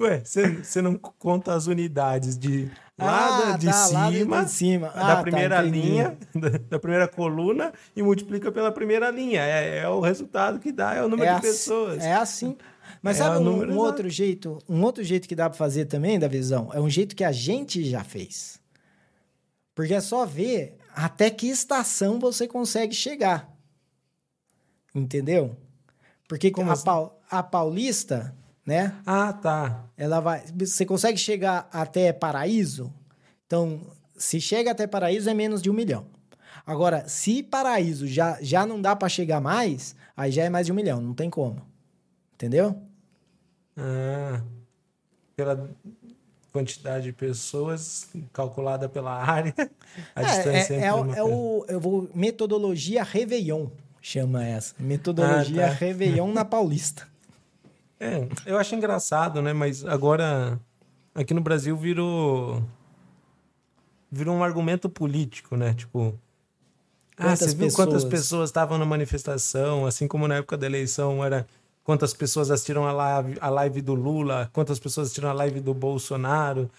Ué, 0.00 0.22
você 0.24 0.80
não 0.80 0.96
conta 0.96 1.52
as 1.52 1.66
unidades 1.66 2.38
de 2.38 2.70
lá 2.98 3.52
ah, 3.52 3.56
de, 3.58 3.66
tá, 3.66 3.72
cima, 3.72 4.44
de 4.44 4.50
cima, 4.50 4.92
ah, 4.94 5.06
da 5.06 5.16
tá, 5.16 5.22
primeira 5.22 5.56
tá, 5.56 5.62
linha, 5.62 6.16
da, 6.34 6.48
da, 6.70 6.78
primeira 6.78 7.06
coluna 7.06 7.74
e 7.94 8.02
multiplica 8.02 8.50
pela 8.50 8.72
primeira 8.72 9.10
linha. 9.10 9.42
É, 9.42 9.80
é 9.80 9.88
o 9.90 10.00
resultado 10.00 10.58
que 10.58 10.72
dá, 10.72 10.94
é 10.94 11.02
o 11.02 11.08
número 11.08 11.32
é 11.32 11.34
de 11.34 11.42
pessoas. 11.42 12.02
É 12.02 12.14
assim. 12.14 12.56
Mas 13.02 13.16
é 13.18 13.24
sabe 13.24 13.38
um, 13.38 13.72
um 13.72 13.78
outro 13.78 14.08
jeito, 14.10 14.58
um 14.68 14.82
outro 14.82 15.02
jeito 15.02 15.26
que 15.26 15.34
dá 15.34 15.48
para 15.48 15.56
fazer 15.56 15.86
também 15.86 16.18
da 16.18 16.28
visão? 16.28 16.70
É 16.72 16.80
um 16.80 16.90
jeito 16.90 17.16
que 17.16 17.24
a 17.24 17.32
gente 17.32 17.84
já 17.88 18.04
fez. 18.04 18.60
Porque 19.74 19.94
é 19.94 20.00
só 20.00 20.26
ver 20.26 20.76
até 20.94 21.30
que 21.30 21.48
estação 21.48 22.18
você 22.18 22.46
consegue 22.46 22.94
chegar. 22.94 23.50
Entendeu? 24.94 25.56
Porque 26.28 26.50
Como 26.50 26.70
a, 26.70 26.74
assim? 26.74 27.10
a 27.30 27.42
Paulista, 27.42 28.34
né? 28.66 28.94
Ah, 29.06 29.32
tá. 29.32 29.84
Ela 29.96 30.20
vai. 30.20 30.44
Você 30.58 30.84
consegue 30.84 31.18
chegar 31.18 31.68
até 31.72 32.12
Paraíso? 32.12 32.92
Então, 33.46 33.80
se 34.16 34.40
chega 34.40 34.70
até 34.70 34.86
Paraíso 34.86 35.30
é 35.30 35.34
menos 35.34 35.62
de 35.62 35.70
um 35.70 35.72
milhão. 35.72 36.06
Agora, 36.66 37.08
se 37.08 37.42
Paraíso 37.42 38.06
já, 38.06 38.38
já 38.40 38.66
não 38.66 38.80
dá 38.80 38.94
para 38.94 39.08
chegar 39.08 39.40
mais, 39.40 39.96
aí 40.16 40.30
já 40.30 40.44
é 40.44 40.50
mais 40.50 40.66
de 40.66 40.72
um 40.72 40.74
milhão, 40.74 41.00
não 41.00 41.14
tem 41.14 41.30
como. 41.30 41.62
Entendeu? 42.34 42.80
Ah, 43.80 44.42
pela 45.34 45.70
quantidade 46.52 47.04
de 47.04 47.12
pessoas 47.12 48.10
calculada 48.32 48.88
pela 48.88 49.12
área, 49.12 49.54
a 50.14 50.22
é, 50.22 50.24
distância 50.26 50.74
é, 50.74 50.80
é, 50.80 50.84
é, 50.86 50.94
o, 50.94 51.14
é 51.14 51.22
o, 51.22 51.64
eu 51.68 51.80
vou 51.80 52.10
metodologia 52.14 53.02
Réveillon 53.02 53.68
chama 54.00 54.44
essa. 54.44 54.74
Metodologia 54.78 55.66
ah, 55.66 55.68
tá. 55.68 55.74
Réveillon 55.74 56.32
na 56.32 56.44
Paulista. 56.44 57.06
É, 57.98 58.26
eu 58.46 58.56
acho 58.56 58.74
engraçado, 58.74 59.42
né? 59.42 59.52
Mas 59.52 59.84
agora, 59.84 60.58
aqui 61.14 61.34
no 61.34 61.40
Brasil 61.40 61.76
virou. 61.76 62.62
virou 64.10 64.34
um 64.34 64.42
argumento 64.42 64.88
político, 64.88 65.56
né? 65.56 65.74
Tipo. 65.74 66.18
Ah, 67.16 67.36
você 67.36 67.48
viu 67.48 67.66
pessoas? 67.66 67.74
quantas 67.74 68.04
pessoas 68.04 68.48
estavam 68.48 68.78
na 68.78 68.86
manifestação, 68.86 69.84
assim 69.84 70.08
como 70.08 70.26
na 70.26 70.36
época 70.36 70.56
da 70.56 70.64
eleição 70.64 71.22
era 71.22 71.46
quantas 71.84 72.14
pessoas 72.14 72.50
assistiram 72.50 72.86
a 72.86 72.92
live, 72.92 73.38
a 73.40 73.48
live 73.48 73.80
do 73.80 73.94
Lula, 73.94 74.50
quantas 74.52 74.78
pessoas 74.78 75.06
assistiram 75.06 75.30
a 75.30 75.32
live 75.32 75.60
do 75.60 75.74
Bolsonaro. 75.74 76.70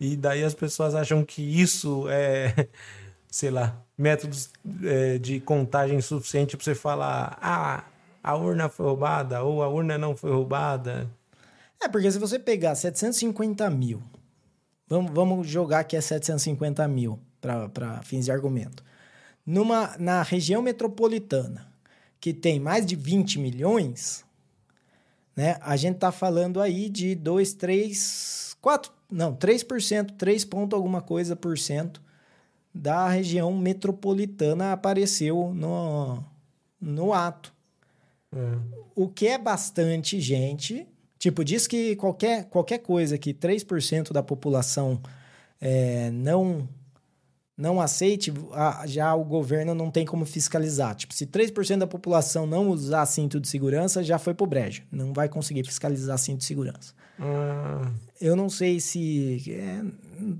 E 0.00 0.16
daí 0.16 0.44
as 0.44 0.54
pessoas 0.54 0.94
acham 0.94 1.24
que 1.24 1.42
isso 1.42 2.06
é, 2.08 2.68
sei 3.30 3.50
lá, 3.50 3.76
métodos 3.96 4.50
é, 4.84 5.18
de 5.18 5.40
contagem 5.40 6.00
suficiente 6.00 6.56
para 6.56 6.64
você 6.64 6.74
falar, 6.74 7.38
ah, 7.40 7.84
a 8.22 8.36
urna 8.36 8.68
foi 8.68 8.86
roubada 8.86 9.42
ou 9.42 9.62
a 9.62 9.68
urna 9.68 9.98
não 9.98 10.16
foi 10.16 10.30
roubada. 10.30 11.08
É, 11.80 11.88
porque 11.88 12.10
se 12.10 12.18
você 12.18 12.38
pegar 12.38 12.74
750 12.74 13.68
mil, 13.70 14.02
vamos, 14.88 15.12
vamos 15.12 15.46
jogar 15.46 15.84
que 15.84 15.96
é 15.96 16.00
750 16.00 16.86
mil 16.88 17.18
para 17.40 18.02
fins 18.02 18.24
de 18.24 18.32
argumento, 18.32 18.82
numa, 19.46 19.96
na 19.98 20.22
região 20.22 20.60
metropolitana, 20.60 21.66
que 22.20 22.32
tem 22.32 22.58
mais 22.58 22.84
de 22.84 22.96
20 22.96 23.38
milhões, 23.38 24.24
né, 25.38 25.56
a 25.60 25.76
gente 25.76 25.94
está 25.94 26.10
falando 26.10 26.60
aí 26.60 26.88
de 26.88 27.14
2, 27.14 27.54
3, 27.54 28.56
4, 28.60 28.90
não, 29.08 29.36
3%, 29.36 30.16
3 30.18 30.44
ponto 30.44 30.74
alguma 30.74 31.00
coisa 31.00 31.36
por 31.36 31.56
cento 31.56 32.02
da 32.74 33.08
região 33.08 33.56
metropolitana 33.56 34.72
apareceu 34.72 35.52
no, 35.54 36.24
no 36.80 37.12
ato. 37.12 37.54
É. 38.34 38.58
O 38.96 39.06
que 39.06 39.28
é 39.28 39.38
bastante 39.38 40.20
gente. 40.20 40.84
Tipo, 41.20 41.44
diz 41.44 41.68
que 41.68 41.94
qualquer, 41.94 42.46
qualquer 42.46 42.78
coisa 42.78 43.16
que 43.16 43.32
3% 43.32 44.10
da 44.10 44.24
população 44.24 45.00
é, 45.60 46.10
não 46.10 46.68
não 47.58 47.80
aceite, 47.80 48.32
já 48.86 49.12
o 49.16 49.24
governo 49.24 49.74
não 49.74 49.90
tem 49.90 50.06
como 50.06 50.24
fiscalizar. 50.24 50.94
Tipo, 50.94 51.12
se 51.12 51.26
3% 51.26 51.78
da 51.78 51.88
população 51.88 52.46
não 52.46 52.68
usar 52.68 53.04
cinto 53.04 53.40
de 53.40 53.48
segurança, 53.48 54.00
já 54.04 54.16
foi 54.16 54.32
pro 54.32 54.46
brejo. 54.46 54.84
Não 54.92 55.12
vai 55.12 55.28
conseguir 55.28 55.64
fiscalizar 55.64 56.16
cinto 56.18 56.38
de 56.38 56.44
segurança. 56.44 56.94
Ah. 57.18 57.90
Eu 58.20 58.36
não 58.36 58.48
sei 58.48 58.78
se... 58.78 59.42
É, 59.48 59.82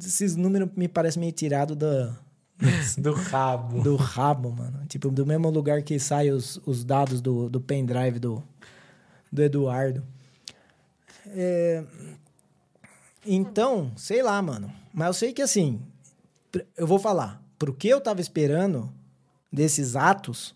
esses 0.00 0.36
números 0.36 0.70
me 0.76 0.86
parecem 0.86 1.18
meio 1.18 1.32
tirado 1.32 1.74
da, 1.74 2.16
do 2.96 3.12
rabo. 3.12 3.82
Do 3.82 3.96
rabo, 3.96 4.52
mano. 4.52 4.86
Tipo, 4.86 5.10
do 5.10 5.26
mesmo 5.26 5.50
lugar 5.50 5.82
que 5.82 5.98
saem 5.98 6.30
os, 6.30 6.60
os 6.64 6.84
dados 6.84 7.20
do, 7.20 7.50
do 7.50 7.60
pendrive 7.60 8.20
do, 8.20 8.40
do 9.32 9.42
Eduardo. 9.42 10.04
É... 11.26 11.82
Então, 13.26 13.90
sei 13.96 14.22
lá, 14.22 14.40
mano. 14.40 14.72
Mas 14.94 15.08
eu 15.08 15.14
sei 15.14 15.32
que 15.32 15.42
assim, 15.42 15.80
eu 16.76 16.86
vou 16.86 16.98
falar. 16.98 17.42
Pro 17.58 17.74
que 17.74 17.88
eu 17.88 18.00
tava 18.00 18.20
esperando 18.20 18.92
desses 19.52 19.96
atos, 19.96 20.54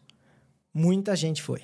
muita 0.72 1.16
gente 1.16 1.42
foi. 1.42 1.62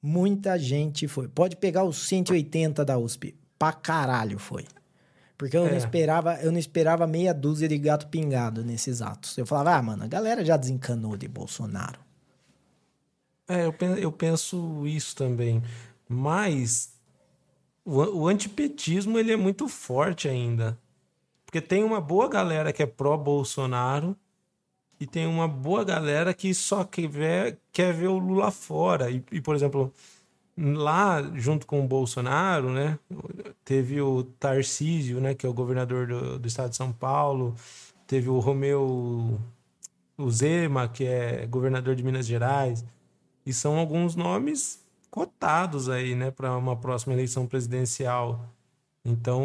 Muita 0.00 0.58
gente 0.58 1.08
foi. 1.08 1.28
Pode 1.28 1.56
pegar 1.56 1.84
os 1.84 1.96
180 1.96 2.84
da 2.84 2.98
USP. 2.98 3.34
Pra 3.58 3.72
caralho 3.72 4.38
foi. 4.38 4.64
Porque 5.36 5.56
eu 5.56 5.66
é. 5.66 5.70
não 5.70 5.76
esperava, 5.78 6.34
eu 6.42 6.52
não 6.52 6.58
esperava 6.58 7.06
meia 7.06 7.34
dúzia 7.34 7.66
de 7.66 7.76
gato 7.78 8.06
pingado 8.08 8.62
nesses 8.62 9.02
atos. 9.02 9.36
Eu 9.36 9.46
falava, 9.46 9.74
ah, 9.74 9.82
mano, 9.82 10.04
a 10.04 10.06
galera 10.06 10.44
já 10.44 10.56
desencanou 10.56 11.16
de 11.16 11.26
Bolsonaro. 11.26 11.98
É, 13.48 13.66
eu 13.66 13.72
penso, 13.72 13.98
eu 13.98 14.12
penso 14.12 14.86
isso 14.86 15.16
também. 15.16 15.62
Mas 16.08 16.94
o, 17.84 17.98
o 18.20 18.28
antipetismo 18.28 19.18
ele 19.18 19.32
é 19.32 19.36
muito 19.36 19.68
forte 19.68 20.28
ainda. 20.28 20.78
Porque 21.54 21.68
tem 21.68 21.84
uma 21.84 22.00
boa 22.00 22.28
galera 22.28 22.72
que 22.72 22.82
é 22.82 22.86
pró-Bolsonaro 22.86 24.16
e 24.98 25.06
tem 25.06 25.24
uma 25.24 25.46
boa 25.46 25.84
galera 25.84 26.34
que 26.34 26.52
só 26.52 26.82
quer 26.82 27.06
ver, 27.06 27.58
quer 27.70 27.94
ver 27.94 28.08
o 28.08 28.18
Lula 28.18 28.50
fora. 28.50 29.08
E, 29.08 29.22
e 29.30 29.40
por 29.40 29.54
exemplo, 29.54 29.92
lá 30.58 31.22
junto 31.36 31.64
com 31.64 31.84
o 31.84 31.86
Bolsonaro, 31.86 32.70
né, 32.70 32.98
teve 33.64 34.00
o 34.00 34.24
Tarcísio, 34.24 35.20
né, 35.20 35.32
que 35.32 35.46
é 35.46 35.48
o 35.48 35.54
governador 35.54 36.08
do, 36.08 36.40
do 36.40 36.48
estado 36.48 36.70
de 36.70 36.76
São 36.76 36.90
Paulo, 36.92 37.54
teve 38.04 38.28
o 38.28 38.40
Romeu 38.40 39.40
o 40.18 40.30
Zema, 40.32 40.88
que 40.88 41.04
é 41.04 41.46
governador 41.46 41.94
de 41.94 42.02
Minas 42.02 42.26
Gerais. 42.26 42.84
E 43.46 43.52
são 43.52 43.78
alguns 43.78 44.16
nomes 44.16 44.84
cotados 45.08 45.88
aí, 45.88 46.16
né, 46.16 46.32
para 46.32 46.56
uma 46.56 46.74
próxima 46.74 47.14
eleição 47.14 47.46
presidencial. 47.46 48.44
Então, 49.04 49.44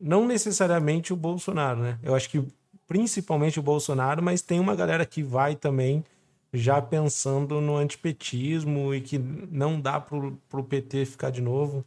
não 0.00 0.26
necessariamente 0.26 1.12
o 1.12 1.16
Bolsonaro, 1.16 1.80
né? 1.80 1.98
Eu 2.02 2.14
acho 2.14 2.30
que 2.30 2.44
principalmente 2.86 3.60
o 3.60 3.62
Bolsonaro, 3.62 4.22
mas 4.22 4.40
tem 4.42 4.58
uma 4.58 4.74
galera 4.74 5.04
que 5.04 5.22
vai 5.22 5.54
também 5.54 6.04
já 6.52 6.80
pensando 6.80 7.60
no 7.60 7.76
antipetismo 7.76 8.94
e 8.94 9.00
que 9.00 9.18
não 9.18 9.80
dá 9.80 10.00
pro, 10.00 10.40
pro 10.48 10.64
PT 10.64 11.04
ficar 11.04 11.30
de 11.30 11.42
novo. 11.42 11.84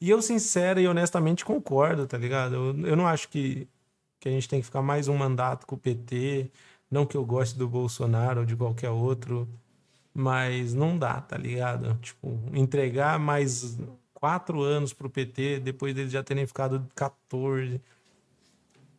E 0.00 0.10
eu, 0.10 0.20
sincera 0.20 0.80
e 0.80 0.88
honestamente, 0.88 1.44
concordo, 1.44 2.06
tá 2.06 2.18
ligado? 2.18 2.54
Eu, 2.54 2.86
eu 2.88 2.96
não 2.96 3.06
acho 3.06 3.28
que, 3.28 3.68
que 4.18 4.28
a 4.28 4.32
gente 4.32 4.48
tem 4.48 4.60
que 4.60 4.66
ficar 4.66 4.82
mais 4.82 5.08
um 5.08 5.16
mandato 5.16 5.66
com 5.66 5.76
o 5.76 5.78
PT. 5.78 6.50
Não 6.90 7.06
que 7.06 7.16
eu 7.16 7.24
goste 7.24 7.56
do 7.56 7.68
Bolsonaro 7.68 8.40
ou 8.40 8.46
de 8.46 8.56
qualquer 8.56 8.90
outro, 8.90 9.48
mas 10.12 10.74
não 10.74 10.98
dá, 10.98 11.20
tá 11.20 11.36
ligado? 11.38 11.96
Tipo, 12.02 12.38
entregar 12.52 13.18
mais 13.18 13.78
quatro 14.26 14.60
anos 14.60 14.92
pro 14.92 15.08
PT 15.08 15.60
depois 15.60 15.94
deles 15.94 16.10
já 16.10 16.20
terem 16.20 16.44
ficado 16.48 16.84
14. 16.96 17.80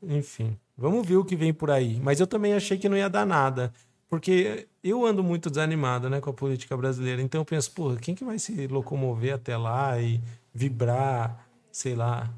Enfim, 0.02 0.58
vamos 0.78 1.06
ver 1.06 1.18
o 1.18 1.26
que 1.26 1.36
vem 1.36 1.54
por 1.54 1.70
aí. 1.70 2.00
Mas 2.02 2.22
eu 2.22 2.26
também 2.26 2.54
achei 2.54 2.78
que 2.78 2.88
não 2.88 2.96
ia 2.96 3.10
dar 3.10 3.26
nada. 3.26 3.74
Porque 4.08 4.70
eu 4.82 5.06
ando 5.06 5.22
muito 5.22 5.50
desanimado 5.50 6.10
né, 6.10 6.22
com 6.22 6.30
a 6.30 6.34
política 6.34 6.78
brasileira. 6.78 7.22
Então 7.22 7.42
eu 7.42 7.46
penso, 7.46 7.70
pô, 7.74 7.94
quem 7.98 8.16
que 8.16 8.24
vai 8.24 8.40
se 8.40 8.68
locomover 8.68 9.34
até 9.34 9.58
lá 9.58 10.00
e 10.00 10.22
vibrar, 10.54 11.46
sei 11.74 11.94
lá, 11.94 12.34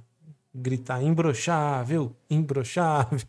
gritar 0.60 1.02
imbrochável, 1.02 2.16
imbrochável. 2.30 3.20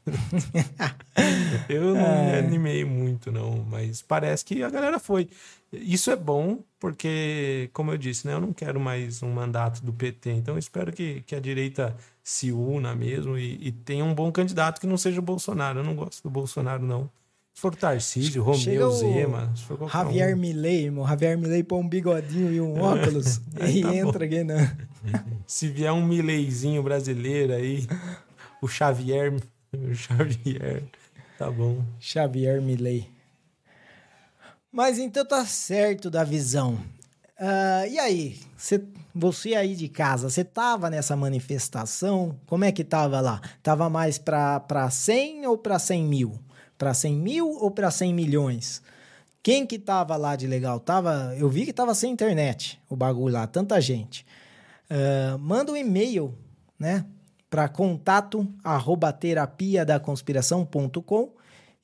eu 1.69 1.95
não 1.95 2.01
é. 2.01 2.43
me 2.43 2.47
animei 2.47 2.85
muito, 2.85 3.31
não, 3.31 3.65
mas 3.69 4.03
parece 4.03 4.45
que 4.45 4.63
a 4.63 4.71
galera 4.71 4.99
foi. 4.99 5.29
Isso 5.73 6.11
é 6.11 6.17
bom, 6.17 6.59
porque, 6.79 7.71
como 7.73 7.93
eu 7.93 7.99
disse, 7.99 8.27
né, 8.27 8.35
eu 8.35 8.41
não 8.41 8.53
quero 8.53 8.81
mais 8.81 9.23
um 9.23 9.31
mandato 9.31 9.85
do 9.85 9.93
PT, 9.93 10.31
então 10.33 10.59
espero 10.59 10.93
que, 10.93 11.23
que 11.23 11.35
a 11.35 11.41
direita 11.41 11.97
se 12.23 12.51
una 12.53 12.95
mesmo 12.95 13.39
e, 13.39 13.69
e 13.69 13.73
tenha 13.73 14.05
um 14.05 14.15
bom 14.15 14.33
candidato 14.33 14.81
que 14.81 14.87
não 14.87 14.97
seja 14.97 15.21
o 15.21 15.23
Bolsonaro. 15.23 15.81
Eu 15.81 15.85
não 15.85 15.95
gosto 15.95 16.23
do 16.23 16.31
Bolsonaro, 16.31 16.85
não. 16.85 17.11
For 17.55 17.75
Tarcísio, 17.77 18.43
Romeu, 18.43 18.91
Zema, 18.91 19.53
Javier 19.93 20.35
um. 20.35 20.39
Milei, 20.39 20.85
irmão. 20.85 21.07
Javier 21.07 21.37
Milei 21.37 21.63
põe 21.63 21.81
um 21.81 21.89
bigodinho 21.89 22.53
e 22.53 22.61
um 22.61 22.81
óculos 22.81 23.41
e 23.69 23.83
tá 23.83 23.95
entra 23.95 24.25
aqui, 24.25 24.43
né? 24.43 24.77
Se 25.47 25.69
vier 25.69 25.93
um 25.93 26.05
Mileizinho 26.05 26.83
brasileiro 26.83 27.53
aí, 27.53 27.87
o 28.63 28.69
Xavier, 28.69 29.35
o 29.75 29.95
Xavier, 29.95 30.83
tá 31.37 31.51
bom. 31.51 31.85
Xavier 31.99 32.63
Milei. 32.63 33.11
Mas 34.73 34.99
então 34.99 35.27
tá 35.27 35.45
certo 35.45 36.09
da 36.09 36.25
visão. 36.25 36.79
Uh, 37.41 37.89
e 37.91 37.99
aí, 37.99 38.39
cê, 38.57 38.83
você 39.15 39.55
aí 39.55 39.75
de 39.75 39.89
casa, 39.89 40.31
você 40.31 40.45
tava 40.45 40.89
nessa 40.89 41.17
manifestação? 41.17 42.39
Como 42.47 42.65
é 42.65 42.71
que 42.71 42.85
tava 42.85 43.21
lá? 43.21 43.41
Tava 43.63 43.89
mais 43.91 44.19
pra, 44.19 44.61
pra 44.61 44.89
100 44.91 45.47
ou 45.47 45.59
pra 45.59 45.79
100 45.79 46.05
mil? 46.05 46.39
Para 46.81 46.95
100 46.95 47.15
mil 47.15 47.47
ou 47.47 47.71
para 47.71 47.91
100 47.91 48.15
milhões? 48.15 48.81
Quem 49.43 49.67
que 49.67 49.79
tava 49.79 50.17
lá 50.17 50.35
de 50.35 50.47
legal? 50.47 50.81
Tava, 50.81 51.37
eu 51.39 51.47
vi 51.47 51.67
que 51.67 51.75
tava 51.75 51.95
sem 51.95 52.11
internet 52.11 52.81
o 52.89 52.97
bagulho 52.97 53.35
lá, 53.35 53.47
tanta 53.47 53.79
gente. 53.83 54.25
Uh, 54.91 55.39
manda 55.39 55.73
um 55.73 55.77
e-mail, 55.77 56.35
né? 56.79 57.05
Para 57.51 57.69
contato 57.69 58.49
arroba 58.65 59.13
terapia 59.13 59.85
da 59.85 60.01
conspiração.com 60.01 61.35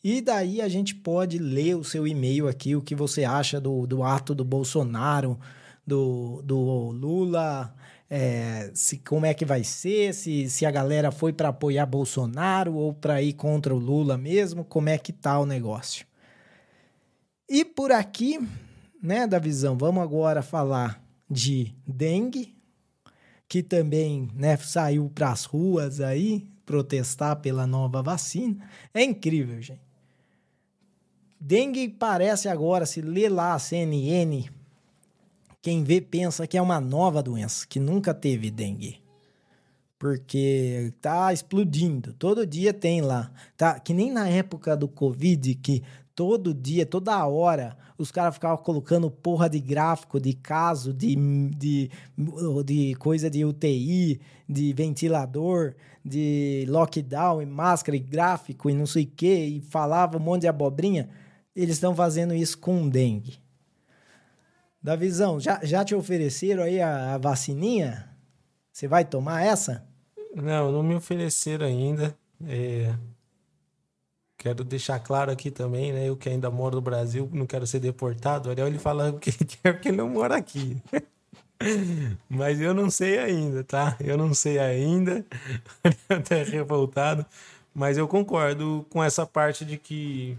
e 0.03 0.23
daí 0.23 0.63
a 0.63 0.69
gente 0.69 0.95
pode 0.95 1.37
ler 1.37 1.77
o 1.77 1.85
seu 1.85 2.09
e-mail 2.09 2.49
aqui, 2.49 2.75
o 2.75 2.81
que 2.81 2.95
você 2.95 3.23
acha 3.23 3.61
do, 3.61 3.87
do 3.87 4.03
ato 4.03 4.35
do 4.35 4.47
Bolsonaro, 4.47 5.39
do, 5.87 6.43
do 6.43 6.91
Lula 6.91 7.75
é, 8.09 8.71
se 8.75 8.99
como 8.99 9.27
é 9.27 9.35
que 9.35 9.45
vai 9.45 9.65
ser, 9.65 10.15
se, 10.15 10.49
se 10.49 10.65
a 10.65 10.71
galera 10.71 11.11
foi 11.11 11.33
para 11.33 11.49
apoiar 11.49 11.87
Bolsonaro 11.87 12.75
ou 12.75 12.95
para 12.95 13.21
ir 13.21 13.33
contra 13.33 13.75
o 13.75 13.79
Lula 13.79 14.17
mesmo, 14.17 14.65
como 14.65 14.89
é 14.89 14.99
que 14.99 15.13
tá 15.13 15.39
o 15.39 15.47
negócio. 15.47 16.07
E 17.49 17.65
por 17.65 17.93
aqui, 17.93 18.39
né, 19.03 19.27
da 19.27 19.39
visão, 19.39 19.77
vamos 19.77 20.03
agora 20.03 20.43
falar 20.43 21.03
de 21.29 21.75
dengue, 21.87 22.57
que 23.49 23.63
também, 23.63 24.29
né, 24.35 24.57
saiu 24.57 25.11
para 25.13 25.31
as 25.31 25.45
ruas 25.45 26.01
aí 26.01 26.49
protestar 26.65 27.37
pela 27.37 27.67
nova 27.67 28.03
vacina. 28.03 28.69
É 28.93 29.03
incrível, 29.05 29.61
gente. 29.63 29.87
Dengue 31.39 31.89
parece 31.89 32.49
agora, 32.49 32.87
se 32.87 33.01
lê 33.01 33.29
lá 33.29 33.55
a 33.55 33.59
CNN, 33.59 34.49
quem 35.67 35.83
vê 35.83 36.01
pensa 36.01 36.47
que 36.47 36.57
é 36.57 36.63
uma 36.63 36.81
nova 36.81 37.21
doença, 37.21 37.67
que 37.67 37.81
nunca 37.81 38.15
teve 38.15 38.53
dengue. 38.53 39.03
Porque 39.99 40.95
tá 41.01 41.33
explodindo. 41.33 42.13
Todo 42.13 42.47
dia 42.47 42.73
tem 42.73 43.01
lá. 43.01 43.33
Tá, 43.57 43.81
que 43.81 43.93
nem 43.93 44.13
na 44.13 44.29
época 44.29 44.77
do 44.77 44.87
Covid, 44.87 45.57
que 45.57 45.83
todo 46.15 46.55
dia, 46.55 46.87
toda 46.87 47.27
hora, 47.27 47.77
os 47.99 48.13
caras 48.13 48.35
ficavam 48.35 48.59
colocando 48.59 49.11
porra 49.11 49.51
de 49.51 49.59
gráfico, 49.59 50.21
de 50.21 50.35
caso, 50.35 50.95
de, 50.95 51.17
de, 51.57 51.91
de 52.65 52.95
coisa 52.95 53.29
de 53.29 53.45
UTI, 53.45 54.21
de 54.49 54.73
ventilador, 54.73 55.75
de 56.05 56.65
lockdown, 56.69 57.43
e 57.43 57.47
máscara, 57.47 57.97
e 57.97 58.01
gráfico, 58.01 58.71
e 58.71 58.73
não 58.73 58.87
sei 58.87 59.03
o 59.03 59.11
que, 59.17 59.35
e 59.35 59.61
falava 59.63 60.17
um 60.17 60.21
monte 60.21 60.43
de 60.43 60.49
abobrinha. 60.49 61.09
Eles 61.57 61.75
estão 61.75 61.93
fazendo 61.93 62.33
isso 62.35 62.57
com 62.57 62.89
dengue. 62.89 63.45
Da 64.87 64.95
visão, 64.95 65.41
já, 65.41 65.59
já 65.65 65.85
te 65.85 65.97
ofereceram 65.97 66.63
aí 66.63 66.81
a, 66.81 67.15
a 67.15 67.19
vacininha? 67.19 68.09
Você 68.71 68.87
vai 68.87 69.05
tomar 69.05 69.43
essa? 69.43 69.85
Não, 70.33 70.71
não 70.71 70.81
me 70.81 70.95
ofereceram 70.95 71.67
ainda. 71.67 72.17
É... 72.47 72.95
Quero 74.39 74.63
deixar 74.63 75.01
claro 75.01 75.33
aqui 75.33 75.51
também, 75.51 75.93
né? 75.93 76.09
Eu 76.09 76.17
que 76.17 76.29
ainda 76.29 76.53
moro 76.53 76.77
no 76.77 76.81
Brasil, 76.81 77.29
não 77.33 77.47
quero 77.47 77.67
ser 77.67 77.81
deportado. 77.81 78.49
O 78.49 78.53
Ariel 78.53 78.69
ele 78.69 78.79
fala 78.79 79.13
que 79.15 79.33
quer 79.45 79.73
porque 79.73 79.89
ele 79.89 79.97
não 79.97 80.09
mora 80.09 80.37
aqui. 80.37 80.81
Mas 82.31 82.61
eu 82.61 82.73
não 82.73 82.89
sei 82.89 83.19
ainda, 83.19 83.65
tá? 83.65 83.97
Eu 83.99 84.17
não 84.17 84.33
sei 84.35 84.57
ainda. 84.61 85.27
Até 86.09 86.45
revoltado. 86.45 87.27
Mas 87.75 87.99
eu 87.99 88.07
concordo 88.07 88.87
com 88.89 89.03
essa 89.03 89.27
parte 89.27 89.65
de 89.65 89.79
que 89.79 90.39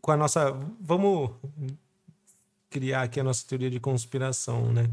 com 0.00 0.10
a 0.10 0.16
nossa. 0.16 0.52
Vamos 0.80 1.30
criar 2.70 3.02
aqui 3.02 3.20
a 3.20 3.24
nossa 3.24 3.46
teoria 3.46 3.70
de 3.70 3.78
conspiração, 3.78 4.72
né? 4.72 4.88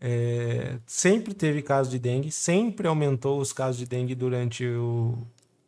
É, 0.00 0.78
sempre 0.86 1.34
teve 1.34 1.62
caso 1.62 1.90
de 1.90 1.98
dengue, 1.98 2.30
sempre 2.30 2.86
aumentou 2.86 3.40
os 3.40 3.52
casos 3.52 3.78
de 3.78 3.86
dengue 3.86 4.14
durante 4.14 4.64
o, 4.66 5.16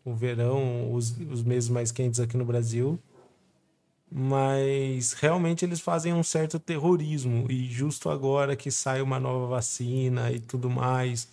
o 0.05 0.15
verão, 0.15 0.93
os, 0.93 1.17
os 1.31 1.43
meses 1.43 1.69
mais 1.69 1.91
quentes 1.91 2.21
aqui 2.21 2.37
no 2.37 2.45
Brasil. 2.45 2.99
Mas 4.11 5.13
realmente 5.15 5.65
eles 5.65 5.81
fazem 5.81 6.13
um 6.15 6.23
certo 6.23 6.59
terrorismo, 6.61 7.51
e 7.51 7.67
justo 7.67 8.09
agora 8.09 8.55
que 8.55 8.71
sai 8.71 9.03
uma 9.03 9.19
nova 9.19 9.47
vacina 9.47 10.31
e 10.31 10.39
tudo 10.39 10.71
mais. 10.71 11.29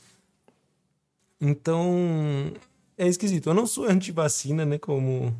Então 1.39 2.53
é 2.97 3.07
esquisito. 3.07 3.49
Eu 3.49 3.53
não 3.53 3.67
sou 3.67 3.85
anti-vacina, 3.85 4.65
né? 4.65 4.77
Como 4.77 5.35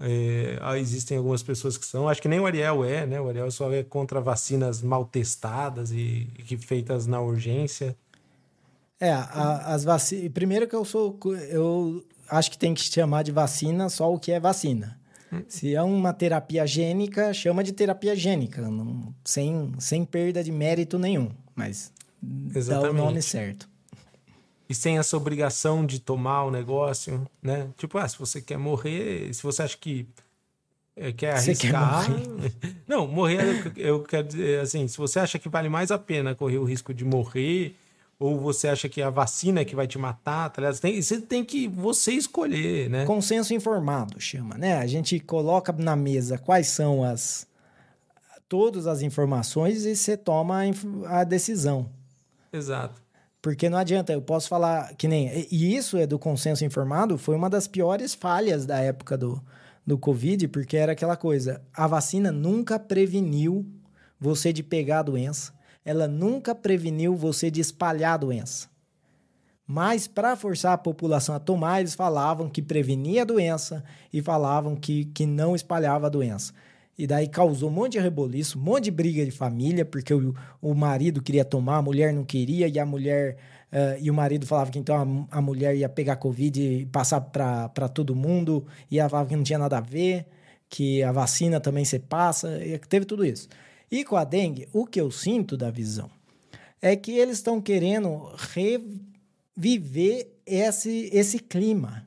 é, 0.00 0.58
ah, 0.60 0.78
existem 0.78 1.16
algumas 1.16 1.42
pessoas 1.42 1.76
que 1.76 1.86
são, 1.86 2.08
acho 2.08 2.20
que 2.20 2.28
nem 2.28 2.40
o 2.40 2.46
Ariel 2.46 2.84
é, 2.84 3.06
né? 3.06 3.20
O 3.20 3.28
Ariel 3.28 3.50
só 3.50 3.72
é 3.72 3.82
contra 3.82 4.20
vacinas 4.20 4.82
mal 4.82 5.04
testadas 5.04 5.92
e, 5.92 6.28
e 6.38 6.56
feitas 6.56 7.06
na 7.06 7.20
urgência. 7.20 7.96
É, 8.98 9.12
a, 9.12 9.74
as 9.74 9.84
vacinas. 9.84 10.32
Primeiro 10.32 10.66
que 10.66 10.74
eu 10.74 10.84
sou. 10.84 11.18
Eu 11.50 12.04
acho 12.28 12.50
que 12.50 12.58
tem 12.58 12.72
que 12.72 12.82
chamar 12.82 13.22
de 13.22 13.32
vacina 13.32 13.88
só 13.88 14.12
o 14.12 14.18
que 14.18 14.32
é 14.32 14.40
vacina. 14.40 14.98
Hum. 15.32 15.42
Se 15.48 15.74
é 15.74 15.82
uma 15.82 16.12
terapia 16.12 16.66
gênica, 16.66 17.32
chama 17.32 17.64
de 17.64 17.72
terapia 17.72 18.14
gênica, 18.14 18.62
não, 18.62 19.14
sem, 19.24 19.72
sem 19.78 20.04
perda 20.04 20.42
de 20.42 20.52
mérito 20.52 20.98
nenhum. 20.98 21.30
Mas 21.54 21.92
Exatamente. 22.54 22.96
dá 22.96 23.02
o 23.02 23.06
nome 23.06 23.22
certo 23.22 23.71
e 24.68 24.74
sem 24.74 24.98
essa 24.98 25.16
obrigação 25.16 25.84
de 25.84 26.00
tomar 26.00 26.44
o 26.44 26.50
negócio, 26.50 27.26
né? 27.42 27.68
Tipo, 27.76 27.98
ah, 27.98 28.08
se 28.08 28.18
você 28.18 28.40
quer 28.40 28.58
morrer, 28.58 29.32
se 29.34 29.42
você 29.42 29.62
acha 29.62 29.76
que 29.76 30.06
é, 30.96 31.12
quer 31.12 31.34
arriscar. 31.34 32.06
Quer 32.06 32.18
morrer? 32.18 32.52
Não, 32.86 33.06
morrer, 33.06 33.72
eu 33.76 34.02
quero 34.02 34.28
dizer 34.28 34.60
assim, 34.60 34.86
se 34.88 34.96
você 34.98 35.18
acha 35.18 35.38
que 35.38 35.48
vale 35.48 35.68
mais 35.68 35.90
a 35.90 35.98
pena 35.98 36.34
correr 36.34 36.58
o 36.58 36.64
risco 36.64 36.92
de 36.92 37.04
morrer, 37.04 37.76
ou 38.18 38.38
você 38.38 38.68
acha 38.68 38.88
que 38.88 39.02
a 39.02 39.10
vacina 39.10 39.60
é 39.60 39.64
que 39.64 39.74
vai 39.74 39.86
te 39.86 39.98
matar, 39.98 40.48
tá 40.50 40.62
ligado? 40.62 40.74
Você 40.74 40.80
tem, 40.80 41.02
você 41.02 41.20
tem 41.20 41.44
que 41.44 41.66
você 41.66 42.12
escolher, 42.12 42.88
né? 42.88 43.04
Consenso 43.04 43.52
informado 43.52 44.20
chama, 44.20 44.56
né? 44.56 44.78
A 44.78 44.86
gente 44.86 45.18
coloca 45.18 45.72
na 45.72 45.96
mesa 45.96 46.38
quais 46.38 46.68
são 46.68 47.02
as 47.02 47.46
todas 48.48 48.86
as 48.86 49.00
informações 49.00 49.86
e 49.86 49.96
você 49.96 50.14
toma 50.14 50.60
a 51.06 51.24
decisão. 51.24 51.88
Exato. 52.52 53.00
Porque 53.42 53.68
não 53.68 53.76
adianta, 53.76 54.12
eu 54.12 54.22
posso 54.22 54.48
falar 54.48 54.94
que 54.94 55.08
nem. 55.08 55.48
E 55.50 55.74
isso 55.74 55.98
é 55.98 56.06
do 56.06 56.16
consenso 56.16 56.64
informado, 56.64 57.18
foi 57.18 57.34
uma 57.34 57.50
das 57.50 57.66
piores 57.66 58.14
falhas 58.14 58.64
da 58.64 58.78
época 58.78 59.18
do, 59.18 59.42
do 59.84 59.98
Covid, 59.98 60.46
porque 60.46 60.76
era 60.76 60.92
aquela 60.92 61.16
coisa: 61.16 61.60
a 61.74 61.88
vacina 61.88 62.30
nunca 62.30 62.78
preveniu 62.78 63.66
você 64.18 64.52
de 64.52 64.62
pegar 64.62 65.00
a 65.00 65.02
doença, 65.02 65.52
ela 65.84 66.06
nunca 66.06 66.54
preveniu 66.54 67.16
você 67.16 67.50
de 67.50 67.60
espalhar 67.60 68.14
a 68.14 68.18
doença. 68.18 68.70
Mas 69.66 70.06
para 70.06 70.36
forçar 70.36 70.72
a 70.74 70.78
população 70.78 71.34
a 71.34 71.40
tomar, 71.40 71.80
eles 71.80 71.94
falavam 71.94 72.48
que 72.48 72.62
prevenia 72.62 73.22
a 73.22 73.24
doença 73.24 73.82
e 74.12 74.22
falavam 74.22 74.76
que, 74.76 75.06
que 75.06 75.26
não 75.26 75.56
espalhava 75.56 76.06
a 76.06 76.10
doença. 76.10 76.52
E 76.98 77.06
daí 77.06 77.26
causou 77.26 77.70
um 77.70 77.72
monte 77.72 77.92
de 77.92 77.98
reboliço, 77.98 78.58
um 78.58 78.62
monte 78.62 78.84
de 78.84 78.90
briga 78.90 79.24
de 79.24 79.30
família, 79.30 79.84
porque 79.84 80.12
o, 80.12 80.34
o 80.60 80.74
marido 80.74 81.22
queria 81.22 81.44
tomar, 81.44 81.78
a 81.78 81.82
mulher 81.82 82.12
não 82.12 82.24
queria, 82.24 82.68
e 82.68 82.78
a 82.78 82.84
mulher. 82.86 83.36
Uh, 83.72 83.96
e 84.02 84.10
o 84.10 84.14
marido 84.14 84.46
falava 84.46 84.70
que 84.70 84.78
então 84.78 85.26
a, 85.30 85.38
a 85.38 85.40
mulher 85.40 85.74
ia 85.74 85.88
pegar 85.88 86.16
Covid 86.16 86.60
e 86.60 86.86
passar 86.86 87.22
para 87.22 87.88
todo 87.88 88.14
mundo, 88.14 88.66
e 88.90 88.98
ela 88.98 89.08
falava 89.08 89.28
que 89.28 89.36
não 89.36 89.42
tinha 89.42 89.58
nada 89.58 89.78
a 89.78 89.80
ver, 89.80 90.26
que 90.68 91.02
a 91.02 91.10
vacina 91.10 91.58
também 91.58 91.84
se 91.84 91.98
passa, 91.98 92.60
teve 92.88 93.06
tudo 93.06 93.24
isso. 93.24 93.48
E 93.90 94.04
com 94.04 94.16
a 94.16 94.24
dengue, 94.24 94.68
o 94.72 94.86
que 94.86 95.00
eu 95.00 95.10
sinto 95.10 95.56
da 95.56 95.70
visão 95.70 96.10
é 96.82 96.96
que 96.96 97.12
eles 97.12 97.36
estão 97.36 97.60
querendo 97.60 98.34
reviver 99.56 100.28
esse, 100.44 101.08
esse 101.12 101.38
clima. 101.38 102.04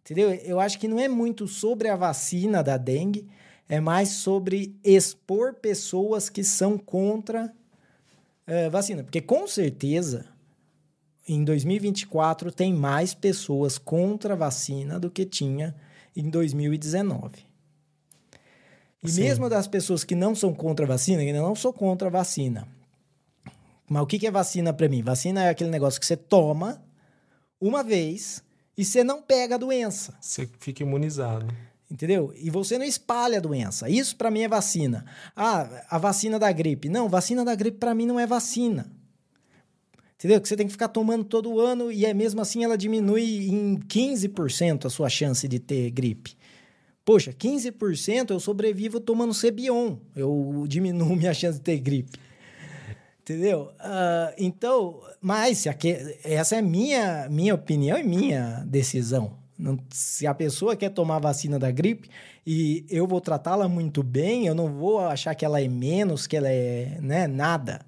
Entendeu? 0.00 0.30
Eu 0.30 0.58
acho 0.58 0.78
que 0.78 0.88
não 0.88 0.98
é 0.98 1.08
muito 1.08 1.46
sobre 1.46 1.88
a 1.88 1.96
vacina 1.96 2.62
da 2.62 2.76
dengue, 2.76 3.26
é 3.74 3.80
mais 3.80 4.10
sobre 4.10 4.78
expor 4.84 5.54
pessoas 5.54 6.30
que 6.30 6.44
são 6.44 6.78
contra 6.78 7.52
é, 8.46 8.70
vacina. 8.70 9.02
Porque 9.02 9.20
com 9.20 9.46
certeza, 9.48 10.26
em 11.26 11.42
2024, 11.44 12.52
tem 12.52 12.72
mais 12.72 13.14
pessoas 13.14 13.76
contra 13.76 14.34
a 14.34 14.36
vacina 14.36 15.00
do 15.00 15.10
que 15.10 15.24
tinha 15.24 15.74
em 16.14 16.30
2019. 16.30 17.44
E 19.02 19.10
Sim. 19.10 19.22
mesmo 19.22 19.50
das 19.50 19.66
pessoas 19.66 20.04
que 20.04 20.14
não 20.14 20.34
são 20.34 20.54
contra 20.54 20.86
a 20.86 20.88
vacina, 20.88 21.22
eu 21.22 21.42
não 21.42 21.56
sou 21.56 21.72
contra 21.72 22.06
a 22.08 22.10
vacina. 22.10 22.68
Mas 23.88 24.02
o 24.02 24.06
que 24.06 24.24
é 24.26 24.30
vacina 24.30 24.72
para 24.72 24.88
mim? 24.88 25.02
Vacina 25.02 25.44
é 25.44 25.48
aquele 25.50 25.70
negócio 25.70 25.98
que 26.00 26.06
você 26.06 26.16
toma 26.16 26.82
uma 27.60 27.82
vez 27.82 28.42
e 28.78 28.84
você 28.84 29.02
não 29.02 29.20
pega 29.20 29.56
a 29.56 29.58
doença. 29.58 30.16
Você 30.20 30.48
fica 30.58 30.82
imunizado. 30.82 31.46
Entendeu? 31.90 32.32
E 32.36 32.50
você 32.50 32.78
não 32.78 32.84
espalha 32.84 33.38
a 33.38 33.40
doença. 33.40 33.88
Isso 33.88 34.16
para 34.16 34.30
mim 34.30 34.40
é 34.40 34.48
vacina. 34.48 35.04
Ah, 35.36 35.84
a 35.88 35.98
vacina 35.98 36.38
da 36.38 36.50
gripe. 36.50 36.88
Não, 36.88 37.08
vacina 37.08 37.44
da 37.44 37.54
gripe 37.54 37.78
para 37.78 37.94
mim 37.94 38.06
não 38.06 38.18
é 38.18 38.26
vacina. 38.26 38.90
Entendeu? 40.16 40.40
Que 40.40 40.48
você 40.48 40.56
tem 40.56 40.66
que 40.66 40.72
ficar 40.72 40.88
tomando 40.88 41.24
todo 41.24 41.60
ano 41.60 41.92
e 41.92 42.06
é 42.06 42.14
mesmo 42.14 42.40
assim 42.40 42.64
ela 42.64 42.78
diminui 42.78 43.48
em 43.48 43.76
15% 43.76 44.86
a 44.86 44.90
sua 44.90 45.08
chance 45.10 45.46
de 45.46 45.58
ter 45.58 45.90
gripe. 45.90 46.34
Poxa, 47.04 47.32
15% 47.32 48.30
eu 48.30 48.40
sobrevivo 48.40 48.98
tomando 48.98 49.34
Cebion. 49.34 49.98
Eu 50.16 50.64
diminuo 50.66 51.14
minha 51.16 51.34
chance 51.34 51.58
de 51.58 51.64
ter 51.64 51.78
gripe. 51.78 52.18
Entendeu? 53.20 53.70
Uh, 53.80 54.34
então, 54.38 55.00
mas 55.20 55.64
essa 56.24 56.56
é 56.56 56.62
minha, 56.62 57.28
minha 57.30 57.54
opinião 57.54 57.98
e 57.98 58.02
minha 58.02 58.64
decisão. 58.66 59.43
Não, 59.58 59.78
se 59.90 60.26
a 60.26 60.34
pessoa 60.34 60.74
quer 60.74 60.90
tomar 60.90 61.16
a 61.16 61.20
vacina 61.20 61.58
da 61.58 61.70
gripe 61.70 62.08
e 62.46 62.84
eu 62.90 63.06
vou 63.06 63.20
tratá-la 63.20 63.68
muito 63.68 64.02
bem, 64.02 64.46
eu 64.46 64.54
não 64.54 64.68
vou 64.68 65.00
achar 65.00 65.34
que 65.34 65.44
ela 65.44 65.60
é 65.60 65.68
menos, 65.68 66.26
que 66.26 66.36
ela 66.36 66.48
é 66.48 66.98
né, 67.00 67.26
nada. 67.26 67.86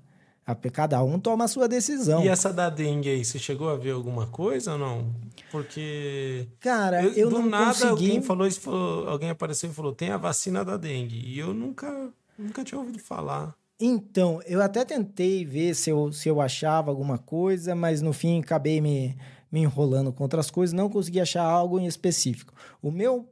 Cada 0.72 1.02
um 1.02 1.18
toma 1.18 1.44
a 1.44 1.48
sua 1.48 1.66
decisão. 1.66 2.24
E 2.24 2.28
essa 2.28 2.52
da 2.52 2.70
dengue 2.70 3.08
aí, 3.08 3.24
você 3.24 3.36
chegou 3.36 3.68
a 3.68 3.76
ver 3.76 3.90
alguma 3.90 4.28
coisa 4.28 4.74
ou 4.74 4.78
não? 4.78 5.12
Porque. 5.50 6.46
Cara, 6.60 7.02
eu, 7.02 7.12
eu 7.14 7.30
do 7.30 7.40
não 7.40 7.48
nada 7.48 7.72
consegui... 7.72 7.88
alguém 7.88 8.22
falou 8.22 8.46
isso, 8.46 8.60
falou, 8.60 9.08
alguém 9.08 9.28
apareceu 9.28 9.68
e 9.68 9.72
falou: 9.72 9.92
tem 9.92 10.10
a 10.10 10.16
vacina 10.16 10.64
da 10.64 10.76
dengue. 10.76 11.20
E 11.26 11.36
eu 11.36 11.52
nunca, 11.52 12.12
nunca 12.38 12.62
tinha 12.62 12.78
ouvido 12.78 13.00
falar. 13.00 13.56
Então, 13.78 14.40
eu 14.46 14.62
até 14.62 14.84
tentei 14.84 15.44
ver 15.44 15.74
se 15.74 15.90
eu, 15.90 16.12
se 16.12 16.28
eu 16.28 16.40
achava 16.40 16.90
alguma 16.90 17.18
coisa, 17.18 17.74
mas 17.74 18.00
no 18.00 18.12
fim 18.12 18.40
acabei 18.40 18.80
me 18.80 19.16
me 19.50 19.60
enrolando 19.60 20.12
com 20.12 20.22
outras 20.22 20.50
coisas, 20.50 20.72
não 20.72 20.88
consegui 20.88 21.20
achar 21.20 21.44
algo 21.44 21.78
em 21.78 21.86
específico. 21.86 22.52
O 22.82 22.90
meu 22.90 23.28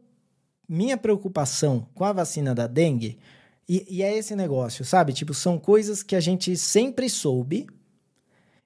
minha 0.67 0.97
preocupação 0.97 1.87
com 1.95 2.05
a 2.05 2.13
vacina 2.13 2.55
da 2.55 2.67
dengue 2.67 3.19
e, 3.69 3.87
e 3.89 4.03
é 4.03 4.17
esse 4.17 4.35
negócio, 4.35 4.85
sabe? 4.85 5.13
Tipo, 5.13 5.35
são 5.35 5.59
coisas 5.59 6.03
que 6.03 6.17
a 6.17 6.21
gente 6.21 6.57
sempre 6.57 7.09
soube 7.09 7.67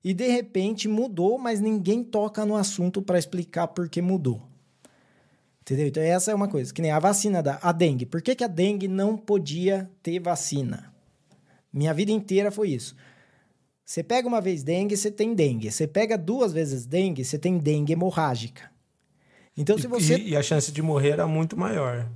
e 0.03 0.15
de 0.15 0.29
repente 0.29 0.89
mudou, 0.89 1.39
mas 1.39 1.61
ninguém 1.61 2.05
toca 2.05 2.45
no 2.45 2.57
assunto 2.57 3.03
para 3.03 3.19
explicar 3.19 3.69
por 3.69 3.89
que 3.89 4.01
mudou. 4.01 4.43
Entendeu? 5.61 5.87
Então, 5.87 6.03
essa 6.03 6.31
é 6.31 6.35
uma 6.35 6.49
coisa. 6.49 6.73
Que 6.73 6.81
nem 6.81 6.91
a 6.91 6.99
vacina 6.99 7.43
da 7.43 7.59
a 7.61 7.73
dengue. 7.73 8.07
Por 8.07 8.23
que, 8.23 8.35
que 8.35 8.45
a 8.45 8.49
dengue 8.49 8.89
não 8.89 9.17
podia 9.17 9.91
ter 10.03 10.19
vacina? 10.19 10.93
Minha 11.71 11.93
vida 11.93 12.11
inteira 12.11 12.51
foi 12.51 12.71
isso. 12.71 12.97
Você 13.89 14.03
pega 14.03 14.29
uma 14.29 14.39
vez 14.39 14.63
dengue, 14.63 14.95
você 14.95 15.11
tem 15.11 15.33
dengue. 15.33 15.73
Você 15.73 15.87
pega 15.87 16.19
duas 16.19 16.53
vezes 16.53 16.85
dengue, 16.85 17.25
você 17.25 17.39
tem 17.39 17.57
dengue 17.57 17.95
hemorrágica. 17.95 18.71
Então, 19.57 19.79
se 19.79 19.87
você. 19.87 20.19
E, 20.19 20.33
e 20.33 20.37
a 20.37 20.43
chance 20.43 20.71
de 20.71 20.83
morrer 20.83 21.13
era 21.13 21.27
muito 21.27 21.57
maior. 21.57 22.07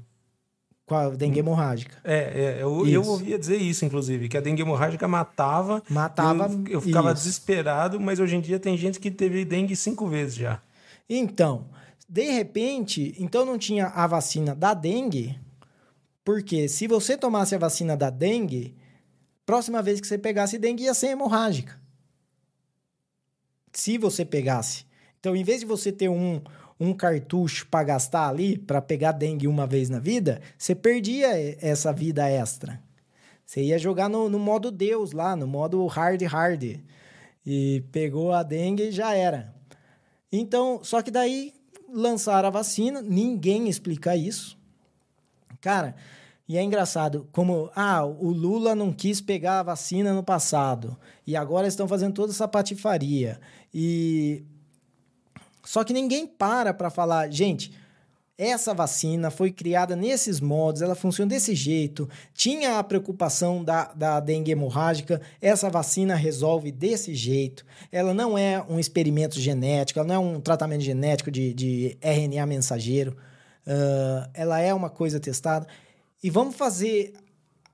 Com 0.85 0.95
a 0.95 1.09
dengue 1.09 1.39
hemorrágica. 1.39 1.97
É, 2.05 2.59
é 2.59 2.63
eu, 2.63 2.87
eu 2.87 3.03
ouvia 3.03 3.39
dizer 3.39 3.57
isso, 3.57 3.87
inclusive, 3.87 4.29
que 4.29 4.37
a 4.37 4.41
dengue 4.43 4.61
hemorrágica 4.61 5.09
matava. 5.09 5.83
Matava. 5.89 6.45
Eu, 6.67 6.75
eu 6.75 6.81
ficava 6.83 7.11
isso. 7.11 7.23
desesperado, 7.23 7.99
mas 7.99 8.21
hoje 8.21 8.37
em 8.37 8.43
dia 8.43 8.61
tem 8.61 8.77
gente 8.77 9.01
que 9.01 9.11
teve 9.11 9.43
dengue 9.43 9.75
cinco 9.75 10.07
vezes 10.07 10.35
já. 10.35 10.61
Então, 11.09 11.69
de 12.07 12.33
repente, 12.33 13.15
então 13.19 13.47
não 13.47 13.57
tinha 13.57 13.87
a 13.87 14.07
vacina 14.07 14.55
da 14.55 14.75
dengue, 14.75 15.41
porque 16.23 16.69
se 16.69 16.87
você 16.87 17.17
tomasse 17.17 17.55
a 17.55 17.59
vacina 17.59 17.97
da 17.97 18.11
dengue, 18.11 18.77
Próxima 19.45 19.83
vez 19.83 20.01
que 20.01 20.07
você 20.07 20.19
pegasse 20.19 20.59
dengue 20.59 20.85
ia 20.85 20.95
ser 20.95 21.09
hemorrágica. 21.09 21.81
Se 23.73 23.99
você 23.99 24.25
pegasse. 24.25 24.85
Então, 25.19 25.35
em 25.35 25.45
vez 25.45 25.61
de 25.61 25.67
você 25.67 25.91
ter 25.91 26.09
um, 26.09 26.41
um 26.79 26.93
cartucho 26.93 27.67
para 27.69 27.85
gastar 27.85 28.29
ali, 28.29 28.59
para 28.59 28.83
pegar 28.83 29.13
dengue 29.13 29.47
uma 29.47 29.67
vez 29.67 29.89
na 29.89 29.99
vida, 29.99 30.41
você 30.59 30.75
perdia 30.75 31.29
essa 31.61 31.93
vida 31.93 32.29
extra. 32.29 32.83
Você 33.45 33.63
ia 33.63 33.79
jogar 33.79 34.09
no, 34.09 34.29
no 34.29 34.39
modo 34.39 34.71
Deus 34.71 35.13
lá, 35.13 35.37
no 35.37 35.47
modo 35.47 35.87
hard 35.87 36.23
hard. 36.23 36.81
E 37.45 37.85
pegou 37.93 38.33
a 38.33 38.43
dengue 38.43 38.85
e 38.85 38.93
já 38.93 39.15
era. 39.15 39.55
Então, 40.31 40.81
só 40.83 41.03
que 41.03 41.11
daí 41.11 41.53
lançaram 41.93 42.49
a 42.49 42.51
vacina, 42.51 43.03
ninguém 43.03 43.69
explica 43.69 44.17
isso. 44.17 44.59
Cara, 45.61 45.95
e 46.53 46.59
é 46.59 46.63
engraçado 46.63 47.27
como, 47.33 47.71
ah, 47.75 48.05
o 48.05 48.29
Lula 48.29 48.75
não 48.75 48.93
quis 48.93 49.23
pegar 49.23 49.61
a 49.61 49.63
vacina 49.63 50.13
no 50.13 50.23
passado 50.23 50.95
e 51.27 51.35
agora 51.35 51.67
estão 51.67 51.89
fazendo 51.89 52.13
toda 52.13 52.31
essa 52.31 52.47
patifaria. 52.47 53.41
E 53.73 54.45
só 55.65 55.83
que 55.83 55.95
ninguém 55.95 56.27
para 56.27 56.75
para 56.75 56.91
falar, 56.91 57.33
gente, 57.33 57.73
essa 58.37 58.75
vacina 58.75 59.31
foi 59.31 59.51
criada 59.51 59.97
nesses 59.97 60.41
modos, 60.41 60.83
ela 60.83 60.95
funciona 60.95 61.31
desse 61.31 61.55
jeito, 61.55 62.07
tinha 62.35 62.79
a 62.79 62.85
preocupação 62.85 63.65
da, 63.65 63.85
da 63.95 64.21
dengue 64.21 64.53
hemorrágica, 64.53 65.23
essa 65.41 65.71
vacina 65.71 66.15
resolve 66.15 66.71
desse 66.71 67.15
jeito, 67.15 67.65
ela 67.91 68.13
não 68.13 68.37
é 68.37 68.63
um 68.69 68.79
experimento 68.79 69.41
genético, 69.41 70.01
ela 70.01 70.09
não 70.09 70.15
é 70.17 70.19
um 70.19 70.39
tratamento 70.39 70.83
genético 70.83 71.31
de, 71.31 71.55
de 71.55 71.97
RNA 72.03 72.45
mensageiro, 72.45 73.17
uh, 73.67 74.29
ela 74.35 74.61
é 74.61 74.75
uma 74.75 74.91
coisa 74.91 75.19
testada. 75.19 75.67
E 76.23 76.31
vamos 76.31 76.55
fazer 76.55 77.15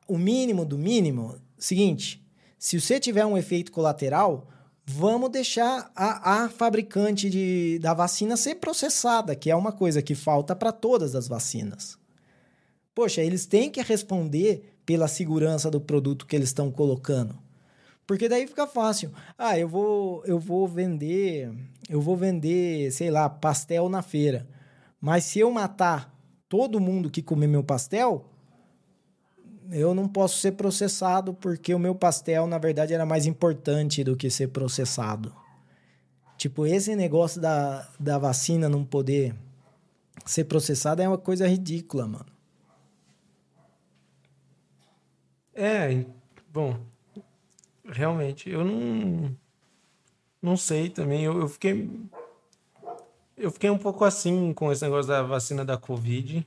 o 0.07 0.17
mínimo 0.17 0.65
do 0.65 0.79
mínimo. 0.79 1.37
Seguinte, 1.59 2.25
se 2.59 2.81
você 2.81 2.99
tiver 2.99 3.27
um 3.27 3.37
efeito 3.37 3.71
colateral, 3.71 4.49
vamos 4.87 5.31
deixar 5.31 5.93
a, 5.95 6.45
a 6.45 6.49
fabricante 6.49 7.29
de, 7.29 7.79
da 7.79 7.93
vacina 7.93 8.37
ser 8.37 8.55
processada, 8.55 9.37
que 9.37 9.51
é 9.51 9.55
uma 9.55 9.71
coisa 9.71 10.01
que 10.01 10.15
falta 10.15 10.57
para 10.57 10.73
todas 10.73 11.15
as 11.15 11.29
vacinas. 11.29 11.99
Poxa, 12.95 13.21
eles 13.21 13.45
têm 13.45 13.71
que 13.71 13.83
responder 13.83 14.75
pela 14.87 15.07
segurança 15.07 15.71
do 15.71 15.81
produto 15.81 16.27
que 16.27 16.35
eles 16.35 16.49
estão 16.49 16.71
colocando. 16.71 17.39
Porque 18.07 18.27
daí 18.27 18.47
fica 18.47 18.67
fácil. 18.67 19.13
Ah, 19.37 19.59
eu 19.59 19.69
vou, 19.69 20.25
eu 20.25 20.39
vou 20.39 20.67
vender, 20.67 21.53
eu 21.91 22.01
vou 22.01 22.17
vender, 22.17 22.91
sei 22.91 23.11
lá, 23.11 23.29
pastel 23.29 23.91
na 23.91 24.01
feira. 24.01 24.49
Mas 24.99 25.25
se 25.25 25.39
eu 25.39 25.51
matar 25.51 26.13
todo 26.49 26.81
mundo 26.81 27.11
que 27.11 27.21
comer 27.21 27.47
meu 27.47 27.63
pastel, 27.63 28.25
eu 29.71 29.95
não 29.95 30.09
posso 30.09 30.39
ser 30.39 30.53
processado 30.53 31.35
porque 31.35 31.75
o 31.75 31.79
meu 31.79 31.95
pastel, 31.95 32.47
na 32.47 32.59
verdade, 32.59 32.95
era 32.95 33.05
mais 33.05 33.27
importante 33.27 34.03
do 34.03 34.17
que 34.17 34.31
ser 34.31 34.49
processado. 34.49 35.35
Tipo, 36.37 36.67
esse 36.67 36.95
negócio 36.95 37.41
da, 37.41 37.89
da 37.99 38.19
vacina 38.19 38.69
não 38.69 38.85
poder 38.85 39.35
ser 40.25 40.45
processada 40.45 41.03
é 41.03 41.09
uma 41.09 41.19
coisa 41.19 41.47
ridícula, 41.49 42.07
mano. 42.07 42.27
É, 45.53 46.05
bom, 46.53 46.79
realmente, 47.85 48.49
eu 48.49 48.65
não. 48.65 49.37
Não 50.41 50.57
sei 50.57 50.89
também. 50.89 51.25
Eu, 51.25 51.41
eu 51.41 51.49
fiquei. 51.49 51.91
Eu 53.37 53.51
fiquei 53.51 53.69
um 53.69 53.79
pouco 53.79 54.05
assim 54.05 54.53
com 54.53 54.71
esse 54.71 54.85
negócio 54.85 55.09
da 55.09 55.23
vacina 55.23 55.65
da 55.65 55.77
Covid. 55.77 56.47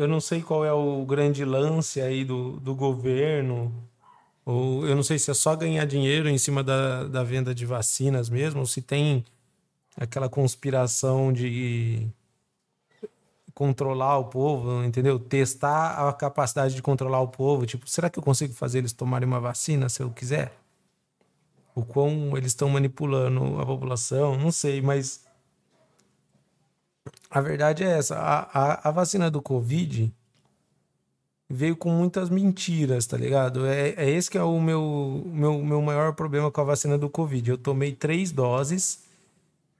Eu 0.00 0.08
não 0.08 0.20
sei 0.20 0.42
qual 0.42 0.64
é 0.64 0.72
o 0.72 1.04
grande 1.04 1.44
lance 1.44 2.00
aí 2.00 2.24
do, 2.24 2.58
do 2.60 2.74
governo, 2.74 3.72
ou 4.44 4.86
eu 4.86 4.96
não 4.96 5.02
sei 5.02 5.18
se 5.18 5.30
é 5.30 5.34
só 5.34 5.54
ganhar 5.54 5.84
dinheiro 5.84 6.28
em 6.28 6.38
cima 6.38 6.62
da, 6.64 7.04
da 7.04 7.22
venda 7.22 7.54
de 7.54 7.66
vacinas 7.66 8.30
mesmo, 8.30 8.60
ou 8.60 8.66
se 8.66 8.80
tem 8.80 9.24
aquela 9.96 10.28
conspiração 10.28 11.32
de 11.32 12.08
controlar 13.54 14.16
o 14.18 14.24
povo, 14.24 14.82
entendeu? 14.82 15.18
Testar 15.18 16.08
a 16.08 16.12
capacidade 16.14 16.74
de 16.74 16.80
controlar 16.80 17.20
o 17.20 17.28
povo. 17.28 17.66
Tipo, 17.66 17.88
será 17.88 18.08
que 18.08 18.18
eu 18.18 18.22
consigo 18.22 18.54
fazer 18.54 18.78
eles 18.78 18.94
tomarem 18.94 19.28
uma 19.28 19.38
vacina 19.38 19.88
se 19.90 20.02
eu 20.02 20.10
quiser? 20.10 20.52
O 21.74 21.84
quão 21.84 22.36
eles 22.38 22.52
estão 22.52 22.70
manipulando 22.70 23.60
a 23.60 23.66
população, 23.66 24.38
não 24.38 24.50
sei, 24.50 24.80
mas 24.80 25.26
a 27.30 27.40
verdade 27.40 27.84
é 27.84 27.98
essa. 27.98 28.16
A, 28.16 28.40
a, 28.52 28.88
a 28.88 28.90
vacina 28.90 29.30
do 29.30 29.40
Covid 29.40 30.12
veio 31.48 31.76
com 31.76 31.90
muitas 31.90 32.28
mentiras, 32.28 33.06
tá 33.06 33.16
ligado? 33.16 33.66
É, 33.66 33.90
é 33.90 34.10
esse 34.10 34.30
que 34.30 34.38
é 34.38 34.42
o 34.42 34.60
meu, 34.60 35.22
meu, 35.26 35.62
meu 35.62 35.82
maior 35.82 36.12
problema 36.12 36.50
com 36.50 36.60
a 36.60 36.64
vacina 36.64 36.98
do 36.98 37.08
Covid. 37.08 37.50
Eu 37.50 37.58
tomei 37.58 37.92
três 37.92 38.32
doses, 38.32 39.04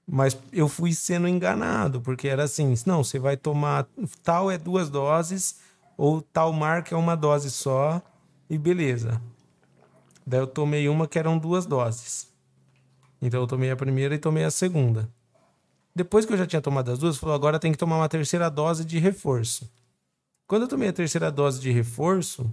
mas 0.07 0.37
eu 0.53 0.69
fui 0.69 0.93
sendo 0.93 1.27
enganado, 1.29 2.01
porque 2.01 2.29
era 2.29 2.45
assim: 2.45 2.75
não, 2.87 3.03
você 3.03 3.19
vai 3.19 3.37
tomar 3.37 3.87
tal 4.23 4.51
é 4.51 4.57
duas 4.57 4.89
doses, 4.89 5.61
ou 5.97 6.23
tal 6.23 6.53
marca 6.53 6.95
é 6.95 6.99
uma 6.99 7.17
dose 7.17 7.51
só, 7.51 8.01
e 8.49 8.57
beleza. 8.59 9.21
Daí 10.27 10.41
eu 10.41 10.47
tomei 10.47 10.89
uma 10.89 11.09
que 11.09 11.19
eram 11.19 11.39
duas 11.39 11.67
doses. 11.67 12.29
Então 13.21 13.41
eu 13.41 13.47
tomei 13.47 13.71
a 13.71 13.77
primeira 13.77 14.15
e 14.15 14.19
tomei 14.19 14.45
a 14.45 14.51
segunda. 14.51 15.09
Depois 15.95 16.25
que 16.25 16.33
eu 16.33 16.37
já 16.37 16.47
tinha 16.47 16.63
tomado 16.63 16.91
as 16.91 16.99
duas, 16.99 17.17
falou: 17.17 17.35
agora 17.35 17.59
tem 17.59 17.73
que 17.73 17.79
tomar 17.79 17.97
uma 17.97 18.09
terceira 18.09 18.49
dose 18.49 18.85
de 18.85 18.99
reforço. 18.99 19.71
Quando 20.47 20.63
eu 20.63 20.69
tomei 20.69 20.89
a 20.89 20.93
terceira 20.93 21.31
dose 21.31 21.61
de 21.61 21.71
reforço, 21.71 22.53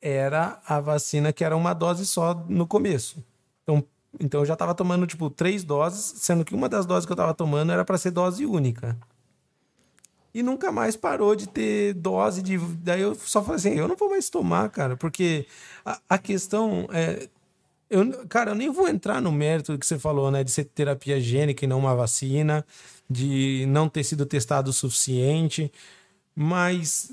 era 0.00 0.60
a 0.66 0.80
vacina 0.80 1.32
que 1.32 1.42
era 1.42 1.56
uma 1.56 1.72
dose 1.72 2.04
só 2.04 2.34
no 2.48 2.66
começo. 2.66 3.24
Então, 3.62 3.82
então 4.20 4.40
eu 4.40 4.46
já 4.46 4.52
estava 4.52 4.74
tomando, 4.74 5.06
tipo, 5.06 5.30
três 5.30 5.64
doses, 5.64 6.20
sendo 6.20 6.44
que 6.44 6.54
uma 6.54 6.68
das 6.68 6.84
doses 6.84 7.06
que 7.06 7.12
eu 7.12 7.14
estava 7.14 7.32
tomando 7.32 7.72
era 7.72 7.84
para 7.84 7.96
ser 7.96 8.10
dose 8.10 8.44
única. 8.44 8.96
E 10.34 10.42
nunca 10.42 10.72
mais 10.72 10.96
parou 10.96 11.36
de 11.36 11.48
ter 11.48 11.94
dose 11.94 12.42
de. 12.42 12.58
Daí 12.58 13.00
eu 13.00 13.14
só 13.14 13.42
falei 13.42 13.56
assim: 13.56 13.74
eu 13.74 13.86
não 13.86 13.96
vou 13.96 14.10
mais 14.10 14.28
tomar, 14.28 14.68
cara, 14.68 14.96
porque 14.96 15.46
a, 15.84 16.00
a 16.08 16.18
questão 16.18 16.88
é 16.92 17.28
eu, 17.90 18.26
cara, 18.28 18.50
eu 18.52 18.54
nem 18.54 18.70
vou 18.70 18.88
entrar 18.88 19.20
no 19.20 19.30
mérito 19.30 19.78
que 19.78 19.86
você 19.86 19.98
falou, 19.98 20.30
né? 20.30 20.42
De 20.42 20.50
ser 20.50 20.64
terapia 20.64 21.20
gênica 21.20 21.64
e 21.64 21.68
não 21.68 21.78
uma 21.78 21.94
vacina, 21.94 22.64
de 23.08 23.66
não 23.68 23.88
ter 23.88 24.04
sido 24.04 24.26
testado 24.26 24.70
o 24.70 24.72
suficiente. 24.72 25.70
Mas, 26.34 27.10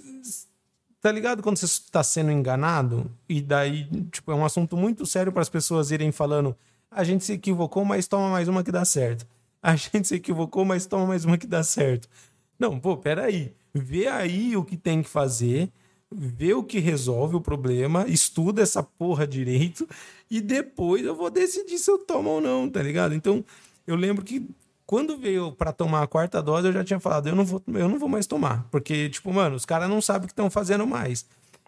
tá 1.02 1.12
ligado 1.12 1.44
quando 1.44 1.58
você 1.58 1.66
está 1.66 2.04
sendo 2.04 2.32
enganado? 2.32 3.12
E 3.28 3.42
daí, 3.42 3.88
tipo, 4.12 4.32
é 4.32 4.36
um 4.36 4.46
assunto 4.46 4.76
muito 4.78 5.06
sério 5.06 5.32
para 5.32 5.42
as 5.42 5.50
pessoas 5.50 5.92
irem 5.92 6.12
falando: 6.12 6.56
a 6.90 7.04
gente 7.04 7.24
se 7.24 7.34
equivocou, 7.34 7.86
mas 7.86 8.08
toma 8.08 8.30
mais 8.30 8.48
uma 8.48 8.64
que 8.64 8.72
dá 8.72 8.86
certo. 8.86 9.28
A 9.64 9.76
gente 9.76 10.08
se 10.08 10.16
equivocou, 10.16 10.66
mas 10.66 10.88
toma 10.88 11.06
mais 11.06 11.24
uma 11.24 11.38
que 11.38 11.46
dá 11.46 11.62
certo. 11.62 12.10
Não, 12.58 12.80
pô, 12.80 12.98
peraí. 12.98 13.54
Vê 13.72 14.08
aí 14.08 14.58
o 14.58 14.66
que 14.66 14.76
tem 14.76 15.04
que 15.04 15.10
fazer 15.10 15.72
vê 16.12 16.54
o 16.54 16.64
que 16.64 16.80
resolve 16.80 17.36
o 17.36 17.42
problema, 17.42 18.06
estuda 18.08 18.62
essa 18.62 18.84
porra 18.84 19.26
direito 19.26 19.88
e 20.30 20.42
depois 20.42 21.06
eu 21.06 21.16
vou 21.16 21.30
decidir 21.30 21.78
se 21.78 21.90
eu 21.90 21.98
tomo 21.98 22.30
ou 22.30 22.42
não, 22.42 22.70
tá 22.70 22.84
ligado? 22.84 23.16
Então, 23.16 23.44
eu 23.88 23.96
lembro 23.96 24.24
que 24.24 24.46
quando 24.86 25.18
veio 25.18 25.54
para 25.54 25.72
tomar 25.72 26.04
a 26.04 26.08
quarta 26.08 26.42
dose, 26.42 26.68
eu 26.68 26.74
já 26.74 26.84
tinha 26.84 27.00
falado, 27.00 27.30
eu 27.30 27.36
não 27.36 27.46
vou, 27.46 27.64
eu 27.68 27.88
não 27.88 27.98
vou 27.98 28.10
mais 28.10 28.28
tomar, 28.28 28.68
porque 28.70 29.10
tipo, 29.10 29.32
mano, 29.32 29.56
os 29.56 29.66
caras 29.66 29.90
não 29.90 30.02
sabem 30.02 30.24
o 30.24 30.28
que 30.28 30.34
estão 30.34 30.50
fazendo 30.50 30.86
mais. 30.86 31.26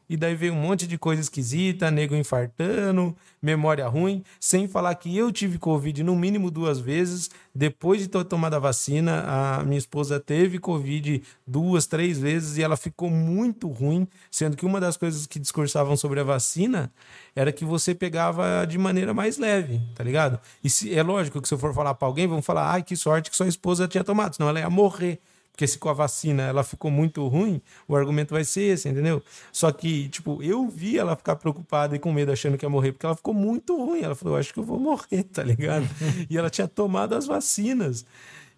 E 0.09 0.17
daí 0.17 0.35
veio 0.35 0.53
um 0.53 0.61
monte 0.61 0.85
de 0.85 0.97
coisa 0.97 1.21
esquisita, 1.21 1.89
nego 1.89 2.15
infartando, 2.15 3.15
memória 3.41 3.87
ruim, 3.87 4.23
sem 4.39 4.67
falar 4.67 4.95
que 4.95 5.15
eu 5.17 5.31
tive 5.31 5.57
Covid 5.57 6.03
no 6.03 6.15
mínimo 6.15 6.51
duas 6.51 6.79
vezes. 6.79 7.29
Depois 7.53 8.01
de 8.01 8.07
ter 8.07 8.23
tomado 8.25 8.55
a 8.55 8.59
vacina, 8.59 9.23
a 9.27 9.63
minha 9.63 9.77
esposa 9.77 10.19
teve 10.19 10.59
Covid 10.59 11.21
duas, 11.45 11.85
três 11.85 12.17
vezes 12.17 12.57
e 12.57 12.63
ela 12.63 12.75
ficou 12.77 13.09
muito 13.09 13.67
ruim, 13.67 14.07
sendo 14.31 14.57
que 14.57 14.65
uma 14.65 14.79
das 14.79 14.97
coisas 14.97 15.25
que 15.25 15.39
discursavam 15.39 15.95
sobre 15.95 16.19
a 16.19 16.23
vacina 16.23 16.91
era 17.35 17.51
que 17.51 17.65
você 17.65 17.93
pegava 17.95 18.65
de 18.65 18.77
maneira 18.77 19.13
mais 19.13 19.37
leve, 19.37 19.81
tá 19.95 20.03
ligado? 20.03 20.39
E 20.63 20.69
se, 20.69 20.93
é 20.93 21.03
lógico 21.03 21.41
que 21.41 21.47
se 21.47 21.53
eu 21.53 21.57
for 21.57 21.73
falar 21.73 21.93
para 21.93 22.07
alguém, 22.07 22.27
vão 22.27 22.41
falar, 22.41 22.71
ai, 22.71 22.83
que 22.83 22.95
sorte 22.95 23.29
que 23.29 23.35
sua 23.35 23.47
esposa 23.47 23.87
tinha 23.87 24.03
tomado, 24.03 24.35
senão 24.35 24.49
ela 24.49 24.59
ia 24.59 24.69
morrer. 24.69 25.19
Porque 25.53 25.67
se 25.67 25.77
com 25.77 25.87
a 25.87 25.93
vacina 25.93 26.41
ela 26.41 26.63
ficou 26.63 26.89
muito 26.89 27.25
ruim, 27.27 27.61
o 27.87 27.95
argumento 27.95 28.33
vai 28.33 28.43
ser 28.43 28.73
esse, 28.73 28.89
entendeu? 28.89 29.21
Só 29.51 29.71
que, 29.71 30.09
tipo, 30.09 30.41
eu 30.41 30.67
vi 30.67 30.97
ela 30.97 31.15
ficar 31.15 31.35
preocupada 31.35 31.95
e 31.95 31.99
com 31.99 32.11
medo, 32.11 32.31
achando 32.31 32.57
que 32.57 32.65
ia 32.65 32.69
morrer, 32.69 32.91
porque 32.91 33.05
ela 33.05 33.15
ficou 33.15 33.35
muito 33.35 33.77
ruim. 33.77 34.01
Ela 34.01 34.15
falou, 34.15 34.33
eu 34.33 34.39
acho 34.39 34.51
que 34.51 34.59
eu 34.59 34.63
vou 34.63 34.79
morrer, 34.79 35.23
tá 35.31 35.43
ligado? 35.43 35.87
e 36.27 36.35
ela 36.35 36.49
tinha 36.49 36.67
tomado 36.67 37.13
as 37.13 37.27
vacinas. 37.27 38.03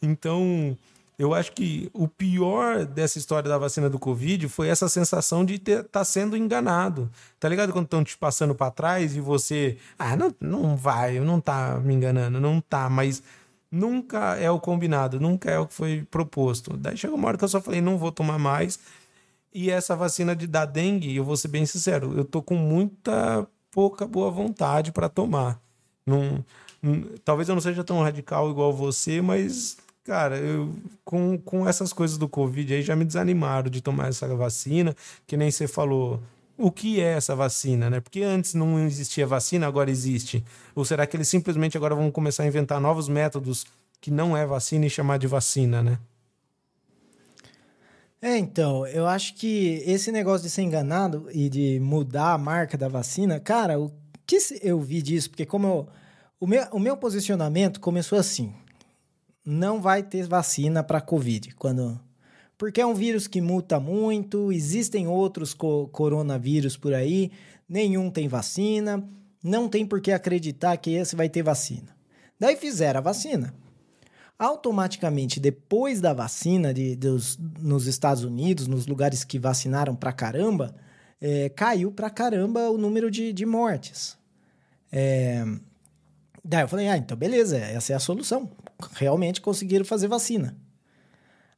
Então, 0.02 0.78
eu 1.20 1.34
acho 1.34 1.52
que 1.52 1.89
o 1.93 2.08
pior 2.08 2.86
dessa 2.86 3.18
história 3.18 3.50
da 3.50 3.58
vacina 3.58 3.89
do 3.89 4.00
Covid 4.00 4.48
foi 4.48 4.70
essa 4.70 4.88
sensação 4.88 5.43
de 5.43 5.56
estar 5.56 5.84
tá 5.84 6.04
sendo 6.06 6.38
enganado. 6.38 7.12
Tá 7.39 7.50
ligado? 7.50 7.74
Quando 7.74 7.86
estão 7.86 8.06
te 8.06 8.18
passando 8.18 8.56
para 8.56 8.72
trás 8.72 9.18
e 9.18 9.20
você. 9.20 9.78
Ah, 10.00 10.16
não, 10.16 10.34
não 10.39 10.78
vai, 10.78 11.20
não 11.20 11.41
tá 11.41 11.78
me 11.84 11.93
enganando, 11.93 12.39
não 12.39 12.62
tá, 12.62 12.89
mas 12.89 13.22
nunca 13.76 14.36
é 14.38 14.49
o 14.49 14.59
combinado, 14.59 15.19
nunca 15.19 15.51
é 15.51 15.59
o 15.59 15.67
que 15.67 15.73
foi 15.73 16.07
proposto. 16.09 16.78
Daí 16.78 16.95
chegou 16.95 17.17
uma 17.17 17.28
hora 17.28 17.38
que 17.38 17.43
eu 17.43 17.49
só 17.49 17.59
falei, 17.59 17.82
não 17.82 17.97
vou 17.97 18.11
tomar 18.11 18.39
mais. 18.39 18.80
E 19.53 19.69
essa 19.69 19.95
vacina 19.95 20.36
de, 20.36 20.47
da 20.47 20.65
dengue, 20.65 21.15
eu 21.15 21.23
vou 21.23 21.36
ser 21.36 21.49
bem 21.49 21.65
sincero, 21.65 22.13
eu 22.17 22.26
tô 22.26 22.41
com 22.41 22.55
muita 22.55 23.47
pouca 23.71 24.07
boa 24.07 24.32
vontade 24.32 24.91
para 24.91 25.09
tomar. 25.09 25.59
Não, 26.05 26.43
talvez 27.23 27.49
eu 27.49 27.55
não 27.55 27.61
seja 27.61 27.84
tão 27.84 28.01
radical 28.01 28.49
igual 28.49 28.71
você, 28.71 29.21
mas, 29.21 29.78
cara, 30.03 30.38
eu, 30.38 30.73
com, 31.03 31.38
com 31.38 31.67
essas 31.67 31.91
coisas 31.91 32.17
do 32.17 32.30
Covid 32.30 32.73
aí 32.73 32.82
já 32.82 32.95
me 32.95 33.03
desanimaram 33.03 33.69
de 33.69 33.82
tomar 33.82 34.07
essa 34.07 34.28
vacina, 34.36 34.95
que 35.28 35.36
nem 35.36 35.51
você 35.51 35.67
falou 35.67 36.21
o 36.58 36.72
que 36.72 37.01
é 37.01 37.14
essa 37.14 37.36
vacina, 37.36 37.89
né? 37.89 37.99
Porque 37.99 38.22
antes 38.22 38.53
não 38.53 38.80
existia 38.80 39.28
vacina, 39.28 39.68
agora 39.68 39.91
existe. 39.91 40.43
Ou 40.74 40.86
será 40.86 41.06
que 41.06 41.18
eles 41.18 41.28
simplesmente 41.28 41.78
agora 41.78 41.95
vão 41.95 42.10
começar 42.10 42.43
a 42.43 42.47
inventar 42.47 42.80
novos 42.80 43.10
métodos 43.10 43.66
que 43.99 44.10
não 44.12 44.36
é 44.36 44.45
vacina 44.45 44.86
e 44.86 44.89
chamar 44.89 45.18
de 45.18 45.28
vacina, 45.28 45.82
né? 45.84 45.99
É, 48.22 48.38
então, 48.38 48.88
eu 48.88 49.06
acho 49.06 49.36
que 49.36 49.84
esse 49.86 50.12
negócio 50.12 50.47
de 50.47 50.49
ser 50.49 50.64
enganado 50.64 51.28
e 51.32 51.49
de 51.49 51.80
mudar 51.80 52.34
a 52.34 52.38
marca 52.38 52.78
da 52.78 52.88
vacina, 52.88 53.39
cara, 53.39 53.80
o 53.80 53.91
que 54.26 54.38
eu 54.62 54.80
vi 54.80 55.01
disso? 55.01 55.30
Porque 55.30 55.45
como 55.45 55.68
eu, 55.68 55.88
o, 56.39 56.47
meu, 56.47 56.66
o 56.72 56.80
meu 56.80 56.97
posicionamento 56.97 57.80
começou 57.80 58.18
assim, 58.18 58.53
não 59.45 59.80
vai 59.80 60.01
ter 60.01 60.28
vacina 60.28 60.84
para 60.84 61.01
Covid, 61.01 61.53
quando 61.56 61.99
porque 62.58 62.82
é 62.82 62.86
um 62.86 62.93
vírus 62.93 63.28
que 63.28 63.41
muta 63.41 63.80
muito, 63.80 64.51
existem 64.51 65.08
outros 65.08 65.53
co 65.53 65.88
coronavírus 65.89 66.78
por 66.78 66.93
aí, 66.93 67.32
nenhum 67.68 68.10
tem 68.10 68.28
vacina, 68.28 69.03
não 69.43 69.68
tem 69.68 69.86
por 69.86 70.01
que 70.01 70.12
acreditar 70.12 70.78
que 70.78 70.91
esse 70.91 71.16
vai 71.16 71.30
ter 71.30 71.43
vacina. 71.43 71.95
Daí 72.39 72.56
fizeram 72.56 72.99
a 72.99 73.03
vacina. 73.03 73.53
Automaticamente, 74.38 75.39
depois 75.39 76.01
da 76.01 76.14
vacina 76.14 76.74
de, 76.74 76.95
dos, 76.95 77.38
nos 77.60 77.88
Estados 77.88 78.24
Unidos, 78.24 78.68
nos 78.68 78.86
lugares 78.86 79.24
que 79.24 79.39
vacinaram 79.39 79.95
pra 79.95 80.12
caramba, 80.12 80.76
é, 81.22 81.49
caiu 81.49 81.91
pra 81.91 82.10
caramba 82.10 82.70
o 82.70 82.78
número 82.78 83.10
de, 83.10 83.32
de 83.32 83.45
mortes. 83.45 84.18
É... 84.91 85.45
Daí 86.43 86.64
eu 86.64 86.68
falei, 86.68 86.88
ah, 86.88 86.97
então 86.97 87.18
beleza, 87.18 87.58
essa 87.58 87.93
é 87.93 87.95
a 87.95 87.99
solução. 87.99 88.49
Realmente 88.93 89.41
conseguiram 89.41 89.86
fazer 89.86 90.08
vacina. 90.08 90.56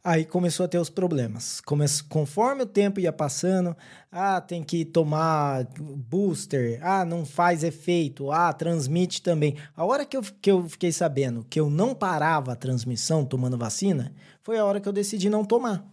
Aí 0.04 0.24
começou 0.24 0.66
a 0.66 0.70
ter 0.70 0.78
os 0.78 0.90
problemas. 0.90 1.60
Come 1.60 1.86
conforme 2.08 2.64
o 2.64 2.66
tempo 2.66 3.00
ia 3.00 3.12
passando, 3.12 3.76
ah, 4.12 4.40
tem 4.40 4.64
que 4.64 4.86
tomar 4.86 5.66
booster, 5.78 6.80
ah, 6.82 7.04
não 7.04 7.26
faz 7.26 7.64
efeito, 7.64 8.32
ah, 8.32 8.54
transmite 8.54 9.22
também. 9.22 9.58
A 9.76 9.84
hora 9.84 10.06
que 10.06 10.16
eu, 10.16 10.22
que 10.42 10.50
eu 10.50 10.68
fiquei 10.70 10.92
sabendo 10.92 11.46
que 11.50 11.60
eu 11.60 11.70
não 11.70 11.94
parava 11.94 12.54
a 12.54 12.56
transmissão 12.56 13.26
tomando 13.26 13.58
vacina, 13.58 14.14
foi 14.44 14.58
a 14.58 14.66
hora 14.66 14.80
que 14.80 14.88
eu 14.88 14.94
decidi 14.94 15.30
não 15.30 15.44
tomar. 15.44 15.86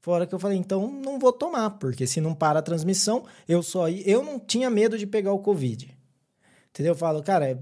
Foi 0.00 0.12
a 0.12 0.16
hora 0.16 0.26
que 0.26 0.34
eu 0.34 0.38
falei, 0.38 0.56
então 0.56 0.90
não 0.90 1.18
vou 1.18 1.32
tomar, 1.32 1.70
porque 1.70 2.06
se 2.06 2.20
não 2.20 2.34
para 2.34 2.60
a 2.60 2.62
transmissão, 2.62 3.24
eu 3.48 3.62
só 3.62 3.88
eu 3.88 4.22
não 4.24 4.40
tinha 4.40 4.70
medo 4.70 4.98
de 4.98 5.06
pegar 5.06 5.32
o 5.32 5.38
Covid. 5.38 5.97
Entendeu? 6.78 6.92
Eu 6.92 6.96
falo, 6.96 7.20
cara, 7.24 7.50
é, 7.50 7.58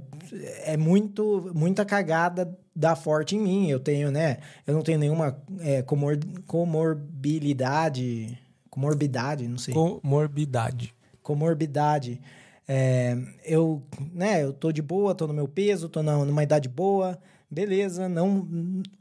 é 0.75 0.77
muito, 0.77 1.51
muita 1.55 1.87
cagada 1.87 2.55
dá 2.75 2.95
forte 2.95 3.35
em 3.35 3.41
mim. 3.41 3.71
Eu 3.71 3.81
tenho, 3.81 4.11
né? 4.11 4.37
Eu 4.67 4.75
não 4.75 4.83
tenho 4.83 4.99
nenhuma 4.99 5.43
é, 5.61 5.81
comor, 5.81 6.19
comorbilidade. 6.47 8.39
Comorbidade, 8.69 9.49
não 9.49 9.57
sei. 9.57 9.73
Comorbidade. 9.73 10.95
Comorbidade. 11.23 12.21
É, 12.69 13.17
eu, 13.43 13.83
né, 14.13 14.43
eu 14.43 14.53
tô 14.53 14.71
de 14.71 14.83
boa, 14.83 15.15
tô 15.15 15.27
no 15.27 15.33
meu 15.33 15.49
peso, 15.49 15.89
tô 15.89 16.03
na, 16.03 16.23
numa 16.23 16.43
idade 16.43 16.69
boa, 16.69 17.19
beleza, 17.51 18.11
não, 18.11 18.47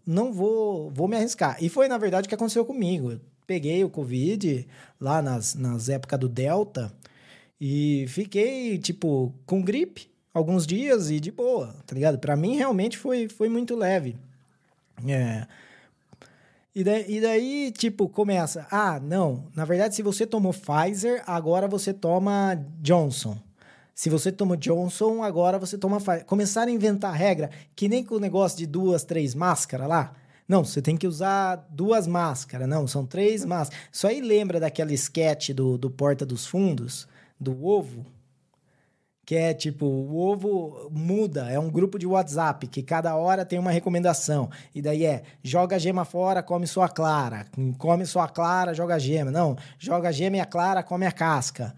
não 0.06 0.32
vou, 0.32 0.92
vou 0.92 1.10
me 1.10 1.18
arriscar. 1.18 1.58
E 1.60 1.68
foi, 1.68 1.90
na 1.90 1.98
verdade, 1.98 2.28
o 2.28 2.30
que 2.30 2.36
aconteceu 2.36 2.64
comigo. 2.64 3.12
Eu 3.12 3.20
peguei 3.46 3.84
o 3.84 3.90
Covid 3.90 4.66
lá 4.98 5.22
nas, 5.22 5.56
nas 5.56 5.90
épocas 5.90 6.20
do 6.20 6.30
Delta 6.30 6.90
e 7.60 8.06
fiquei, 8.10 8.78
tipo, 8.78 9.34
com 9.46 9.62
gripe 9.62 10.10
alguns 10.34 10.68
dias 10.68 11.10
e 11.10 11.20
de 11.20 11.32
boa, 11.32 11.74
tá 11.86 11.96
ligado? 11.96 12.20
Para 12.20 12.36
mim, 12.36 12.58
realmente 12.58 12.98
foi, 12.98 13.30
foi 13.30 13.48
muito 13.48 13.76
leve. 13.76 14.18
É. 15.08 15.48
E 16.76 16.84
daí, 16.84 17.06
e 17.08 17.22
daí, 17.22 17.72
tipo, 17.72 18.10
começa. 18.10 18.68
Ah, 18.70 19.00
não. 19.00 19.46
Na 19.56 19.64
verdade, 19.64 19.96
se 19.96 20.02
você 20.02 20.28
tomou 20.28 20.54
Pfizer, 20.54 21.24
agora 21.26 21.70
você 21.70 21.94
toma 21.94 22.56
Johnson. 22.82 23.38
Se 23.94 24.10
você 24.10 24.30
toma 24.30 24.58
Johnson, 24.58 25.24
agora 25.24 25.58
você 25.58 25.78
toma 25.78 26.02
Pfizer. 26.02 26.26
Começaram 26.26 26.70
a 26.70 26.76
inventar 26.76 27.14
regra, 27.14 27.50
que 27.74 27.88
nem 27.88 28.04
com 28.04 28.16
o 28.16 28.20
negócio 28.20 28.58
de 28.58 28.66
duas, 28.66 29.06
três 29.06 29.34
máscaras 29.34 29.88
lá. 29.88 30.14
Não, 30.46 30.66
você 30.66 30.82
tem 30.82 30.98
que 30.98 31.08
usar 31.08 31.66
duas 31.70 32.06
máscaras. 32.06 32.68
Não, 32.68 32.86
são 32.86 33.06
três 33.06 33.46
máscaras. 33.46 33.84
Isso 33.90 34.06
aí 34.06 34.20
lembra 34.20 34.60
daquele 34.60 34.94
sketch 34.96 35.52
do, 35.52 35.78
do 35.78 35.90
Porta 35.90 36.26
dos 36.26 36.46
Fundos, 36.46 37.08
do 37.40 37.66
ovo? 37.66 38.06
que 39.26 39.36
é 39.36 39.54
tipo, 39.54 39.86
o 39.86 40.18
ovo 40.18 40.90
muda, 40.92 41.50
é 41.50 41.60
um 41.60 41.70
grupo 41.70 41.98
de 41.98 42.06
WhatsApp 42.06 42.68
que 42.68 42.84
cada 42.84 43.16
hora 43.16 43.44
tem 43.44 43.58
uma 43.58 43.72
recomendação. 43.72 44.50
E 44.74 44.82
daí 44.82 45.04
é, 45.04 45.24
joga 45.44 45.78
a 45.78 45.80
gema 45.80 46.06
fora, 46.06 46.44
come 46.44 46.68
sua 46.68 46.88
clara. 46.88 47.48
Come 47.80 48.06
sua 48.06 48.28
clara, 48.28 48.74
joga 48.74 48.96
a 48.96 49.00
gema. 49.00 49.32
Não, 49.32 49.58
joga 49.80 50.10
a 50.10 50.12
gema 50.12 50.38
e 50.38 50.40
a 50.40 50.46
clara, 50.46 50.84
come 50.84 51.08
a 51.08 51.12
casca. 51.12 51.76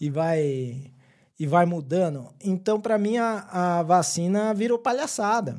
E 0.00 0.08
vai 0.08 0.90
e 1.38 1.46
vai 1.46 1.66
mudando. 1.66 2.30
Então, 2.42 2.80
para 2.80 2.96
mim, 2.96 3.18
a, 3.18 3.78
a 3.78 3.82
vacina 3.82 4.54
virou 4.54 4.78
palhaçada. 4.78 5.58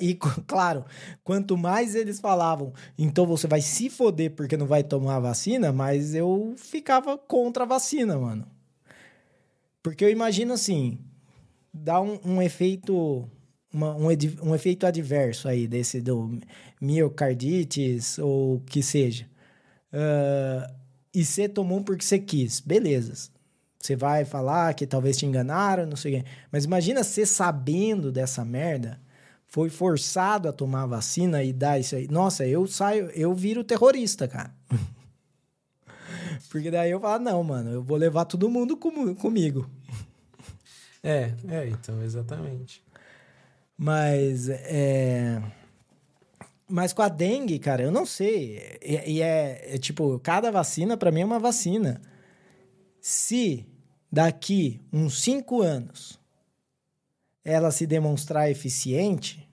E, 0.00 0.14
claro, 0.46 0.84
quanto 1.22 1.56
mais 1.56 1.94
eles 1.94 2.20
falavam, 2.20 2.72
então 2.98 3.26
você 3.26 3.46
vai 3.46 3.60
se 3.60 3.90
foder 3.90 4.32
porque 4.32 4.56
não 4.56 4.66
vai 4.66 4.82
tomar 4.82 5.16
a 5.16 5.20
vacina, 5.20 5.72
mas 5.72 6.14
eu 6.14 6.54
ficava 6.56 7.18
contra 7.18 7.64
a 7.64 7.66
vacina, 7.66 8.18
mano. 8.18 8.46
Porque 9.82 10.04
eu 10.04 10.10
imagino 10.10 10.54
assim, 10.54 10.98
dá 11.72 12.00
um, 12.00 12.18
um 12.24 12.42
efeito. 12.42 13.28
Uma, 13.72 13.94
um, 13.96 14.06
um 14.42 14.54
efeito 14.54 14.86
adverso 14.86 15.48
aí, 15.48 15.66
desse 15.66 16.00
do 16.00 16.38
miocardites 16.80 18.18
ou 18.18 18.60
que 18.60 18.80
seja. 18.82 19.26
Uh, 19.92 20.72
e 21.12 21.24
você 21.24 21.48
tomou 21.48 21.82
porque 21.82 22.04
você 22.04 22.18
quis, 22.18 22.60
beleza. 22.60 23.30
Você 23.80 23.94
vai 23.94 24.24
falar 24.24 24.72
que 24.74 24.86
talvez 24.86 25.16
te 25.16 25.26
enganaram, 25.26 25.86
não 25.86 25.96
sei 25.96 26.14
o 26.14 26.22
quê. 26.22 26.30
Mas 26.50 26.64
imagina 26.64 27.04
você 27.04 27.26
sabendo 27.26 28.10
dessa 28.10 28.44
merda, 28.44 28.98
foi 29.54 29.70
forçado 29.70 30.48
a 30.48 30.52
tomar 30.52 30.82
a 30.82 30.86
vacina 30.86 31.40
e 31.44 31.52
dar 31.52 31.78
isso 31.78 31.94
aí. 31.94 32.08
Nossa, 32.08 32.44
eu 32.44 32.66
saio, 32.66 33.08
eu 33.10 33.32
viro 33.32 33.62
terrorista, 33.62 34.26
cara. 34.26 34.52
Porque 36.50 36.72
daí 36.72 36.90
eu 36.90 36.98
falo, 36.98 37.22
não, 37.22 37.40
mano, 37.44 37.70
eu 37.70 37.80
vou 37.80 37.96
levar 37.96 38.24
todo 38.24 38.50
mundo 38.50 38.76
com, 38.76 39.14
comigo. 39.14 39.70
É, 41.06 41.34
é, 41.48 41.68
então, 41.68 42.02
exatamente. 42.02 42.82
Mas, 43.76 44.48
é... 44.48 45.38
Mas 46.66 46.94
com 46.94 47.02
a 47.02 47.10
dengue, 47.10 47.58
cara, 47.58 47.82
eu 47.82 47.92
não 47.92 48.06
sei. 48.06 48.78
E, 48.82 49.16
e 49.16 49.22
é, 49.22 49.74
é, 49.74 49.78
tipo, 49.78 50.18
cada 50.20 50.50
vacina 50.50 50.96
para 50.96 51.10
mim 51.10 51.20
é 51.20 51.24
uma 51.26 51.38
vacina. 51.38 52.00
Se 53.02 53.66
daqui 54.10 54.80
uns 54.90 55.20
cinco 55.20 55.60
anos 55.60 56.18
ela 57.44 57.70
se 57.70 57.86
demonstrar 57.86 58.50
eficiente, 58.50 59.43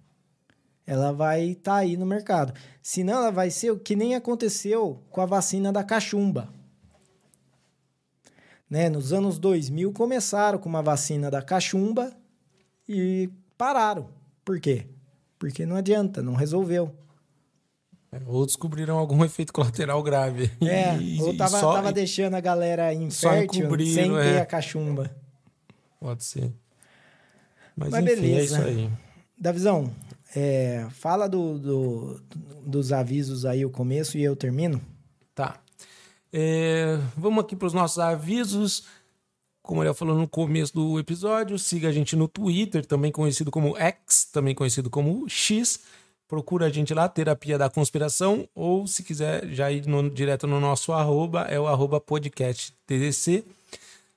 ela 0.86 1.12
vai 1.12 1.52
estar 1.52 1.72
tá 1.72 1.78
aí 1.78 1.96
no 1.96 2.06
mercado. 2.06 2.54
Senão 2.82 3.20
ela 3.20 3.32
vai 3.32 3.50
ser 3.50 3.72
o 3.72 3.80
que 3.80 3.96
nem 3.96 4.16
aconteceu 4.16 5.02
com 5.10 5.22
a 5.22 5.26
vacina 5.26 5.72
da 5.72 5.84
cachumba. 5.84 6.50
Né? 8.70 8.90
Nos 8.90 9.12
anos 9.12 9.38
2000 9.38 9.92
começaram 9.92 10.58
com 10.58 10.70
uma 10.70 10.82
vacina 10.82 11.30
da 11.30 11.42
cachumba 11.42 12.12
e 12.88 13.30
pararam. 13.58 14.10
Por 14.46 14.60
quê? 14.60 14.88
Porque 15.38 15.66
não 15.66 15.76
adianta, 15.76 16.22
não 16.22 16.36
resolveu. 16.36 16.96
É, 18.12 18.20
ou 18.26 18.46
descobriram 18.46 18.98
algum 18.98 19.24
efeito 19.26 19.54
colateral 19.54 20.02
grave. 20.04 20.52
É, 20.62 20.98
e, 20.98 21.22
ou 21.22 21.36
tava, 21.36 21.60
só, 21.60 21.74
tava 21.74 21.92
deixando 21.92 22.36
a 22.36 22.42
galera 22.42 22.94
infértil 22.94 23.70
sem 23.86 24.12
ter 24.12 24.36
é. 24.36 24.42
a 24.42 24.46
cachumba. 24.46 25.16
Pode 26.00 26.24
ser. 26.24 26.52
Mas, 27.76 27.90
Mas 27.90 28.04
enfim, 28.06 28.22
beleza. 28.22 28.40
é 28.40 28.44
isso 28.44 28.68
aí. 28.68 28.92
Davizão, 29.38 29.92
é, 30.36 30.88
fala 30.92 31.28
do, 31.28 31.60
do, 31.60 32.22
dos 32.66 32.92
avisos 32.92 33.46
aí, 33.46 33.66
o 33.66 33.70
começo, 33.70 34.18
e 34.18 34.24
eu 34.24 34.36
termino. 34.36 34.82
Tá. 35.36 35.60
É, 36.32 36.98
vamos 37.16 37.44
aqui 37.44 37.56
para 37.56 37.68
os 37.68 37.74
nossos 37.74 38.00
avisos. 38.00 38.84
Como 39.62 39.84
ele 39.84 39.94
falou 39.94 40.18
no 40.18 40.28
começo 40.28 40.74
do 40.74 41.00
episódio, 41.00 41.60
siga 41.60 41.90
a 41.90 41.92
gente 41.92 42.16
no 42.16 42.28
Twitter, 42.28 42.86
também 42.86 43.12
conhecido 43.12 43.52
como 43.52 43.78
X, 43.78 44.26
também 44.26 44.56
conhecido 44.56 44.90
como 44.90 45.30
X 45.30 45.80
procura 46.32 46.68
a 46.68 46.70
gente 46.70 46.94
lá, 46.94 47.10
Terapia 47.10 47.58
da 47.58 47.70
Conspiração, 47.70 48.48
ou 48.56 48.88
se 48.88 49.04
quiser 49.04 49.50
já 49.50 49.70
ir 49.70 49.86
no, 49.86 50.10
direto 50.10 50.48
no 50.48 50.62
nosso 50.62 50.94
arroba, 50.94 51.42
é 51.42 51.60
o 51.60 51.68
arroba 51.68 52.00
podcast 52.00 52.74
TDC. 52.88 53.44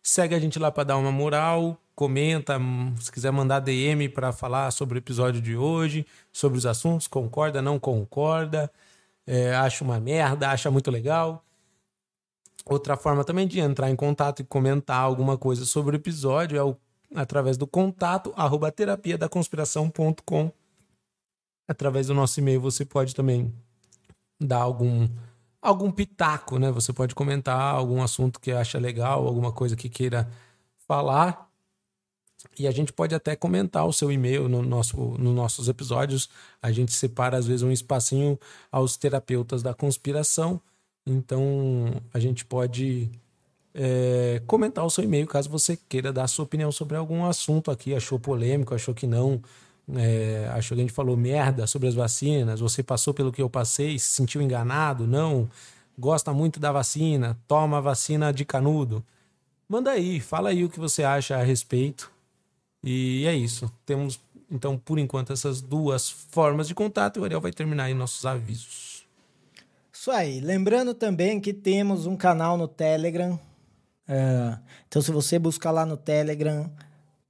Segue 0.01 0.33
a 0.33 0.39
gente 0.39 0.57
lá 0.57 0.71
para 0.71 0.85
dar 0.85 0.97
uma 0.97 1.11
moral, 1.11 1.77
comenta, 1.95 2.59
se 3.01 3.11
quiser 3.11 3.31
mandar 3.31 3.61
DM 3.61 4.09
para 4.09 4.33
falar 4.33 4.71
sobre 4.71 4.99
o 4.99 5.01
episódio 5.01 5.41
de 5.41 5.57
hoje, 5.57 6.07
sobre 6.33 6.59
os 6.59 6.67
assuntos, 6.67 7.07
concorda, 7.07 7.63
não 7.63 7.79
concorda, 7.79 8.71
é, 9.27 9.55
acha 9.55 9.85
uma 9.85 10.01
merda, 10.01 10.51
acha 10.51 10.71
muito 10.71 10.91
legal. 10.91 11.45
Outra 12.67 12.97
forma 12.97 13.25
também 13.25 13.47
de 13.47 13.61
entrar 13.61 13.91
em 13.91 13.97
contato 13.97 14.41
e 14.41 14.45
comentar 14.45 14.99
alguma 14.99 15.37
coisa 15.37 15.65
sobre 15.65 15.97
o 15.97 15.99
episódio 15.99 16.59
é 16.59 16.63
o, 16.65 16.77
através 17.15 17.57
do 17.57 17.67
contato 17.67 18.33
arroba 18.37 18.73
terapia 18.73 19.19
da 19.19 19.29
conspiração.com 19.29 20.51
através 21.69 22.07
do 22.07 22.15
nosso 22.15 22.41
e-mail 22.41 22.61
você 22.61 22.85
pode 22.85 23.15
também 23.15 23.53
dar 24.41 24.61
algum 24.61 25.09
algum 25.61 25.91
pitaco, 25.91 26.59
né? 26.59 26.71
Você 26.71 26.93
pode 26.93 27.15
comentar 27.15 27.75
algum 27.75 28.03
assunto 28.03 28.39
que 28.39 28.53
acha 28.53 28.79
legal, 28.79 29.27
alguma 29.27 29.51
coisa 29.51 29.75
que 29.75 29.89
queira 29.89 30.31
falar. 30.87 31.51
E 32.59 32.67
a 32.67 32.71
gente 32.71 32.93
pode 32.93 33.15
até 33.15 33.35
comentar 33.35 33.87
o 33.87 33.93
seu 33.93 34.11
e-mail 34.13 34.49
no 34.49 34.63
nosso, 34.63 34.97
nos 34.97 35.35
nossos 35.35 35.69
episódios. 35.69 36.29
A 36.63 36.71
gente 36.71 36.93
separa, 36.93 37.37
às 37.37 37.47
vezes, 37.47 37.63
um 37.63 37.73
espacinho 37.73 38.39
aos 38.71 38.97
terapeutas 38.97 39.63
da 39.63 39.75
conspiração. 39.75 40.61
Então, 41.07 42.01
a 42.13 42.19
gente 42.19 42.45
pode 42.45 43.11
é, 43.75 44.41
comentar 44.47 44.85
o 44.85 44.91
seu 44.91 45.05
e-mail 45.05 45.27
caso 45.27 45.51
você 45.51 45.77
queira 45.89 46.13
dar 46.13 46.25
a 46.25 46.29
sua 46.29 46.45
opinião 46.45 46.71
sobre 46.71 46.97
algum 46.97 47.25
assunto 47.25 47.71
aqui. 47.71 47.95
Achou 47.95 48.19
polêmico, 48.19 48.75
achou 48.75 48.95
que 48.95 49.07
não 49.07 49.41
é, 49.93 50.49
acho 50.55 50.69
que 50.69 50.75
a 50.75 50.77
gente 50.79 50.93
falou 50.93 51.17
merda 51.17 51.67
sobre 51.67 51.89
as 51.89 51.95
vacinas. 51.95 52.61
Você 52.61 52.83
passou 52.83 53.13
pelo 53.13 53.33
que 53.33 53.43
eu 53.43 53.51
passei, 53.51 53.99
se 53.99 54.11
sentiu 54.11 54.41
enganado? 54.41 55.07
Não. 55.07 55.49
Gosta 55.99 56.33
muito 56.33 56.59
da 56.59 56.73
vacina? 56.73 57.39
Toma 57.47 57.79
a 57.79 57.81
vacina 57.81 58.33
de 58.33 58.45
canudo? 58.45 59.05
Manda 59.69 59.91
aí, 59.91 60.21
fala 60.21 60.51
aí 60.51 60.65
o 60.65 60.69
que 60.69 60.81
você 60.81 61.03
acha 61.03 61.37
a 61.37 61.43
respeito. 61.43 62.11
E 62.85 63.26
é 63.26 63.35
isso. 63.35 63.72
Temos, 63.87 64.20
então, 64.51 64.76
por 64.76 64.99
enquanto, 64.99 65.32
essas 65.32 65.61
duas 65.62 66.11
formas 66.11 66.68
de 66.68 66.74
contato. 66.74 67.16
E 67.16 67.20
o 67.20 67.24
Ariel 67.24 67.41
vai 67.41 67.53
terminar 67.53 67.85
aí 67.85 67.95
nossos 67.95 68.26
avisos. 68.26 69.07
Isso 69.93 70.11
aí. 70.11 70.41
Lembrando 70.41 70.93
também 70.93 71.41
que 71.41 71.55
temos 71.55 72.07
um 72.07 72.16
canal 72.16 72.59
no 72.59 72.68
Telegram. 72.68 73.41
É, 74.07 74.59
então, 74.87 75.01
se 75.01 75.11
você 75.11 75.39
buscar 75.39 75.70
lá 75.70 75.87
no 75.87 75.97
Telegram 75.97 76.70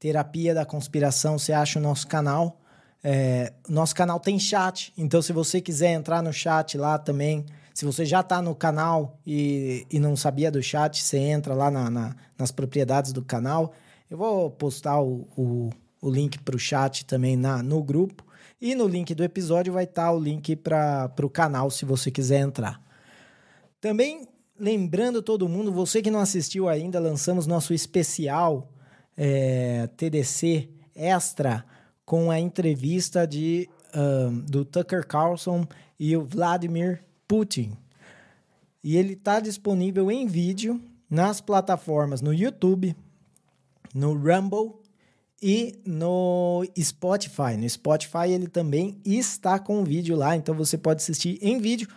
Terapia 0.00 0.52
da 0.52 0.66
Conspiração, 0.66 1.38
você 1.38 1.52
acha 1.52 1.78
o 1.78 1.82
nosso 1.82 2.09
canal. 2.09 2.61
É, 3.02 3.52
nosso 3.68 3.94
canal 3.94 4.18
tem 4.18 4.38
chat, 4.38 4.90
então 4.96 5.20
se 5.20 5.30
você 5.30 5.61
quiser 5.61 5.92
entrar 5.92 6.22
no 6.22 6.32
chat 6.32 6.78
lá 6.78 6.98
também, 6.98 7.44
se 7.74 7.84
você 7.84 8.02
já 8.07 8.20
está 8.20 8.40
no 8.40 8.55
canal 8.55 9.18
e, 9.26 9.86
e 9.90 9.98
não 9.98 10.16
sabia 10.16 10.50
do 10.50 10.62
chat, 10.62 11.02
você 11.02 11.18
entra 11.18 11.52
lá 11.52 11.70
na, 11.70 11.90
na, 11.90 12.16
nas 12.38 12.50
propriedades 12.50 13.12
do 13.12 13.22
canal. 13.22 13.74
Eu 14.11 14.18
vou 14.18 14.50
postar 14.50 15.00
o, 15.00 15.26
o, 15.36 15.70
o 16.00 16.11
link 16.11 16.38
para 16.40 16.57
o 16.57 16.59
chat 16.59 17.05
também 17.07 17.36
na, 17.36 17.62
no 17.62 17.82
grupo. 17.82 18.24
E 18.61 18.74
no 18.74 18.86
link 18.86 19.14
do 19.14 19.24
episódio 19.24 19.72
vai 19.72 19.84
estar 19.84 20.05
tá 20.05 20.12
o 20.12 20.18
link 20.18 20.57
para 20.57 21.12
o 21.22 21.30
canal 21.30 21.70
se 21.70 21.84
você 21.84 22.11
quiser 22.11 22.40
entrar. 22.40 22.82
Também 23.80 24.26
lembrando 24.59 25.20
todo 25.20 25.48
mundo, 25.48 25.72
você 25.72 26.00
que 26.00 26.11
não 26.11 26.20
assistiu 26.20 26.68
ainda, 26.68 27.00
lançamos 27.00 27.46
nosso 27.46 27.74
especial 27.74 28.70
é, 29.16 29.88
TDC 29.96 30.68
extra 30.94 31.64
com 32.05 32.30
a 32.30 32.38
entrevista 32.38 33.26
de, 33.26 33.68
um, 33.94 34.40
do 34.40 34.64
Tucker 34.64 35.07
Carlson 35.07 35.66
e 35.98 36.16
o 36.16 36.24
Vladimir 36.24 37.02
Putin. 37.26 37.76
E 38.82 38.96
ele 38.96 39.14
está 39.14 39.40
disponível 39.40 40.11
em 40.11 40.26
vídeo 40.26 40.80
nas 41.09 41.40
plataformas 41.40 42.20
no 42.20 42.32
YouTube, 42.32 42.94
no 43.95 44.12
Rumble 44.12 44.74
e 45.40 45.80
no 45.86 46.64
Spotify. 46.78 47.57
No 47.57 47.68
Spotify 47.68 48.30
ele 48.30 48.49
também 48.49 49.01
está 49.05 49.59
com 49.59 49.84
vídeo 49.84 50.16
lá, 50.16 50.36
então 50.36 50.55
você 50.55 50.76
pode 50.76 51.01
assistir 51.01 51.38
em 51.40 51.59
vídeo 51.59 51.88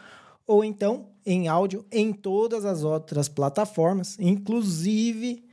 ou 0.45 0.63
então 0.63 1.09
em 1.25 1.47
áudio 1.47 1.85
em 1.91 2.13
todas 2.13 2.63
as 2.63 2.83
outras 2.83 3.27
plataformas, 3.27 4.15
inclusive 4.19 5.43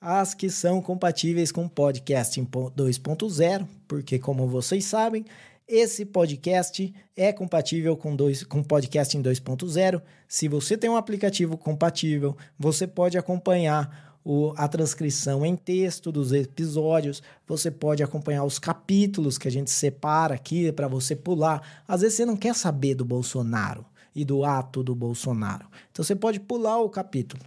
as 0.00 0.34
que 0.34 0.50
são 0.50 0.82
compatíveis 0.82 1.50
com 1.50 1.66
podcast 1.66 2.38
2.0, 2.38 3.66
porque 3.88 4.18
como 4.18 4.46
vocês 4.46 4.84
sabem, 4.84 5.24
esse 5.66 6.04
podcast 6.04 6.94
é 7.16 7.32
compatível 7.32 7.96
com, 7.96 8.14
dois, 8.14 8.42
com 8.42 8.62
podcast 8.62 9.16
em 9.16 9.22
2.0. 9.22 10.02
Se 10.28 10.46
você 10.46 10.76
tem 10.76 10.90
um 10.90 10.96
aplicativo 10.96 11.56
compatível, 11.56 12.36
você 12.58 12.86
pode 12.86 13.16
acompanhar 13.16 14.13
o, 14.24 14.54
a 14.56 14.66
transcrição 14.66 15.44
em 15.44 15.54
texto 15.54 16.10
dos 16.10 16.32
episódios, 16.32 17.22
você 17.46 17.70
pode 17.70 18.02
acompanhar 18.02 18.44
os 18.44 18.58
capítulos 18.58 19.36
que 19.36 19.46
a 19.46 19.50
gente 19.50 19.70
separa 19.70 20.34
aqui 20.34 20.72
para 20.72 20.88
você 20.88 21.14
pular. 21.14 21.84
Às 21.86 22.00
vezes 22.00 22.16
você 22.16 22.24
não 22.24 22.36
quer 22.36 22.54
saber 22.54 22.94
do 22.94 23.04
Bolsonaro 23.04 23.84
e 24.14 24.24
do 24.24 24.42
ato 24.44 24.82
do 24.82 24.94
Bolsonaro. 24.94 25.66
Então 25.92 26.02
você 26.02 26.16
pode 26.16 26.40
pular 26.40 26.78
o 26.78 26.88
capítulo. 26.88 27.42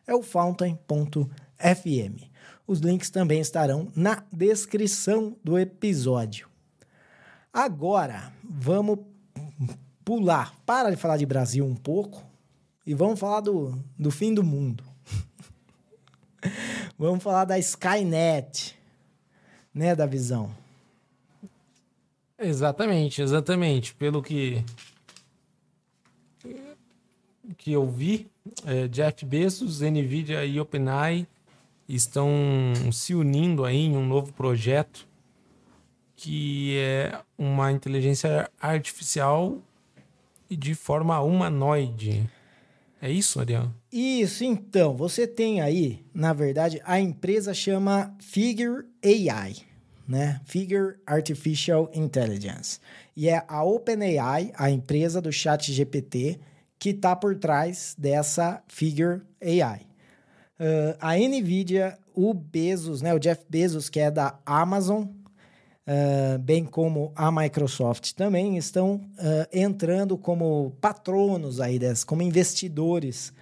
é 0.05 0.13
o 0.13 0.25
fountain.fm. 0.25 2.32
Os 2.67 2.81
links 2.81 3.11
também 3.11 3.41
estarão 3.41 3.91
na 3.95 4.23
descrição 4.33 5.37
do 5.43 5.59
episódio. 5.59 6.49
Agora, 7.53 8.33
vamos 8.43 9.01
pular, 10.05 10.55
para 10.65 10.91
de 10.91 10.97
falar 10.97 11.17
de 11.17 11.27
Brasil 11.27 11.65
um 11.65 11.75
pouco 11.75 12.25
e 12.87 12.95
vamos 12.95 13.19
falar 13.19 13.41
do, 13.41 13.79
do 13.99 14.11
fim 14.11 14.33
do 14.33 14.43
mundo. 14.43 14.85
vamos 16.99 17.23
falar 17.23 17.45
da 17.45 17.59
Skynet, 17.59 18.79
né, 19.75 19.95
da 19.95 20.07
visão. 20.07 20.55
Exatamente, 22.39 23.23
exatamente. 23.23 23.95
Pelo 23.95 24.23
que 24.23 24.65
que 27.59 27.73
eu 27.73 27.87
vi, 27.89 28.29
é, 28.65 28.89
Jeff 28.89 29.25
Bezos, 29.25 29.81
Nvidia 29.81 30.45
e 30.45 30.59
OpenAI 30.59 31.27
estão 31.95 32.31
se 32.93 33.15
unindo 33.15 33.65
aí 33.65 33.87
em 33.87 33.97
um 33.97 34.07
novo 34.07 34.33
projeto 34.33 35.07
que 36.17 36.79
é 36.79 37.21
uma 37.37 37.73
inteligência 37.73 38.49
artificial 38.61 39.59
de 40.49 40.75
forma 40.75 41.21
humanoide. 41.21 42.31
É 43.01 43.11
isso, 43.11 43.41
Ariel? 43.41 43.71
Isso, 43.91 44.45
então. 44.45 44.97
Você 44.97 45.27
tem 45.27 45.61
aí, 45.61 46.05
na 46.15 46.33
verdade, 46.33 46.81
a 46.85 47.01
empresa 47.01 47.53
chama 47.53 48.15
Figure 48.21 48.87
AI 49.05 49.73
né? 50.07 50.41
Figure 50.45 50.97
Artificial 51.07 51.91
Intelligence. 51.95 52.79
E 53.17 53.29
é 53.29 53.45
a 53.49 53.63
OpenAI, 53.63 54.53
a 54.57 54.71
empresa 54.71 55.21
do 55.21 55.33
Chat 55.33 55.73
GPT, 55.73 56.39
que 56.79 56.91
está 56.91 57.15
por 57.15 57.37
trás 57.37 57.95
dessa 57.99 58.63
Figure 58.69 59.23
AI. 59.41 59.81
Uh, 60.63 60.95
a 61.01 61.17
NVIDIA, 61.17 61.99
o 62.15 62.33
Bezos, 62.33 63.03
né, 63.03 63.13
o 63.13 63.19
Jeff 63.19 63.45
Bezos, 63.49 63.89
que 63.89 63.99
é 63.99 64.13
da 64.13 64.39
Amazon, 64.47 65.03
uh, 65.03 66.39
bem 66.39 66.65
como 66.65 67.11
a 67.17 67.33
Microsoft 67.33 68.13
também, 68.13 68.57
estão 68.57 68.95
uh, 68.95 69.49
entrando 69.53 70.17
como 70.17 70.73
patronos 70.81 71.61
aí 71.61 71.81
dessa, 71.81 72.07
como 72.07 72.23
investidores 72.23 73.33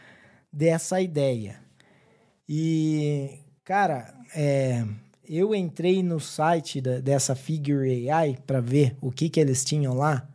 dessa 0.51 0.99
ideia. 0.99 1.61
E, 2.49 3.39
cara, 3.65 4.15
é, 4.35 4.83
eu 5.29 5.55
entrei 5.55 6.03
no 6.03 6.21
site 6.21 6.81
da, 6.81 7.01
dessa 7.01 7.35
Figure 7.35 8.11
AI 8.11 8.39
para 8.47 8.63
ver 8.63 8.97
o 8.99 9.13
que, 9.13 9.29
que 9.29 9.39
eles 9.39 9.63
tinham 9.63 9.93
lá. 9.93 10.27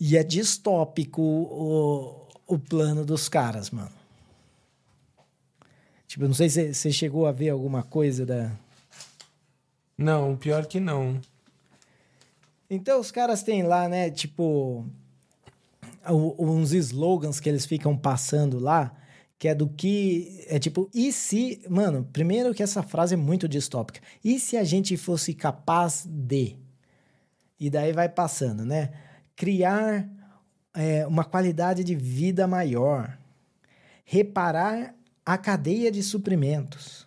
E 0.00 0.16
é 0.16 0.24
distópico 0.24 1.22
o, 1.22 2.26
o 2.48 2.58
plano 2.58 3.04
dos 3.04 3.28
caras, 3.28 3.70
mano. 3.70 4.01
Tipo, 6.12 6.26
não 6.26 6.34
sei 6.34 6.50
se 6.50 6.74
você 6.74 6.92
chegou 6.92 7.26
a 7.26 7.32
ver 7.32 7.48
alguma 7.48 7.82
coisa 7.82 8.26
da. 8.26 8.52
Não, 9.96 10.36
pior 10.36 10.66
que 10.66 10.78
não. 10.78 11.18
Então 12.68 13.00
os 13.00 13.10
caras 13.10 13.42
têm 13.42 13.62
lá, 13.62 13.88
né, 13.88 14.10
tipo, 14.10 14.84
uns 16.38 16.72
slogans 16.74 17.40
que 17.40 17.48
eles 17.48 17.64
ficam 17.64 17.96
passando 17.96 18.58
lá 18.58 18.94
que 19.38 19.48
é 19.48 19.54
do 19.54 19.66
que. 19.70 20.44
É 20.48 20.58
tipo, 20.58 20.90
e 20.92 21.10
se. 21.14 21.62
Mano, 21.66 22.06
primeiro 22.12 22.52
que 22.52 22.62
essa 22.62 22.82
frase 22.82 23.14
é 23.14 23.16
muito 23.16 23.48
distópica. 23.48 24.02
E 24.22 24.38
se 24.38 24.58
a 24.58 24.64
gente 24.64 24.98
fosse 24.98 25.32
capaz 25.32 26.04
de. 26.06 26.58
E 27.58 27.70
daí 27.70 27.94
vai 27.94 28.10
passando, 28.10 28.66
né? 28.66 28.92
Criar 29.34 30.06
é, 30.74 31.06
uma 31.06 31.24
qualidade 31.24 31.82
de 31.82 31.94
vida 31.94 32.46
maior. 32.46 33.16
Reparar 34.04 34.94
a 35.24 35.38
cadeia 35.38 35.90
de 35.90 36.02
suprimentos. 36.02 37.06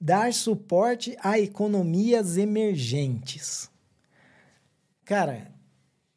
Dar 0.00 0.32
suporte 0.32 1.16
a 1.20 1.38
economias 1.38 2.36
emergentes. 2.36 3.70
Cara, 5.04 5.50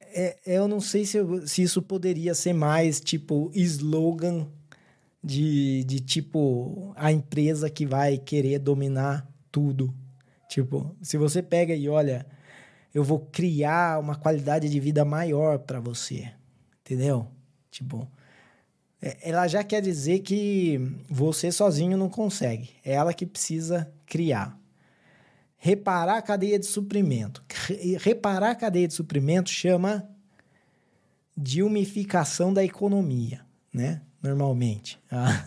é, 0.02 0.38
eu 0.45 0.68
não 0.68 0.82
sei 0.82 1.06
se, 1.06 1.18
eu, 1.18 1.47
se 1.47 1.62
isso 1.62 1.82
poderia 1.82 2.34
ser 2.34 2.54
mais 2.54 3.00
tipo 3.00 3.52
slogan 3.54 4.47
de, 5.24 5.84
de 5.84 6.00
tipo 6.00 6.93
a 6.95 7.12
empresa 7.12 7.70
que 7.70 7.86
vai 7.86 8.18
querer 8.18 8.60
dominar 8.60 9.28
tudo. 9.52 9.93
Tipo, 10.47 10.95
se 11.02 11.18
você 11.18 11.43
pega 11.43 11.76
e 11.76 11.88
olha, 11.88 12.26
eu 12.93 13.04
vou 13.04 13.20
criar 13.32 14.00
uma 14.00 14.16
qualidade 14.16 14.68
de 14.70 14.80
vida 14.80 15.06
maior 15.06 15.60
para 15.60 15.80
você, 15.80 16.32
entendeu? 16.82 17.28
Tipo, 17.70 18.10
ela 19.02 19.47
já 19.47 19.64
quer 19.64 19.82
dizer 19.82 20.20
que 20.20 20.80
você 21.10 21.52
sozinho 21.52 21.97
não 21.97 22.10
consegue. 22.10 22.70
É 22.84 22.93
ela 22.93 23.14
que 23.14 23.26
precisa 23.26 23.91
criar. 24.06 24.58
Reparar 25.58 26.18
a 26.18 26.22
cadeia 26.22 26.60
de 26.60 26.66
suprimento. 26.66 27.43
Reparar 28.00 28.52
a 28.52 28.56
cadeia 28.56 28.88
de 28.88 28.93
suprimento 28.93 29.50
chama 29.50 30.10
de 31.36 31.64
umificação 31.64 32.54
da 32.54 32.64
economia, 32.64 33.41
né? 33.74 34.02
normalmente, 34.22 35.00
a, 35.10 35.45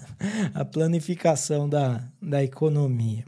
a 0.60 0.64
planificação 0.64 1.68
da, 1.68 2.02
da 2.20 2.42
economia. 2.42 3.24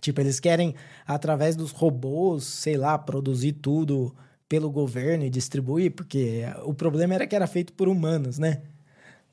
Tipo, 0.00 0.20
eles 0.20 0.40
querem, 0.40 0.74
através 1.06 1.54
dos 1.54 1.70
robôs, 1.70 2.44
sei 2.44 2.76
lá, 2.76 2.98
produzir 2.98 3.52
tudo 3.52 4.14
pelo 4.48 4.70
governo 4.70 5.24
e 5.24 5.30
distribuir, 5.30 5.92
porque 5.92 6.42
o 6.64 6.74
problema 6.74 7.14
era 7.14 7.26
que 7.26 7.36
era 7.36 7.46
feito 7.46 7.72
por 7.72 7.88
humanos, 7.88 8.38
né? 8.38 8.62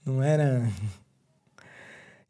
Não 0.10 0.24
era. 0.24 0.68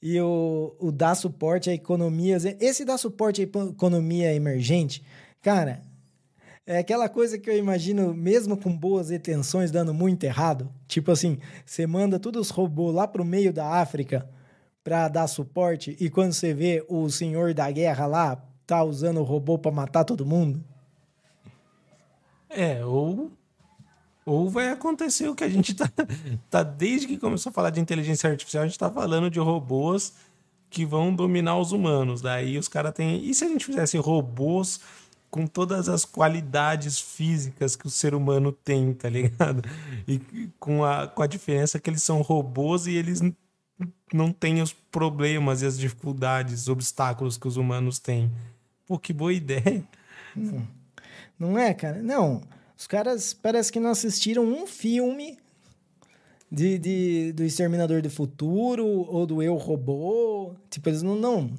E 0.01 0.19
o, 0.19 0.75
o 0.79 0.91
dar 0.91 1.15
suporte 1.15 1.69
a 1.69 1.73
economias. 1.73 2.43
Esse 2.45 2.83
dar 2.83 2.97
suporte 2.97 3.41
à 3.41 3.43
economia 3.43 4.33
emergente, 4.33 5.03
cara, 5.41 5.81
é 6.65 6.77
aquela 6.77 7.09
coisa 7.09 7.39
que 7.39 7.49
eu 7.49 7.57
imagino, 7.57 8.13
mesmo 8.13 8.55
com 8.55 8.75
boas 8.75 9.11
intenções, 9.11 9.71
dando 9.71 9.93
muito 9.93 10.23
errado. 10.23 10.69
Tipo 10.87 11.11
assim, 11.11 11.39
você 11.65 11.87
manda 11.87 12.19
todos 12.19 12.41
os 12.41 12.49
robôs 12.49 12.93
lá 12.93 13.07
pro 13.07 13.25
meio 13.25 13.51
da 13.51 13.65
África 13.81 14.29
para 14.83 15.07
dar 15.07 15.27
suporte 15.27 15.95
e 15.99 16.09
quando 16.09 16.33
você 16.33 16.53
vê 16.53 16.85
o 16.87 17.09
senhor 17.09 17.53
da 17.53 17.71
guerra 17.71 18.05
lá, 18.05 18.35
tá 18.67 18.83
usando 18.83 19.19
o 19.19 19.23
robô 19.23 19.57
para 19.57 19.71
matar 19.71 20.03
todo 20.03 20.25
mundo. 20.25 20.63
É, 22.49 22.83
ou 22.83 23.31
ou 24.29 24.49
vai 24.49 24.69
acontecer 24.69 25.27
o 25.27 25.35
que 25.35 25.43
a 25.43 25.49
gente 25.49 25.73
tá, 25.73 25.91
tá 26.49 26.63
desde 26.63 27.07
que 27.07 27.17
começou 27.17 27.49
a 27.49 27.53
falar 27.53 27.71
de 27.71 27.79
inteligência 27.79 28.29
artificial, 28.29 28.63
a 28.63 28.67
gente 28.67 28.77
tá 28.77 28.89
falando 28.89 29.29
de 29.29 29.39
robôs 29.39 30.13
que 30.69 30.85
vão 30.85 31.13
dominar 31.13 31.57
os 31.57 31.71
humanos. 31.71 32.21
Daí 32.21 32.57
os 32.57 32.67
caras 32.67 32.93
têm. 32.93 33.23
E 33.25 33.33
se 33.33 33.43
a 33.43 33.47
gente 33.47 33.65
fizesse 33.65 33.97
robôs 33.97 34.81
com 35.31 35.47
todas 35.47 35.89
as 35.89 36.05
qualidades 36.05 36.99
físicas 36.99 37.75
que 37.75 37.87
o 37.87 37.89
ser 37.89 38.13
humano 38.13 38.51
tem, 38.51 38.93
tá 38.93 39.09
ligado? 39.09 39.63
E 40.07 40.19
com 40.59 40.85
a, 40.85 41.07
com 41.07 41.23
a 41.23 41.27
diferença 41.27 41.79
que 41.79 41.89
eles 41.89 42.03
são 42.03 42.21
robôs 42.21 42.85
e 42.85 42.93
eles 42.93 43.21
não 44.13 44.31
têm 44.31 44.61
os 44.61 44.73
problemas 44.73 45.61
e 45.61 45.65
as 45.65 45.77
dificuldades, 45.77 46.61
os 46.61 46.69
obstáculos 46.69 47.37
que 47.37 47.47
os 47.47 47.57
humanos 47.57 47.99
têm. 47.99 48.31
Pô, 48.85 48.99
que 48.99 49.13
boa 49.13 49.33
ideia. 49.33 49.83
Não, 50.35 50.67
não 51.37 51.57
é, 51.57 51.73
cara? 51.73 52.01
Não. 52.01 52.41
Os 52.79 52.87
caras 52.87 53.33
parece 53.33 53.73
que 53.73 53.79
não 53.79 53.89
assistiram 53.89 54.45
um 54.45 54.65
filme 54.65 55.37
de, 56.49 56.77
de, 56.79 57.33
do 57.33 57.43
Exterminador 57.43 58.01
do 58.01 58.09
Futuro 58.09 58.87
ou 58.87 59.25
do 59.25 59.43
Eu 59.43 59.57
Robô. 59.57 60.53
Tipo, 60.69 60.87
eles 60.87 61.03
não. 61.03 61.17
não 61.17 61.51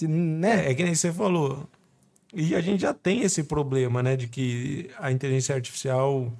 né? 0.00 0.66
É, 0.66 0.70
é 0.70 0.74
que 0.74 0.82
nem 0.82 0.94
você 0.94 1.12
falou. 1.12 1.68
E 2.32 2.54
a 2.54 2.60
gente 2.62 2.80
já 2.80 2.94
tem 2.94 3.20
esse 3.20 3.44
problema, 3.44 4.02
né? 4.02 4.16
De 4.16 4.28
que 4.28 4.88
a 4.98 5.12
inteligência 5.12 5.54
artificial 5.54 6.32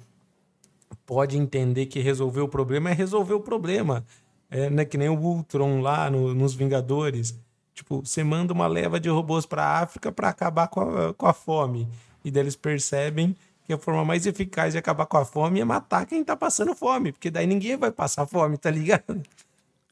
pode 1.05 1.37
entender 1.37 1.85
que 1.85 1.99
resolver 1.99 2.41
o 2.41 2.47
problema 2.47 2.89
é 2.89 2.93
resolver 2.93 3.35
o 3.35 3.39
problema. 3.39 4.03
É 4.49 4.67
né, 4.67 4.83
que 4.83 4.97
nem 4.97 5.09
o 5.09 5.19
Ultron 5.19 5.79
lá 5.79 6.09
no, 6.09 6.33
nos 6.33 6.55
Vingadores. 6.55 7.39
Tipo, 7.75 8.01
você 8.03 8.23
manda 8.23 8.51
uma 8.51 8.65
leva 8.65 8.99
de 8.99 9.09
robôs 9.09 9.45
para 9.45 9.63
a 9.63 9.79
África 9.81 10.11
para 10.11 10.29
acabar 10.29 10.67
com 10.69 10.79
a, 10.81 11.13
com 11.13 11.27
a 11.27 11.33
fome. 11.33 11.87
E 12.25 12.31
daí 12.31 12.43
eles 12.43 12.55
percebem 12.55 13.35
que 13.71 13.75
a 13.75 13.77
forma 13.77 14.03
mais 14.03 14.25
eficaz 14.25 14.73
de 14.73 14.79
acabar 14.79 15.05
com 15.05 15.17
a 15.17 15.23
fome 15.23 15.61
é 15.61 15.65
matar 15.65 16.05
quem 16.05 16.23
tá 16.23 16.35
passando 16.35 16.75
fome, 16.75 17.13
porque 17.13 17.31
daí 17.31 17.47
ninguém 17.47 17.77
vai 17.77 17.89
passar 17.89 18.25
fome, 18.25 18.57
tá 18.57 18.69
ligado? 18.69 19.21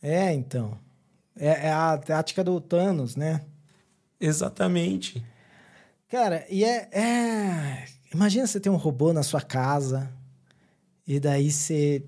É, 0.01 0.33
então. 0.33 0.77
É, 1.37 1.67
é 1.67 1.71
a 1.71 1.97
tática 1.97 2.43
do 2.43 2.59
Thanos, 2.59 3.15
né? 3.15 3.41
Exatamente. 4.19 5.25
Cara, 6.09 6.45
e 6.49 6.65
é, 6.65 6.89
é. 6.91 7.85
Imagina 8.13 8.45
você 8.45 8.59
ter 8.59 8.69
um 8.69 8.75
robô 8.75 9.13
na 9.13 9.23
sua 9.23 9.41
casa 9.41 10.11
e 11.07 11.19
daí 11.19 11.49
você, 11.49 12.03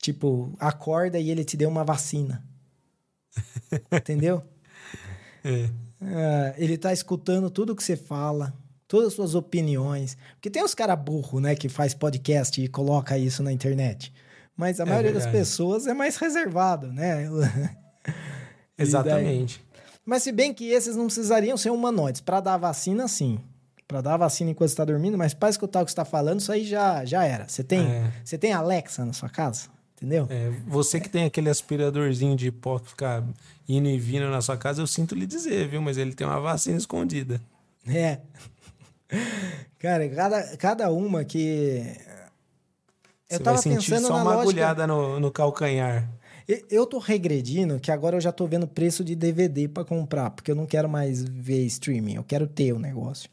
tipo, 0.00 0.54
acorda 0.60 1.18
e 1.18 1.28
ele 1.28 1.44
te 1.44 1.56
deu 1.56 1.68
uma 1.68 1.82
vacina. 1.82 2.44
Entendeu? 3.90 4.44
É. 5.42 5.70
é. 6.00 6.54
Ele 6.56 6.78
tá 6.78 6.92
escutando 6.92 7.50
tudo 7.50 7.74
que 7.74 7.82
você 7.82 7.96
fala 7.96 8.54
todas 8.88 9.08
as 9.08 9.14
suas 9.14 9.34
opiniões. 9.34 10.16
Porque 10.34 10.50
tem 10.50 10.62
uns 10.62 10.74
caras 10.74 10.98
burros, 10.98 11.40
né, 11.42 11.54
que 11.54 11.68
faz 11.68 11.94
podcast 11.94 12.62
e 12.62 12.68
coloca 12.68 13.16
isso 13.18 13.42
na 13.42 13.52
internet. 13.52 14.12
Mas 14.56 14.80
a 14.80 14.84
é 14.84 14.86
maioria 14.86 15.12
verdade. 15.12 15.32
das 15.32 15.40
pessoas 15.40 15.86
é 15.86 15.94
mais 15.94 16.16
reservado, 16.16 16.92
né? 16.92 17.28
Exatamente. 18.78 19.64
Mas 20.04 20.22
se 20.22 20.32
bem 20.32 20.54
que 20.54 20.70
esses 20.70 20.96
não 20.96 21.06
precisariam 21.06 21.56
ser 21.56 21.70
humanoides. 21.70 22.20
Para 22.20 22.40
dar 22.40 22.56
vacina, 22.56 23.08
sim. 23.08 23.38
Para 23.88 24.00
dar 24.00 24.16
vacina 24.16 24.50
enquanto 24.50 24.70
está 24.70 24.84
dormindo, 24.84 25.18
mas 25.18 25.34
para 25.34 25.50
escutar 25.50 25.82
o 25.82 25.84
que 25.84 25.90
está 25.90 26.04
falando, 26.04 26.40
isso 26.40 26.50
aí 26.50 26.64
já, 26.64 27.04
já 27.04 27.24
era. 27.24 27.46
Você 27.48 27.62
tem, 27.62 27.80
é. 27.80 28.12
você 28.24 28.38
tem 28.38 28.52
Alexa 28.52 29.04
na 29.04 29.12
sua 29.12 29.28
casa? 29.28 29.68
Entendeu? 29.96 30.26
É, 30.28 30.50
você 30.66 31.00
que 31.00 31.08
tem 31.08 31.24
aquele 31.24 31.48
aspiradorzinho 31.48 32.36
de 32.36 32.52
pó 32.52 32.78
que 32.78 32.90
fica 32.90 33.24
indo 33.68 33.88
e 33.88 33.98
vindo 33.98 34.28
na 34.28 34.42
sua 34.42 34.56
casa, 34.56 34.82
eu 34.82 34.86
sinto 34.86 35.14
lhe 35.14 35.26
dizer, 35.26 35.68
viu? 35.68 35.80
Mas 35.80 35.96
ele 35.96 36.14
tem 36.14 36.26
uma 36.26 36.40
vacina 36.40 36.76
escondida. 36.76 37.40
É. 37.86 38.20
Cara, 39.78 40.08
cada, 40.08 40.56
cada 40.56 40.90
uma 40.90 41.24
que. 41.24 41.82
Eu 43.28 43.38
Você 43.38 43.42
tava 43.42 43.60
vai 43.60 43.74
pensando 43.74 44.06
só 44.06 44.14
uma 44.14 44.22
lógica... 44.22 44.42
agulhada 44.42 44.86
no, 44.86 45.18
no 45.18 45.30
calcanhar. 45.30 46.08
Eu 46.70 46.86
tô 46.86 46.98
regredindo 46.98 47.80
que 47.80 47.90
agora 47.90 48.16
eu 48.16 48.20
já 48.20 48.30
tô 48.30 48.46
vendo 48.46 48.68
preço 48.68 49.02
de 49.02 49.16
DVD 49.16 49.66
para 49.66 49.84
comprar, 49.84 50.30
porque 50.30 50.50
eu 50.50 50.54
não 50.54 50.64
quero 50.64 50.88
mais 50.88 51.24
ver 51.24 51.64
streaming, 51.64 52.14
eu 52.14 52.24
quero 52.24 52.46
ter 52.46 52.72
o 52.72 52.78
negócio. 52.78 53.28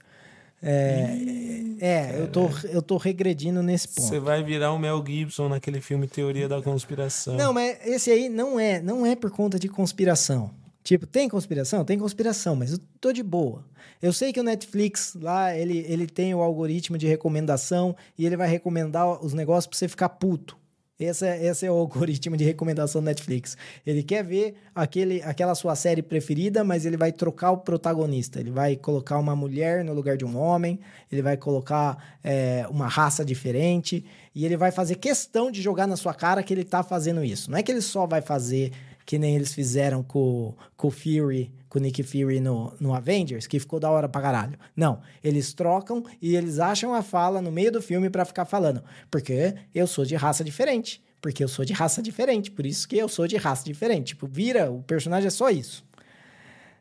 É, 0.66 1.14
Ih, 1.16 1.78
é 1.80 2.16
eu, 2.18 2.28
tô, 2.28 2.50
eu 2.70 2.82
tô 2.82 2.98
regredindo 2.98 3.62
nesse 3.62 3.88
ponto. 3.90 4.08
Você 4.08 4.20
vai 4.20 4.42
virar 4.42 4.72
o 4.72 4.80
Mel 4.80 5.04
Gibson 5.06 5.50
naquele 5.50 5.82
filme 5.82 6.08
Teoria 6.08 6.48
da 6.48 6.62
Conspiração. 6.62 7.36
Não, 7.36 7.54
mas 7.54 7.78
esse 7.86 8.10
aí 8.10 8.30
não 8.30 8.60
é, 8.60 8.82
não 8.82 9.06
é 9.06 9.16
por 9.16 9.30
conta 9.30 9.60
de 9.60 9.68
conspiração. 9.68 10.50
Tipo, 10.84 11.08
tem 11.08 11.30
conspiração? 11.30 11.86
Tem 11.86 11.98
conspiração, 11.98 12.56
mas 12.56 12.74
eu 12.74 12.80
tô 13.00 13.14
de 13.14 13.24
boa. 13.24 13.64
Eu 14.02 14.12
sei 14.12 14.34
que 14.34 14.40
o 14.40 14.44
Netflix 14.44 15.16
lá, 15.20 15.56
ele, 15.56 15.86
ele 15.88 16.06
tem 16.06 16.36
o 16.36 16.42
algoritmo 16.42 16.98
de 16.98 17.08
recomendação 17.08 17.96
e 18.18 18.26
ele 18.26 18.36
vai 18.36 18.50
recomendar 18.50 19.24
os 19.24 19.34
negócios 19.34 19.68
pra 19.68 19.78
você 19.78 19.88
ficar 19.88 20.10
puto. 20.10 20.58
Esse 21.00 21.26
é, 21.26 21.46
esse 21.46 21.66
é 21.66 21.72
o 21.72 21.76
algoritmo 21.80 22.38
de 22.38 22.44
recomendação 22.44 23.02
do 23.02 23.06
Netflix. 23.06 23.58
Ele 23.86 24.04
quer 24.04 24.24
ver 24.24 24.56
aquele, 24.76 25.22
aquela 25.24 25.56
sua 25.56 25.74
série 25.76 26.02
preferida, 26.02 26.64
mas 26.64 26.86
ele 26.86 26.98
vai 26.98 27.12
trocar 27.12 27.52
o 27.52 27.58
protagonista. 27.58 28.40
Ele 28.40 28.52
vai 28.52 28.76
colocar 28.76 29.18
uma 29.18 29.36
mulher 29.36 29.84
no 29.84 29.94
lugar 29.94 30.18
de 30.18 30.26
um 30.26 30.38
homem, 30.38 30.80
ele 31.12 31.22
vai 31.22 31.38
colocar 31.38 32.20
é, 32.24 32.66
uma 32.70 32.88
raça 32.88 33.24
diferente, 33.24 34.06
e 34.36 34.46
ele 34.46 34.58
vai 34.58 34.72
fazer 34.72 34.96
questão 34.96 35.50
de 35.50 35.62
jogar 35.62 35.88
na 35.88 35.96
sua 35.96 36.14
cara 36.14 36.44
que 36.44 36.54
ele 36.54 36.64
tá 36.64 36.84
fazendo 36.84 37.24
isso. 37.24 37.50
Não 37.50 37.58
é 37.58 37.64
que 37.64 37.72
ele 37.72 37.82
só 37.82 38.06
vai 38.06 38.22
fazer 38.22 38.72
que 39.06 39.20
nem 39.20 39.36
eles 39.36 39.54
fizeram 39.54 40.04
com, 40.04 40.56
com 40.78 40.88
o 40.88 40.92
Fury, 40.92 41.52
com 41.70 41.80
o 41.80 41.82
Nick 41.82 42.04
Fury 42.04 42.40
no, 42.40 42.74
no 42.80 42.94
Avengers, 42.94 43.48
que 43.48 43.60
ficou 43.60 43.80
da 43.80 43.90
hora 43.90 44.08
pra 44.08 44.22
caralho. 44.22 44.58
Não, 44.76 45.02
eles 45.24 45.54
trocam 45.54 46.04
e 46.22 46.36
eles 46.36 46.60
acham 46.60 46.94
a 46.94 47.02
fala 47.02 47.42
no 47.42 47.52
meio 47.52 47.72
do 47.72 47.82
filme 47.82 48.10
para 48.10 48.26
ficar 48.26 48.46
falando, 48.46 48.84
porque 49.10 49.56
eu 49.74 49.88
sou 49.88 50.06
de 50.06 50.16
raça 50.16 50.44
diferente, 50.44 51.04
porque 51.22 51.44
eu 51.44 51.48
sou 51.48 51.66
de 51.66 51.74
raça 51.74 52.02
diferente, 52.02 52.52
por 52.52 52.66
isso 52.66 52.88
que 52.88 52.98
eu 52.98 53.08
sou 53.08 53.28
de 53.28 53.38
raça 53.38 53.66
diferente. 53.66 54.08
Tipo, 54.08 54.28
vira, 54.28 54.72
o 54.72 54.84
personagem 54.84 55.28
é 55.28 55.32
só 55.32 55.50
isso. 55.50 55.86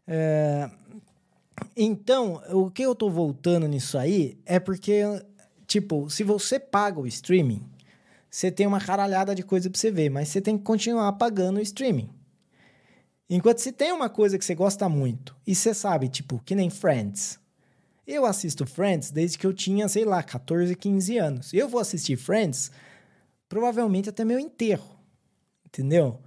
É... 0.06 0.68
Então, 1.76 2.42
o 2.50 2.70
que 2.70 2.82
eu 2.82 2.94
tô 2.94 3.08
voltando 3.08 3.68
nisso 3.68 3.96
aí 3.96 4.36
é 4.44 4.58
porque, 4.58 5.02
tipo, 5.66 6.10
se 6.10 6.24
você 6.24 6.58
paga 6.58 6.98
o 6.98 7.06
streaming, 7.06 7.62
você 8.32 8.50
tem 8.50 8.66
uma 8.66 8.80
caralhada 8.80 9.34
de 9.34 9.42
coisa 9.42 9.68
para 9.68 9.78
você 9.78 9.90
ver, 9.90 10.08
mas 10.08 10.28
você 10.28 10.40
tem 10.40 10.56
que 10.56 10.64
continuar 10.64 11.12
pagando 11.12 11.58
o 11.58 11.60
streaming. 11.62 12.08
Enquanto 13.28 13.58
se 13.58 13.70
tem 13.70 13.92
uma 13.92 14.08
coisa 14.08 14.38
que 14.38 14.44
você 14.44 14.54
gosta 14.54 14.88
muito, 14.88 15.36
e 15.46 15.54
você 15.54 15.74
sabe, 15.74 16.08
tipo, 16.08 16.40
que 16.42 16.54
nem 16.54 16.70
Friends. 16.70 17.38
Eu 18.06 18.24
assisto 18.24 18.64
Friends 18.66 19.10
desde 19.10 19.36
que 19.36 19.46
eu 19.46 19.52
tinha, 19.52 19.86
sei 19.86 20.06
lá, 20.06 20.22
14, 20.22 20.74
15 20.74 21.18
anos. 21.18 21.52
Eu 21.52 21.68
vou 21.68 21.78
assistir 21.78 22.16
Friends 22.16 22.70
provavelmente 23.50 24.08
até 24.08 24.24
meu 24.24 24.38
enterro. 24.38 24.96
Entendeu? 25.66 26.18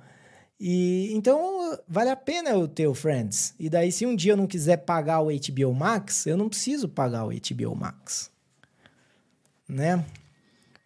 E 0.59 1.11
então 1.11 1.75
vale 1.87 2.11
a 2.11 2.15
pena 2.15 2.51
eu 2.51 2.67
ter 2.67 2.85
o 2.85 2.93
Friends. 2.93 3.55
E 3.59 3.67
daí, 3.67 3.91
se 3.91 4.05
um 4.05 4.15
dia 4.15 4.33
eu 4.33 4.37
não 4.37 4.45
quiser 4.45 4.77
pagar 4.77 5.21
o 5.21 5.29
HBO 5.29 5.73
Max, 5.73 6.27
eu 6.27 6.37
não 6.37 6.49
preciso 6.49 6.87
pagar 6.87 7.25
o 7.25 7.31
HBO 7.31 7.75
Max. 7.75 8.29
Né? 9.67 10.05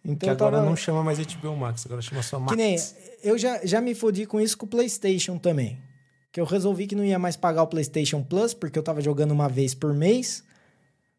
Então, 0.04 0.16
que 0.16 0.30
agora 0.30 0.56
tava... 0.56 0.68
não 0.68 0.76
chama 0.76 1.02
mais 1.02 1.18
HBO 1.18 1.56
Max, 1.56 1.84
agora 1.84 2.00
chama 2.00 2.22
só 2.22 2.38
Max. 2.38 2.52
Que 2.52 2.56
nem, 2.56 2.76
eu 3.22 3.36
já, 3.36 3.64
já 3.64 3.80
me 3.80 3.94
fodi 3.94 4.26
com 4.26 4.40
isso 4.40 4.56
com 4.56 4.66
o 4.66 4.68
PlayStation 4.68 5.36
também. 5.36 5.78
Que 6.32 6.40
eu 6.40 6.44
resolvi 6.44 6.86
que 6.86 6.94
não 6.94 7.04
ia 7.04 7.18
mais 7.18 7.36
pagar 7.36 7.62
o 7.62 7.66
PlayStation 7.66 8.22
Plus, 8.22 8.54
porque 8.54 8.78
eu 8.78 8.82
tava 8.82 9.00
jogando 9.00 9.32
uma 9.32 9.48
vez 9.48 9.74
por 9.74 9.92
mês. 9.92 10.42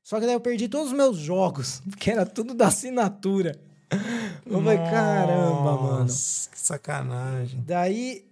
Só 0.04 0.20
que 0.20 0.26
daí 0.26 0.34
eu 0.34 0.40
perdi 0.40 0.68
todos 0.68 0.88
os 0.88 0.94
meus 0.94 1.18
jogos, 1.18 1.82
que 2.00 2.10
era 2.10 2.26
tudo 2.26 2.54
da 2.54 2.68
assinatura. 2.68 3.60
Eu 4.46 4.62
falei, 4.64 4.78
caramba, 4.78 5.78
mano. 5.78 6.06
Que 6.06 6.60
sacanagem. 6.60 7.64
Daí, 7.68 8.26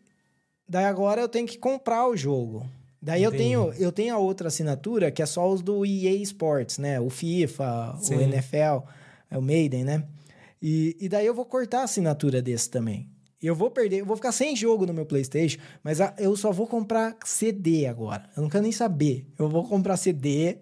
daí 0.68 0.86
agora 0.86 1.22
eu 1.22 1.30
tenho 1.30 1.46
que 1.46 1.58
comprar 1.58 2.08
o 2.08 2.16
jogo. 2.18 2.66
Daí 3.02 3.24
eu 3.24 3.32
tenho, 3.32 3.74
eu 3.74 3.92
tenho 3.92 4.14
a 4.14 4.18
outra 4.18 4.50
assinatura, 4.50 5.10
que 5.12 5.22
é 5.22 5.26
só 5.26 5.50
os 5.50 5.62
do 5.62 5.86
EA 5.86 6.16
Sports, 6.16 6.78
né? 6.78 7.00
O 7.00 7.10
FIFA, 7.10 7.98
Sim. 8.02 8.16
o 8.16 8.22
NFL, 8.22 8.86
é 9.32 9.38
o 9.38 9.42
Maiden, 9.42 9.86
né? 9.86 10.04
E, 10.62 10.98
e 11.00 11.10
daí 11.10 11.26
eu 11.26 11.34
vou 11.34 11.46
cortar 11.46 11.82
a 11.82 11.84
assinatura 11.84 12.42
desse 12.42 12.70
também. 12.70 13.10
Eu 13.42 13.56
vou 13.56 13.72
perder, 13.72 14.00
eu 14.00 14.06
vou 14.06 14.18
ficar 14.18 14.34
sem 14.34 14.54
jogo 14.54 14.86
no 14.86 14.94
meu 14.94 15.06
PlayStation, 15.06 15.60
mas 15.82 16.02
a, 16.02 16.14
eu 16.18 16.36
só 16.36 16.52
vou 16.52 16.68
comprar 16.68 17.16
CD 17.24 17.86
agora. 17.86 18.30
Eu 18.36 18.44
não 18.44 18.50
quero 18.50 18.64
nem 18.64 18.72
saber. 18.72 19.26
Eu 19.38 19.48
vou 19.48 19.66
comprar 19.66 19.96
CD 19.96 20.58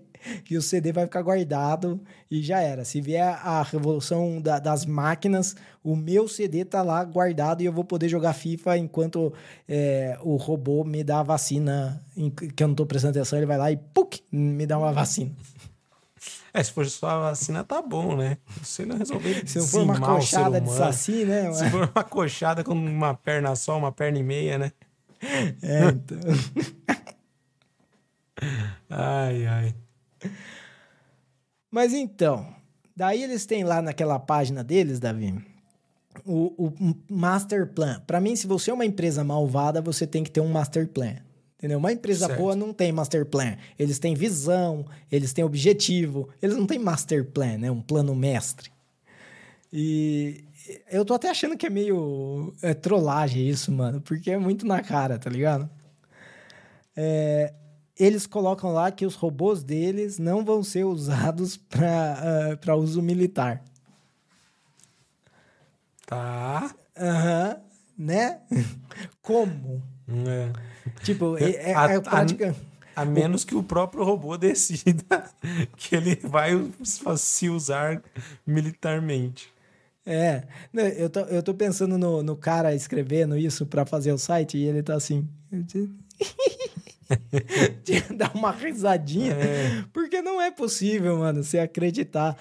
e 0.50 0.58
o 0.58 0.62
CD 0.62 0.92
vai 0.92 1.06
ficar 1.06 1.22
guardado 1.22 2.00
e 2.30 2.42
já 2.42 2.60
era. 2.60 2.84
Se 2.86 3.02
vier 3.02 3.24
a 3.24 3.64
revolução 3.64 4.42
da, 4.42 4.60
das 4.60 4.86
máquinas, 4.86 5.56
o 5.84 5.96
meu 5.96 6.28
CD 6.28 6.66
tá 6.66 6.82
lá 6.82 7.04
guardado 7.04 7.62
e 7.62 7.66
eu 7.66 7.74
vou 7.74 7.84
poder 7.84 8.10
jogar 8.10 8.34
FIFA 8.34 8.78
enquanto 8.78 9.34
é, 9.68 10.18
o 10.22 10.36
robô 10.36 10.84
me 10.84 11.04
dá 11.04 11.22
a 11.22 11.24
vacina, 11.24 12.04
que 12.56 12.64
eu 12.64 12.68
não 12.68 12.76
tô 12.76 12.86
prestando 12.86 13.18
atenção, 13.18 13.40
ele 13.40 13.46
vai 13.46 13.58
lá 13.58 13.72
e 13.72 13.78
puk, 13.78 14.22
me 14.32 14.66
dá 14.66 14.78
uma 14.78 14.92
vacina. 14.92 15.32
É, 16.58 16.64
se 16.64 16.72
for 16.72 16.88
só 16.88 17.08
a 17.08 17.20
vacina, 17.20 17.64
tá 17.64 17.84
bom, 17.84 18.16
né? 18.16 18.40
Se 18.64 18.84
não 18.84 18.98
resolver 18.98 19.46
Se 19.48 19.60
não 19.60 19.68
for 19.68 19.84
uma 19.84 20.00
coxada 20.00 20.60
de 20.60 20.72
saci, 20.72 21.24
né? 21.24 21.54
Se 21.54 21.70
for 21.70 21.88
uma 21.94 22.04
coxada 22.04 22.64
com 22.64 22.74
uma 22.74 23.14
perna 23.14 23.56
só, 23.56 23.78
uma 23.78 23.92
perna 23.92 24.18
e 24.18 24.24
meia, 24.24 24.58
né? 24.58 24.72
É, 25.62 25.90
então. 25.94 26.18
ai, 28.90 29.46
ai. 29.46 29.76
Mas 31.70 31.94
então, 31.94 32.48
daí 32.96 33.22
eles 33.22 33.46
têm 33.46 33.64
lá 33.64 33.80
naquela 33.80 34.18
página 34.18 34.64
deles, 34.64 35.00
Davi, 35.00 35.40
o, 36.26 36.70
o 36.70 36.74
master 37.08 37.68
plan. 37.68 38.02
Para 38.08 38.20
mim, 38.20 38.36
se 38.36 38.48
você 38.48 38.72
é 38.72 38.74
uma 38.74 38.86
empresa 38.86 39.24
malvada, 39.24 39.80
você 39.80 40.08
tem 40.08 40.24
que 40.24 40.32
ter 40.32 40.42
um 40.42 40.50
master 40.50 40.88
plan. 40.88 41.18
Entendeu? 41.58 41.80
Uma 41.80 41.92
empresa 41.92 42.28
certo. 42.28 42.40
boa 42.40 42.56
não 42.56 42.72
tem 42.72 42.92
master 42.92 43.26
plan. 43.26 43.58
Eles 43.80 43.98
têm 43.98 44.14
visão, 44.14 44.86
eles 45.12 45.34
têm 45.34 45.44
objetivo. 45.44 46.30
Eles 46.40 46.56
não 46.56 46.68
têm 46.68 46.78
master 46.78 47.26
plan, 47.26 47.58
né? 47.58 47.72
Um 47.72 47.82
plano 47.82 48.16
mestre. 48.16 48.72
E 49.74 50.46
eu 50.92 51.04
tô 51.04 51.16
até 51.16 51.30
achando 51.30 51.58
que 51.58 51.66
é 51.66 51.70
meio 51.70 52.54
é, 52.62 52.76
trollagem 52.76 53.50
isso, 53.50 53.72
mano. 53.72 54.00
Porque 54.02 54.30
é 54.30 54.38
muito 54.38 54.68
na 54.68 54.84
cara, 54.84 55.18
tá 55.18 55.32
ligado? 55.32 55.68
É, 56.96 57.54
eles 57.98 58.28
colocam 58.28 58.72
lá 58.72 58.92
que 58.92 59.06
os 59.06 59.16
robôs 59.16 59.64
deles 59.64 60.20
não 60.20 60.46
vão 60.46 60.64
ser 60.64 60.84
usados 60.84 61.58
para 61.70 62.76
uh, 62.76 62.80
uso 62.80 63.02
militar. 63.02 63.64
Tá. 66.06 66.74
Aham. 66.96 67.56
Uhum. 67.56 67.68
Né? 67.98 68.42
Como? 69.24 69.82
É. 70.08 70.52
Tipo, 71.04 71.38
é, 71.38 71.72
é, 71.72 71.76
a, 71.76 71.92
é 71.92 72.00
prática... 72.00 72.56
A, 72.96 73.02
a, 73.02 73.06
menos 73.06 73.44
que 73.44 73.56
o 73.56 73.62
próprio 73.62 74.04
robô 74.04 74.38
decida 74.38 75.26
que 75.76 75.96
ele 75.96 76.16
vai 76.16 76.52
se 77.16 77.50
usar 77.50 78.02
militarmente. 78.46 79.52
É, 80.10 80.44
eu 80.98 81.10
tô, 81.10 81.20
eu 81.22 81.44
tô 81.44 81.54
pensando 81.54 81.98
no, 81.98 82.24
no 82.24 82.38
cara 82.38 82.74
escrevendo 82.74 83.38
isso 83.38 83.66
para 83.66 83.86
fazer 83.86 84.14
o 84.14 84.18
site 84.18 84.58
e 84.58 84.64
ele 84.64 84.82
tá 84.82 84.96
assim. 84.96 85.28
Dá 88.16 88.32
uma 88.34 88.52
risadinha. 88.52 89.34
É. 89.34 89.84
Porque 89.92 90.22
não 90.22 90.42
é 90.42 90.50
possível, 90.50 91.18
mano, 91.18 91.44
você 91.44 91.60
acreditar. 91.60 92.38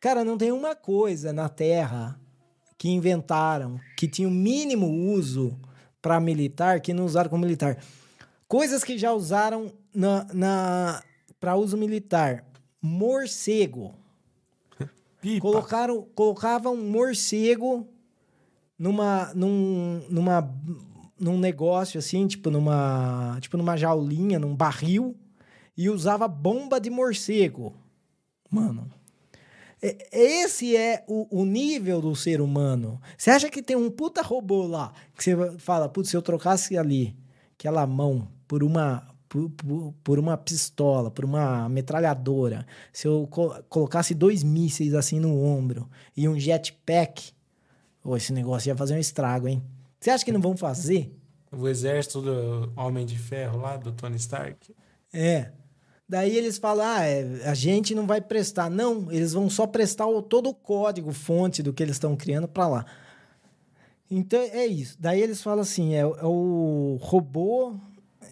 Cara, 0.00 0.24
não 0.24 0.36
tem 0.36 0.50
uma 0.50 0.74
coisa 0.74 1.32
na 1.32 1.48
Terra 1.48 2.18
que 2.76 2.90
inventaram 2.90 3.78
que 3.96 4.08
tinha 4.08 4.26
o 4.26 4.30
mínimo 4.30 4.88
uso 4.88 5.56
para 6.04 6.20
militar 6.20 6.80
que 6.82 6.92
não 6.92 7.06
usaram 7.06 7.30
como 7.30 7.46
militar. 7.46 7.78
Coisas 8.46 8.84
que 8.84 8.98
já 8.98 9.10
usaram 9.14 9.72
na, 9.94 10.26
na 10.34 11.02
para 11.40 11.56
uso 11.56 11.78
militar. 11.78 12.44
Morcego. 12.78 13.94
Pipa. 15.22 15.40
Colocaram, 15.40 16.06
colocavam 16.14 16.74
um 16.74 16.90
morcego 16.90 17.88
numa, 18.78 19.32
num, 19.34 20.02
numa, 20.10 20.54
num 21.18 21.38
negócio 21.38 21.98
assim, 21.98 22.26
tipo 22.26 22.50
numa, 22.50 23.38
tipo 23.40 23.56
numa 23.56 23.74
jaulinha, 23.74 24.38
num 24.38 24.54
barril, 24.54 25.16
e 25.74 25.88
usava 25.88 26.28
bomba 26.28 26.78
de 26.78 26.90
morcego. 26.90 27.72
Mano, 28.50 28.90
esse 30.10 30.74
é 30.76 31.04
o, 31.06 31.42
o, 31.42 31.44
nível 31.44 32.00
do 32.00 32.16
ser 32.16 32.40
humano. 32.40 33.00
Você 33.18 33.30
acha 33.30 33.50
que 33.50 33.62
tem 33.62 33.76
um 33.76 33.90
puta 33.90 34.22
robô 34.22 34.66
lá 34.66 34.92
que 35.14 35.22
você 35.22 35.58
fala, 35.58 35.88
putz, 35.88 36.08
se 36.08 36.16
eu 36.16 36.22
trocasse 36.22 36.78
ali 36.78 37.14
aquela 37.58 37.86
mão 37.86 38.28
por 38.48 38.62
uma 38.62 39.06
por, 39.28 39.50
por, 39.50 39.94
por, 40.04 40.18
uma 40.18 40.36
pistola, 40.36 41.10
por 41.10 41.24
uma 41.24 41.68
metralhadora, 41.68 42.64
se 42.92 43.08
eu 43.08 43.26
co 43.28 43.62
colocasse 43.68 44.14
dois 44.14 44.42
mísseis 44.42 44.94
assim 44.94 45.18
no 45.18 45.42
ombro 45.42 45.88
e 46.16 46.28
um 46.28 46.38
jetpack, 46.38 47.32
oh, 48.02 48.16
esse 48.16 48.32
negócio 48.32 48.68
ia 48.68 48.76
fazer 48.76 48.94
um 48.94 48.98
estrago, 48.98 49.48
hein? 49.48 49.62
Você 50.00 50.10
acha 50.10 50.24
que 50.24 50.32
não 50.32 50.40
vão 50.40 50.56
fazer? 50.56 51.12
O 51.50 51.68
exército 51.68 52.22
do 52.22 52.72
Homem 52.76 53.04
de 53.04 53.18
Ferro 53.18 53.58
lá, 53.58 53.76
do 53.76 53.92
Tony 53.92 54.16
Stark. 54.16 54.74
É. 55.12 55.50
Daí 56.08 56.36
eles 56.36 56.58
falam, 56.58 56.86
ah, 56.86 57.02
é, 57.02 57.48
a 57.48 57.54
gente 57.54 57.94
não 57.94 58.06
vai 58.06 58.20
prestar. 58.20 58.70
Não, 58.70 59.10
eles 59.10 59.32
vão 59.32 59.48
só 59.48 59.66
prestar 59.66 60.06
o, 60.06 60.20
todo 60.20 60.50
o 60.50 60.54
código, 60.54 61.12
fonte 61.12 61.62
do 61.62 61.72
que 61.72 61.82
eles 61.82 61.96
estão 61.96 62.14
criando 62.14 62.46
para 62.46 62.68
lá. 62.68 62.86
Então 64.10 64.38
é 64.40 64.66
isso. 64.66 64.96
Daí 65.00 65.20
eles 65.20 65.42
falam 65.42 65.62
assim: 65.62 65.94
é, 65.94 66.00
é 66.00 66.24
o 66.24 66.98
robô 67.00 67.74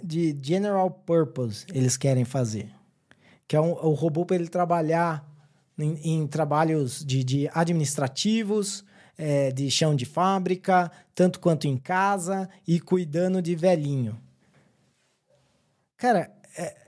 de 0.03 0.37
general 0.43 0.91
purpose 0.91 1.67
eles 1.73 1.97
querem 1.97 2.25
fazer. 2.25 2.69
Que 3.49 3.57
é 3.57 3.61
um, 3.61 3.73
o 3.73 3.95
robô 3.95 4.25
para 4.25 4.37
ele 4.37 4.49
trabalhar 4.49 5.27
em, 5.79 5.99
em 6.05 6.27
trabalhos 6.27 7.05
de, 7.05 7.25
de 7.25 7.49
administrativos, 7.53 8.85
é, 9.17 9.51
de 9.51 9.71
chão 9.71 9.95
de 9.95 10.05
fábrica, 10.05 10.91
tanto 11.15 11.41
quanto 11.41 11.67
em 11.67 11.77
casa 11.77 12.49
e 12.67 12.79
cuidando 12.79 13.41
de 13.41 13.55
velhinho. 13.55 14.19
Cara, 15.97 16.31
é, 16.57 16.82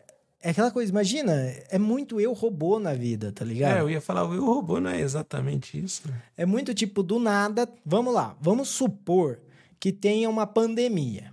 é 0.44 0.50
aquela 0.50 0.70
coisa, 0.70 0.92
imagina, 0.92 1.32
é 1.70 1.78
muito 1.78 2.20
eu 2.20 2.34
robô 2.34 2.78
na 2.78 2.92
vida, 2.92 3.32
tá 3.32 3.42
ligado? 3.42 3.78
É, 3.78 3.80
eu 3.80 3.88
ia 3.88 4.00
falar, 4.00 4.28
o 4.28 4.34
eu 4.34 4.44
robô 4.44 4.78
não 4.78 4.90
é 4.90 5.00
exatamente 5.00 5.82
isso. 5.82 6.02
É 6.36 6.44
muito 6.44 6.74
tipo, 6.74 7.02
do 7.02 7.18
nada, 7.18 7.66
vamos 7.82 8.12
lá, 8.12 8.36
vamos 8.38 8.68
supor 8.68 9.40
que 9.80 9.90
tenha 9.90 10.28
uma 10.28 10.46
pandemia. 10.46 11.32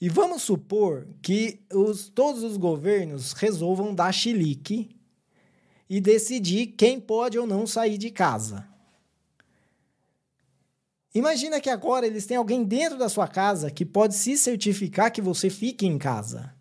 E 0.00 0.08
vamos 0.08 0.42
supor 0.42 1.06
que 1.22 1.60
os, 1.72 2.08
todos 2.08 2.42
os 2.42 2.56
governos 2.56 3.32
resolvam 3.32 3.94
dar 3.94 4.10
chilique 4.10 4.90
e 5.88 6.00
decidir 6.00 6.66
quem 6.66 6.98
pode 6.98 7.38
ou 7.38 7.46
não 7.46 7.64
sair 7.64 7.96
de 7.96 8.10
casa. 8.10 8.66
Imagina 11.14 11.60
que 11.60 11.70
agora 11.70 12.08
eles 12.08 12.26
têm 12.26 12.38
alguém 12.38 12.64
dentro 12.64 12.98
da 12.98 13.08
sua 13.08 13.28
casa 13.28 13.70
que 13.70 13.84
pode 13.84 14.16
se 14.16 14.36
certificar 14.36 15.12
que 15.12 15.22
você 15.22 15.48
fique 15.48 15.86
em 15.86 15.96
casa. 15.96 16.52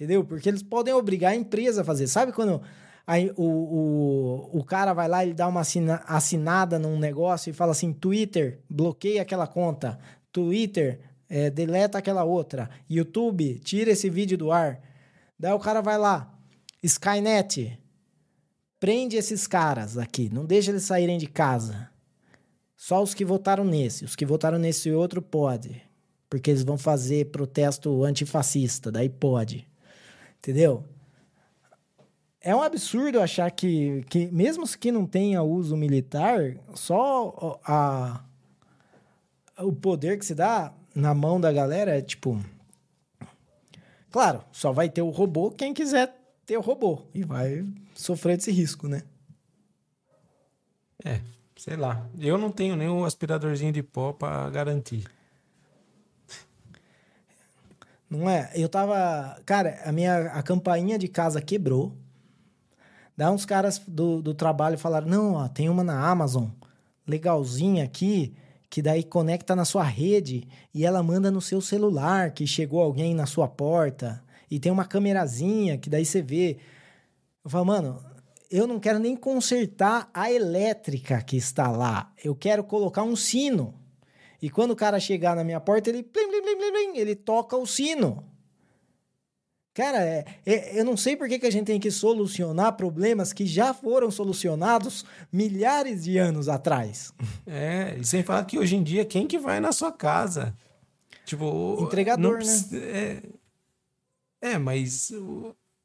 Entendeu? 0.00 0.24
Porque 0.24 0.48
eles 0.48 0.62
podem 0.62 0.94
obrigar 0.94 1.32
a 1.32 1.36
empresa 1.36 1.82
a 1.82 1.84
fazer. 1.84 2.06
Sabe 2.06 2.32
quando 2.32 2.62
aí, 3.06 3.30
o, 3.36 3.44
o, 3.44 4.60
o 4.60 4.64
cara 4.64 4.94
vai 4.94 5.06
lá 5.06 5.26
e 5.26 5.34
dá 5.34 5.46
uma 5.46 5.60
assina, 5.60 6.02
assinada 6.06 6.78
num 6.78 6.98
negócio 6.98 7.50
e 7.50 7.52
fala 7.52 7.72
assim: 7.72 7.92
Twitter, 7.92 8.60
bloqueia 8.68 9.20
aquela 9.20 9.46
conta. 9.46 9.98
Twitter, 10.32 11.00
é, 11.28 11.50
deleta 11.50 11.98
aquela 11.98 12.24
outra. 12.24 12.70
YouTube, 12.88 13.58
tira 13.58 13.90
esse 13.90 14.08
vídeo 14.08 14.38
do 14.38 14.50
ar. 14.50 14.80
Daí 15.38 15.52
o 15.52 15.58
cara 15.58 15.82
vai 15.82 15.98
lá, 15.98 16.32
Skynet, 16.82 17.78
prende 18.78 19.16
esses 19.16 19.46
caras 19.46 19.98
aqui, 19.98 20.30
não 20.32 20.46
deixa 20.46 20.70
eles 20.70 20.84
saírem 20.84 21.18
de 21.18 21.26
casa. 21.26 21.90
Só 22.74 23.02
os 23.02 23.12
que 23.12 23.24
votaram 23.24 23.64
nesse, 23.66 24.06
os 24.06 24.16
que 24.16 24.24
votaram 24.24 24.58
nesse 24.58 24.90
outro 24.90 25.20
pode, 25.20 25.82
porque 26.30 26.50
eles 26.50 26.62
vão 26.62 26.78
fazer 26.78 27.26
protesto 27.26 28.02
antifascista, 28.02 28.90
daí 28.90 29.10
pode. 29.10 29.69
Entendeu? 30.40 30.82
É 32.40 32.56
um 32.56 32.62
absurdo 32.62 33.20
achar 33.20 33.50
que, 33.50 34.02
que 34.08 34.26
mesmo 34.28 34.66
que 34.66 34.90
não 34.90 35.06
tenha 35.06 35.42
uso 35.42 35.76
militar, 35.76 36.56
só 36.74 37.60
a, 37.62 38.24
o 39.58 39.70
poder 39.70 40.18
que 40.18 40.24
se 40.24 40.34
dá 40.34 40.72
na 40.94 41.12
mão 41.12 41.38
da 41.38 41.52
galera 41.52 41.96
é 41.96 42.00
tipo. 42.00 42.42
Claro, 44.10 44.42
só 44.50 44.72
vai 44.72 44.88
ter 44.88 45.02
o 45.02 45.10
robô 45.10 45.50
quem 45.50 45.74
quiser 45.74 46.16
ter 46.46 46.56
o 46.56 46.62
robô. 46.62 47.02
E 47.14 47.22
vai 47.22 47.64
sofrer 47.94 48.38
desse 48.38 48.50
risco, 48.50 48.88
né? 48.88 49.02
É, 51.04 51.20
sei 51.54 51.76
lá. 51.76 52.08
Eu 52.18 52.38
não 52.38 52.50
tenho 52.50 52.74
nenhum 52.74 53.04
aspiradorzinho 53.04 53.72
de 53.72 53.82
pó 53.82 54.14
para 54.14 54.48
garantir. 54.48 55.04
Não 58.10 58.28
é? 58.28 58.50
Eu 58.54 58.68
tava. 58.68 59.40
Cara, 59.46 59.80
a 59.84 59.92
minha 59.92 60.32
a 60.32 60.42
campainha 60.42 60.98
de 60.98 61.06
casa 61.06 61.40
quebrou. 61.40 61.96
Daí 63.16 63.30
uns 63.30 63.46
caras 63.46 63.80
do, 63.86 64.20
do 64.20 64.34
trabalho 64.34 64.76
falaram: 64.76 65.06
não, 65.06 65.34
ó, 65.34 65.48
tem 65.48 65.68
uma 65.68 65.84
na 65.84 66.10
Amazon, 66.10 66.48
legalzinha 67.06 67.84
aqui 67.84 68.34
que 68.70 68.80
daí 68.80 69.02
conecta 69.02 69.56
na 69.56 69.64
sua 69.64 69.82
rede 69.82 70.46
e 70.72 70.86
ela 70.86 71.02
manda 71.02 71.28
no 71.28 71.40
seu 71.40 71.60
celular 71.60 72.30
que 72.30 72.46
chegou 72.46 72.80
alguém 72.80 73.14
na 73.14 73.26
sua 73.26 73.48
porta. 73.48 74.22
E 74.48 74.60
tem 74.60 74.70
uma 74.70 74.84
câmerazinha 74.84 75.76
que 75.76 75.90
daí 75.90 76.04
você 76.04 76.22
vê. 76.22 76.58
Eu 77.44 77.50
falo, 77.50 77.66
mano, 77.66 78.04
eu 78.48 78.68
não 78.68 78.78
quero 78.78 79.00
nem 79.00 79.16
consertar 79.16 80.08
a 80.14 80.30
elétrica 80.30 81.20
que 81.20 81.36
está 81.36 81.68
lá. 81.68 82.12
Eu 82.22 82.34
quero 82.34 82.62
colocar 82.62 83.02
um 83.02 83.16
sino. 83.16 83.74
E 84.40 84.48
quando 84.48 84.70
o 84.70 84.76
cara 84.76 84.98
chegar 84.98 85.36
na 85.36 85.44
minha 85.44 85.60
porta, 85.60 85.90
ele, 85.90 86.02
blim, 86.02 86.28
blim, 86.28 86.56
blim, 86.56 86.98
ele 86.98 87.14
toca 87.14 87.56
o 87.56 87.66
sino. 87.66 88.24
Cara, 89.72 90.02
é, 90.02 90.24
é, 90.44 90.80
eu 90.80 90.84
não 90.84 90.96
sei 90.96 91.16
por 91.16 91.28
que, 91.28 91.38
que 91.38 91.46
a 91.46 91.50
gente 91.50 91.66
tem 91.66 91.78
que 91.78 91.90
solucionar 91.90 92.76
problemas 92.76 93.32
que 93.32 93.46
já 93.46 93.72
foram 93.72 94.10
solucionados 94.10 95.04
milhares 95.32 96.04
de 96.04 96.18
anos 96.18 96.48
atrás. 96.48 97.12
É, 97.46 97.96
e 97.98 98.04
sem 98.04 98.22
falar 98.22 98.44
que 98.44 98.58
hoje 98.58 98.76
em 98.76 98.82
dia, 98.82 99.04
quem 99.04 99.26
que 99.26 99.38
vai 99.38 99.60
na 99.60 99.72
sua 99.72 99.92
casa? 99.92 100.56
Tipo... 101.24 101.78
Entregador, 101.80 102.38
né? 102.38 103.22
É, 104.42 104.50
é, 104.52 104.58
mas... 104.58 105.12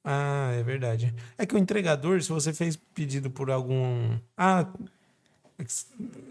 Ah, 0.03 0.51
é 0.53 0.63
verdade. 0.63 1.13
É 1.37 1.45
que 1.45 1.55
o 1.55 1.57
entregador, 1.57 2.21
se 2.21 2.29
você 2.29 2.51
fez 2.53 2.75
pedido 2.75 3.29
por 3.29 3.51
algum... 3.51 4.17
Ah, 4.35 4.67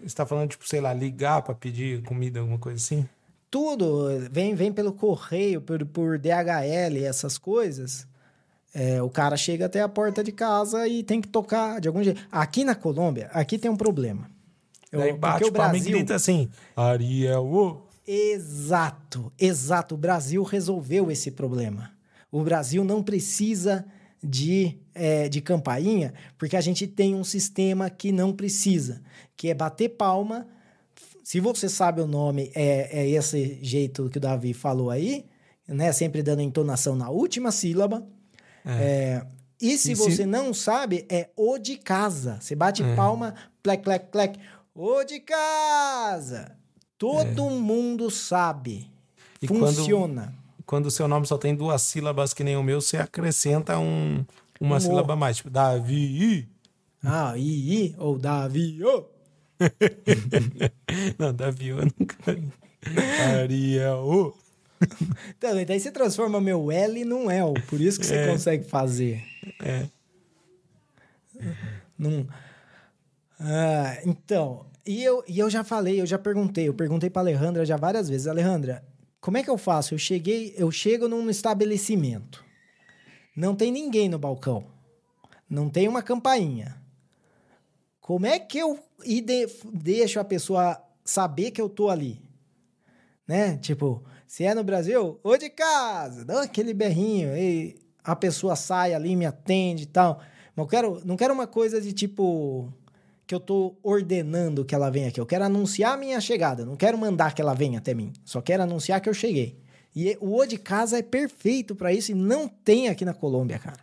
está 0.05 0.27
falando, 0.27 0.51
tipo, 0.51 0.69
sei 0.69 0.81
lá, 0.81 0.93
ligar 0.93 1.43
para 1.43 1.55
pedir 1.55 2.03
comida, 2.03 2.41
alguma 2.41 2.59
coisa 2.59 2.77
assim? 2.77 3.09
tudo 3.55 4.09
vem, 4.33 4.53
vem 4.53 4.73
pelo 4.73 4.93
correio, 4.93 5.61
por, 5.61 5.87
por 5.87 6.19
DHL, 6.19 7.05
essas 7.05 7.39
coisas. 7.39 8.05
É, 8.75 9.01
o 9.01 9.09
cara 9.09 9.37
chega 9.37 9.67
até 9.67 9.81
a 9.81 9.89
porta 9.89 10.25
de 10.25 10.33
casa 10.33 10.89
e 10.89 11.05
tem 11.05 11.21
que 11.21 11.29
tocar 11.29 11.81
de 11.81 11.87
algum 11.87 12.03
jeito. 12.03 12.21
Aqui 12.33 12.65
na 12.65 12.75
Colômbia, 12.75 13.31
aqui 13.33 13.57
tem 13.57 13.71
um 13.71 13.77
problema. 13.77 14.29
Eu, 14.91 14.99
Daí 14.99 15.13
bate 15.13 15.45
o 15.45 15.53
Brasil 15.53 15.93
grita 15.93 16.17
assim, 16.17 16.51
Ariel. 16.75 17.87
Exato, 18.05 19.33
exato. 19.39 19.95
O 19.95 19.99
Brasil 19.99 20.43
resolveu 20.43 21.09
esse 21.09 21.31
problema. 21.31 21.93
O 22.33 22.43
Brasil 22.43 22.83
não 22.83 23.05
precisa 23.05 23.85
de, 24.25 24.79
é, 24.95 25.29
de 25.29 25.41
campainha, 25.41 26.15
porque 26.39 26.57
a 26.57 26.61
gente 26.61 26.87
tem 26.87 27.15
um 27.15 27.25
sistema 27.25 27.91
que 27.91 28.11
não 28.11 28.33
precisa, 28.33 29.03
que 29.37 29.51
é 29.51 29.55
bater 29.55 29.91
palma 29.91 30.47
se 31.25 31.41
você 31.41 31.71
sabe 31.71 32.03
o 32.03 32.07
nome, 32.07 32.53
é, 32.55 33.01
é 33.01 33.09
esse 33.09 33.59
jeito 33.63 34.11
que 34.11 34.19
o 34.19 34.21
Davi 34.21 34.53
falou 34.53 34.91
aí, 34.91 35.25
né? 35.67 35.91
Sempre 35.91 36.23
dando 36.23 36.43
entonação 36.43 36.95
na 36.95 37.09
última 37.09 37.51
sílaba. 37.51 38.07
É. 38.63 38.71
É, 38.71 39.27
e 39.59 39.79
se 39.79 39.93
e 39.93 39.95
você 39.95 40.17
se... 40.17 40.27
não 40.27 40.53
sabe, 40.53 41.07
é 41.09 41.31
o 41.35 41.57
de 41.57 41.79
casa. 41.79 42.39
Você 42.41 42.55
bate 42.55 42.83
é. 42.83 42.95
palma, 42.95 43.35
plec, 43.63 43.83
plec, 43.83 44.11
plec. 44.11 44.39
O 44.75 45.03
de 45.03 45.19
casa! 45.21 46.55
Todo 46.99 47.47
é. 47.47 47.51
mundo 47.51 48.11
sabe. 48.11 48.91
E 49.41 49.47
Funciona. 49.47 50.25
Quando 50.25 50.44
o 50.73 50.91
seu 50.91 51.07
nome 51.07 51.27
só 51.27 51.39
tem 51.39 51.55
duas 51.55 51.83
sílabas 51.83 52.35
que 52.35 52.45
nem 52.45 52.57
o 52.57 52.63
meu, 52.63 52.81
você 52.81 52.97
acrescenta 52.97 53.79
um, 53.79 54.25
uma 54.61 54.77
um 54.77 54.81
sílaba 54.81 55.15
mais, 55.15 55.37
tipo 55.37 55.51
Davi. 55.51 56.49
Ah, 57.03 57.37
I, 57.37 57.87
I, 57.87 57.95
ou 57.99 58.19
Davi, 58.19 58.83
oh. 58.85 59.05
não, 61.19 61.33
Davi, 61.33 61.69
eu 61.69 61.79
nunca. 61.79 62.17
Ariel. 63.41 64.35
Então, 65.37 65.65
daí 65.65 65.81
você 65.81 65.91
transforma 65.91 66.41
meu 66.41 66.71
L 66.71 67.05
num 67.05 67.31
L, 67.31 67.55
por 67.69 67.81
isso 67.81 67.99
que 67.99 68.07
você 68.07 68.17
é. 68.17 68.27
consegue 68.29 68.65
fazer. 68.65 69.23
É. 69.63 69.87
Num... 71.99 72.27
Ah, 73.39 73.99
então, 74.05 74.67
e 74.87 75.03
eu, 75.03 75.25
e 75.27 75.39
eu 75.39 75.49
já 75.49 75.65
falei, 75.65 76.01
eu 76.01 76.07
já 76.07 76.19
perguntei, 76.19 76.69
eu 76.69 76.75
perguntei 76.75 77.09
para 77.09 77.23
Alejandra 77.23 77.65
já 77.65 77.77
várias 77.77 78.09
vezes, 78.09 78.27
Alejandra, 78.27 78.83
como 79.25 79.39
é 79.39 79.43
que 79.43 79.49
eu 79.49 79.57
faço? 79.57 79.95
Eu 79.95 79.99
cheguei, 79.99 80.55
eu 80.55 80.71
chego 80.71 81.09
num 81.09 81.31
estabelecimento. 81.31 82.45
Não 83.35 83.57
tem 83.57 83.73
ninguém 83.73 84.07
no 84.07 84.19
balcão. 84.19 84.67
Não 85.49 85.71
tem 85.71 85.89
uma 85.89 86.03
campainha. 86.03 86.79
Como 88.03 88.27
é 88.27 88.39
que 88.39 88.59
eu 88.59 88.79
deixo 89.73 90.21
a 90.21 90.25
pessoa 90.25 90.79
saber 91.03 91.53
que 91.53 91.61
eu 91.63 91.71
tô 91.71 91.89
ali? 91.89 92.21
Né? 93.27 93.57
Tipo, 93.57 94.05
se 94.27 94.45
é 94.45 94.55
no 94.55 94.63
Brasil, 94.63 95.19
ou 95.23 95.39
de 95.39 95.49
casa, 95.49 96.23
dá 96.23 96.43
aquele 96.43 96.75
berrinho, 96.75 97.35
e 97.35 97.81
a 98.05 98.15
pessoa 98.15 98.55
sai 98.55 98.93
ali, 98.93 99.17
me 99.17 99.25
atende 99.25 99.85
e 99.85 99.87
tal. 99.87 100.21
Eu 100.55 100.67
quero, 100.67 101.01
não 101.03 101.17
quero 101.17 101.33
uma 101.33 101.47
coisa 101.47 101.81
de 101.81 101.95
tipo 101.95 102.71
que 103.27 103.35
eu 103.35 103.41
tô 103.41 103.77
ordenando 103.83 104.65
que 104.65 104.75
ela 104.75 104.91
venha 104.91 105.09
aqui. 105.09 105.21
Eu 105.21 105.27
quero 105.27 105.45
anunciar 105.45 105.95
a 105.95 105.97
minha 105.97 106.21
chegada, 106.21 106.65
não 106.65 106.77
quero 106.77 106.99
mandar 106.99 107.35
que 107.35 107.41
ela 107.41 107.55
venha 107.55 107.79
até 107.79 107.95
mim. 107.95 108.13
Só 108.25 108.41
quero 108.41 108.63
anunciar 108.63 109.01
que 109.01 109.09
eu 109.09 109.15
cheguei. 109.15 109.59
E 109.95 110.17
o 110.21 110.37
O 110.37 110.47
de 110.47 110.59
casa 110.59 110.99
é 110.99 111.03
perfeito 111.03 111.75
para 111.75 111.93
isso 111.93 112.13
e 112.13 112.15
não 112.15 112.49
tem 112.49 112.89
aqui 112.89 113.05
na 113.05 113.15
Colômbia, 113.15 113.59
cara. 113.59 113.81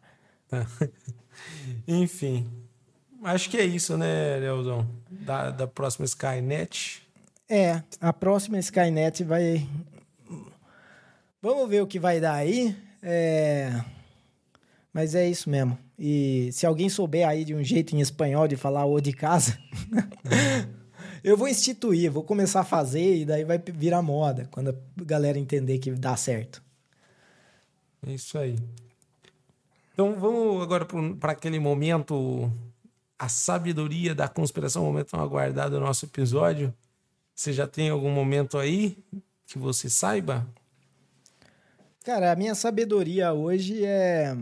Enfim, 1.88 2.48
acho 3.24 3.50
que 3.50 3.58
é 3.58 3.66
isso, 3.66 3.98
né, 3.98 4.38
Leozão? 4.38 4.88
Da, 5.10 5.50
da 5.50 5.68
próxima 5.68 6.06
Skynet. 6.06 7.02
É, 7.50 7.82
a 8.00 8.14
próxima 8.14 8.60
Skynet 8.60 9.24
vai. 9.24 9.68
Vamos 11.42 11.70
ver 11.70 11.82
o 11.82 11.88
que 11.88 12.00
vai 12.00 12.20
dar 12.20 12.36
aí. 12.36 12.76
É... 13.02 13.84
Mas 14.94 15.16
é 15.16 15.28
isso 15.28 15.50
mesmo. 15.50 15.78
E 16.04 16.50
se 16.52 16.66
alguém 16.66 16.90
souber 16.90 17.28
aí 17.28 17.46
de 17.46 17.54
um 17.54 17.64
jeito 17.64 17.96
em 17.96 18.00
espanhol 18.00 18.48
de 18.48 18.56
falar 18.56 18.86
o 18.86 19.00
de 19.00 19.14
casa, 19.14 19.56
eu 21.24 21.38
vou 21.38 21.48
instituir, 21.48 22.10
vou 22.10 22.24
começar 22.24 22.62
a 22.62 22.64
fazer 22.64 23.18
e 23.18 23.24
daí 23.24 23.46
vai 23.46 23.60
virar 23.60 24.02
moda 24.02 24.48
quando 24.50 24.72
a 24.72 25.04
galera 25.04 25.38
entender 25.38 25.78
que 25.78 25.92
dá 25.92 26.18
certo. 26.18 26.60
É 28.08 28.14
isso 28.14 28.36
aí. 28.36 28.58
Então 29.94 30.16
vamos 30.16 30.64
agora 30.64 30.88
para 31.20 31.34
aquele 31.34 31.60
momento, 31.60 32.52
a 33.20 33.30
sabedoria 33.30 34.16
da 34.16 34.28
conspiração, 34.28 34.82
o 34.82 34.86
momento 34.88 35.12
tão 35.12 35.22
aguardado 35.22 35.76
do 35.76 35.82
nosso 35.82 36.06
episódio. 36.06 36.74
Você 37.36 37.54
já 37.54 37.68
tem 37.68 37.92
algum 37.92 38.10
momento 38.10 38.58
aí 38.58 38.98
que 39.46 39.60
você 39.60 39.88
saiba? 39.88 40.48
Cara, 42.04 42.32
a 42.32 42.36
minha 42.36 42.56
sabedoria 42.56 43.34
hoje 43.34 43.86
é. 43.86 44.36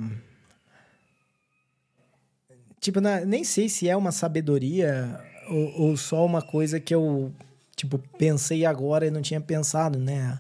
Tipo, 2.79 2.99
nem 3.01 3.43
sei 3.43 3.67
se 3.67 3.89
é 3.89 3.95
uma 3.95 4.11
sabedoria 4.11 5.19
ou, 5.49 5.81
ou, 5.81 5.97
só 5.97 6.25
uma 6.25 6.41
coisa 6.41 6.79
que 6.79 6.95
eu, 6.95 7.33
tipo, 7.75 7.99
pensei 8.17 8.65
agora 8.65 9.07
e 9.07 9.11
não 9.11 9.21
tinha 9.21 9.41
pensado, 9.41 9.99
né? 9.99 10.39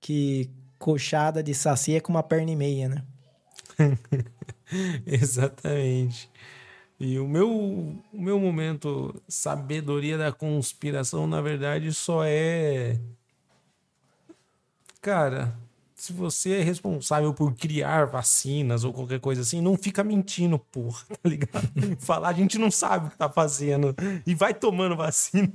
Que 0.00 0.48
coxada 0.78 1.42
de 1.42 1.54
saci 1.54 1.94
é 1.96 2.00
com 2.00 2.12
uma 2.12 2.22
perna 2.22 2.50
e 2.52 2.56
meia, 2.56 2.88
né? 2.88 3.04
Exatamente. 5.06 6.30
E 7.00 7.18
o 7.18 7.28
meu, 7.28 7.48
o 7.48 8.02
meu 8.12 8.40
momento 8.40 9.14
sabedoria 9.28 10.18
da 10.18 10.32
conspiração, 10.32 11.26
na 11.26 11.40
verdade, 11.40 11.92
só 11.92 12.24
é. 12.24 12.98
Cara, 15.00 15.56
se 15.98 16.12
você 16.12 16.60
é 16.60 16.62
responsável 16.62 17.34
por 17.34 17.52
criar 17.54 18.06
vacinas 18.06 18.84
ou 18.84 18.92
qualquer 18.92 19.18
coisa 19.18 19.40
assim, 19.42 19.60
não 19.60 19.76
fica 19.76 20.04
mentindo, 20.04 20.56
porra, 20.56 21.04
tá 21.08 21.28
ligado? 21.28 21.68
Falar, 21.98 22.28
a 22.28 22.32
gente 22.32 22.56
não 22.56 22.70
sabe 22.70 23.08
o 23.08 23.10
que 23.10 23.18
tá 23.18 23.28
fazendo. 23.28 23.94
E 24.24 24.32
vai 24.32 24.54
tomando 24.54 24.96
vacina. 24.96 25.52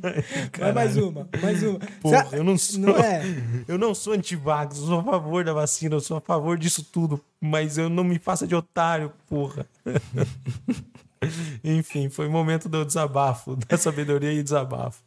Vai 0.59 0.73
mais 0.73 0.97
uma, 0.97 1.29
mais 1.41 1.63
uma. 1.63 1.79
Porra, 2.01 2.27
eu 2.33 2.43
não 2.43 2.57
sou. 2.57 2.79
Não 2.79 2.97
é? 2.97 3.23
Eu 3.67 3.77
não 3.77 3.95
sou 3.95 4.13
antivax, 4.13 4.77
eu 4.77 4.85
sou 4.85 4.99
a 4.99 5.03
favor 5.03 5.45
da 5.45 5.53
vacina, 5.53 5.95
eu 5.95 6.01
sou 6.01 6.17
a 6.17 6.21
favor 6.21 6.57
disso 6.57 6.83
tudo. 6.83 7.19
Mas 7.39 7.77
eu 7.77 7.89
não 7.89 8.03
me 8.03 8.19
faça 8.19 8.45
de 8.45 8.53
otário, 8.53 9.11
porra. 9.29 9.65
Enfim, 11.63 12.09
foi 12.09 12.27
o 12.27 12.31
momento 12.31 12.67
do 12.67 12.83
desabafo, 12.83 13.55
da 13.55 13.77
sabedoria 13.77 14.33
e 14.33 14.43
desabafo. 14.43 15.01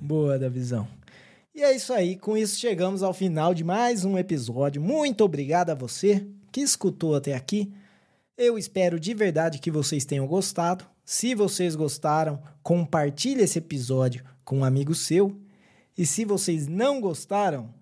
Boa, 0.00 0.38
da 0.38 0.48
visão. 0.48 0.86
E 1.52 1.62
é 1.62 1.74
isso 1.74 1.92
aí, 1.92 2.16
com 2.16 2.36
isso 2.36 2.60
chegamos 2.60 3.02
ao 3.02 3.12
final 3.12 3.52
de 3.52 3.64
mais 3.64 4.04
um 4.04 4.16
episódio. 4.16 4.80
Muito 4.80 5.24
obrigado 5.24 5.70
a 5.70 5.74
você 5.74 6.24
que 6.52 6.60
escutou 6.60 7.16
até 7.16 7.34
aqui. 7.34 7.72
Eu 8.38 8.56
espero 8.56 9.00
de 9.00 9.12
verdade 9.12 9.58
que 9.58 9.70
vocês 9.70 10.04
tenham 10.04 10.28
gostado. 10.28 10.86
Se 11.04 11.34
vocês 11.34 11.74
gostaram, 11.74 12.40
compartilhe 12.62 13.42
esse 13.42 13.58
episódio 13.58 14.24
com 14.44 14.58
um 14.58 14.64
amigo 14.64 14.94
seu. 14.94 15.36
E 15.98 16.06
se 16.06 16.24
vocês 16.24 16.68
não 16.68 17.00
gostaram, 17.00 17.74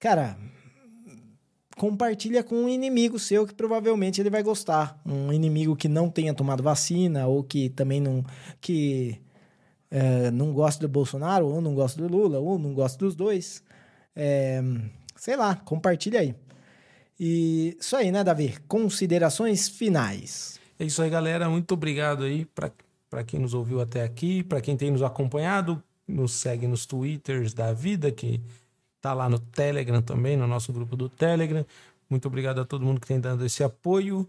cara, 0.00 0.36
compartilha 1.76 2.42
com 2.42 2.56
um 2.56 2.68
inimigo 2.68 3.20
seu 3.20 3.46
que 3.46 3.54
provavelmente 3.54 4.20
ele 4.20 4.30
vai 4.30 4.42
gostar. 4.42 5.00
Um 5.06 5.32
inimigo 5.32 5.76
que 5.76 5.88
não 5.88 6.10
tenha 6.10 6.34
tomado 6.34 6.60
vacina 6.60 7.28
ou 7.28 7.44
que 7.44 7.68
também 7.70 8.00
não 8.00 8.24
que 8.60 9.20
é, 9.92 10.30
não 10.30 10.54
gosta 10.54 10.80
do 10.80 10.88
Bolsonaro 10.90 11.46
ou 11.46 11.60
não 11.60 11.74
gosta 11.74 12.00
do 12.00 12.08
Lula 12.08 12.38
ou 12.38 12.58
não 12.58 12.72
gosta 12.72 12.98
dos 12.98 13.14
dois. 13.14 13.62
É, 14.16 14.62
sei 15.14 15.36
lá, 15.36 15.54
compartilha 15.54 16.20
aí. 16.20 16.34
E 17.20 17.76
isso 17.78 17.94
aí, 17.94 18.10
né, 18.10 18.24
Davi? 18.24 18.56
Considerações 18.66 19.68
finais. 19.68 20.58
É 20.78 20.84
isso 20.86 21.02
aí, 21.02 21.10
galera. 21.10 21.48
Muito 21.50 21.74
obrigado 21.74 22.24
aí 22.24 22.46
para 22.46 23.22
quem 23.22 23.38
nos 23.38 23.52
ouviu 23.52 23.82
até 23.82 24.02
aqui, 24.02 24.42
para 24.42 24.62
quem 24.62 24.78
tem 24.78 24.90
nos 24.90 25.02
acompanhado, 25.02 25.82
nos 26.08 26.32
segue 26.32 26.66
nos 26.66 26.86
twitters 26.86 27.52
da 27.52 27.74
vida, 27.74 28.10
que 28.10 28.40
tá 28.98 29.12
lá 29.12 29.28
no 29.28 29.38
Telegram 29.38 30.00
também, 30.00 30.38
no 30.38 30.46
nosso 30.46 30.72
grupo 30.72 30.96
do 30.96 31.10
Telegram. 31.10 31.66
Muito 32.08 32.26
obrigado 32.26 32.62
a 32.62 32.64
todo 32.64 32.84
mundo 32.84 32.98
que 32.98 33.06
tem 33.06 33.20
dado 33.20 33.44
esse 33.44 33.62
apoio. 33.62 34.26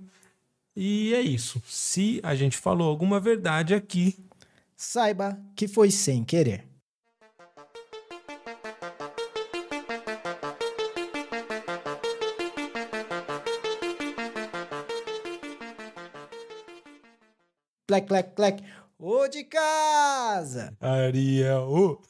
E 0.76 1.14
é 1.14 1.22
isso. 1.22 1.62
Se 1.66 2.20
a 2.22 2.36
gente 2.36 2.58
falou 2.58 2.90
alguma 2.90 3.20
verdade 3.20 3.74
aqui, 3.74 4.18
saiba 4.76 5.40
que 5.56 5.68
foi 5.68 5.92
sem 5.92 6.24
querer. 6.24 6.68
Plec, 17.88 18.08
plec, 18.08 18.36
plec. 18.36 18.64
Ô 18.98 19.28
de 19.28 19.44
casa! 19.44 20.76
Ariel! 20.80 22.02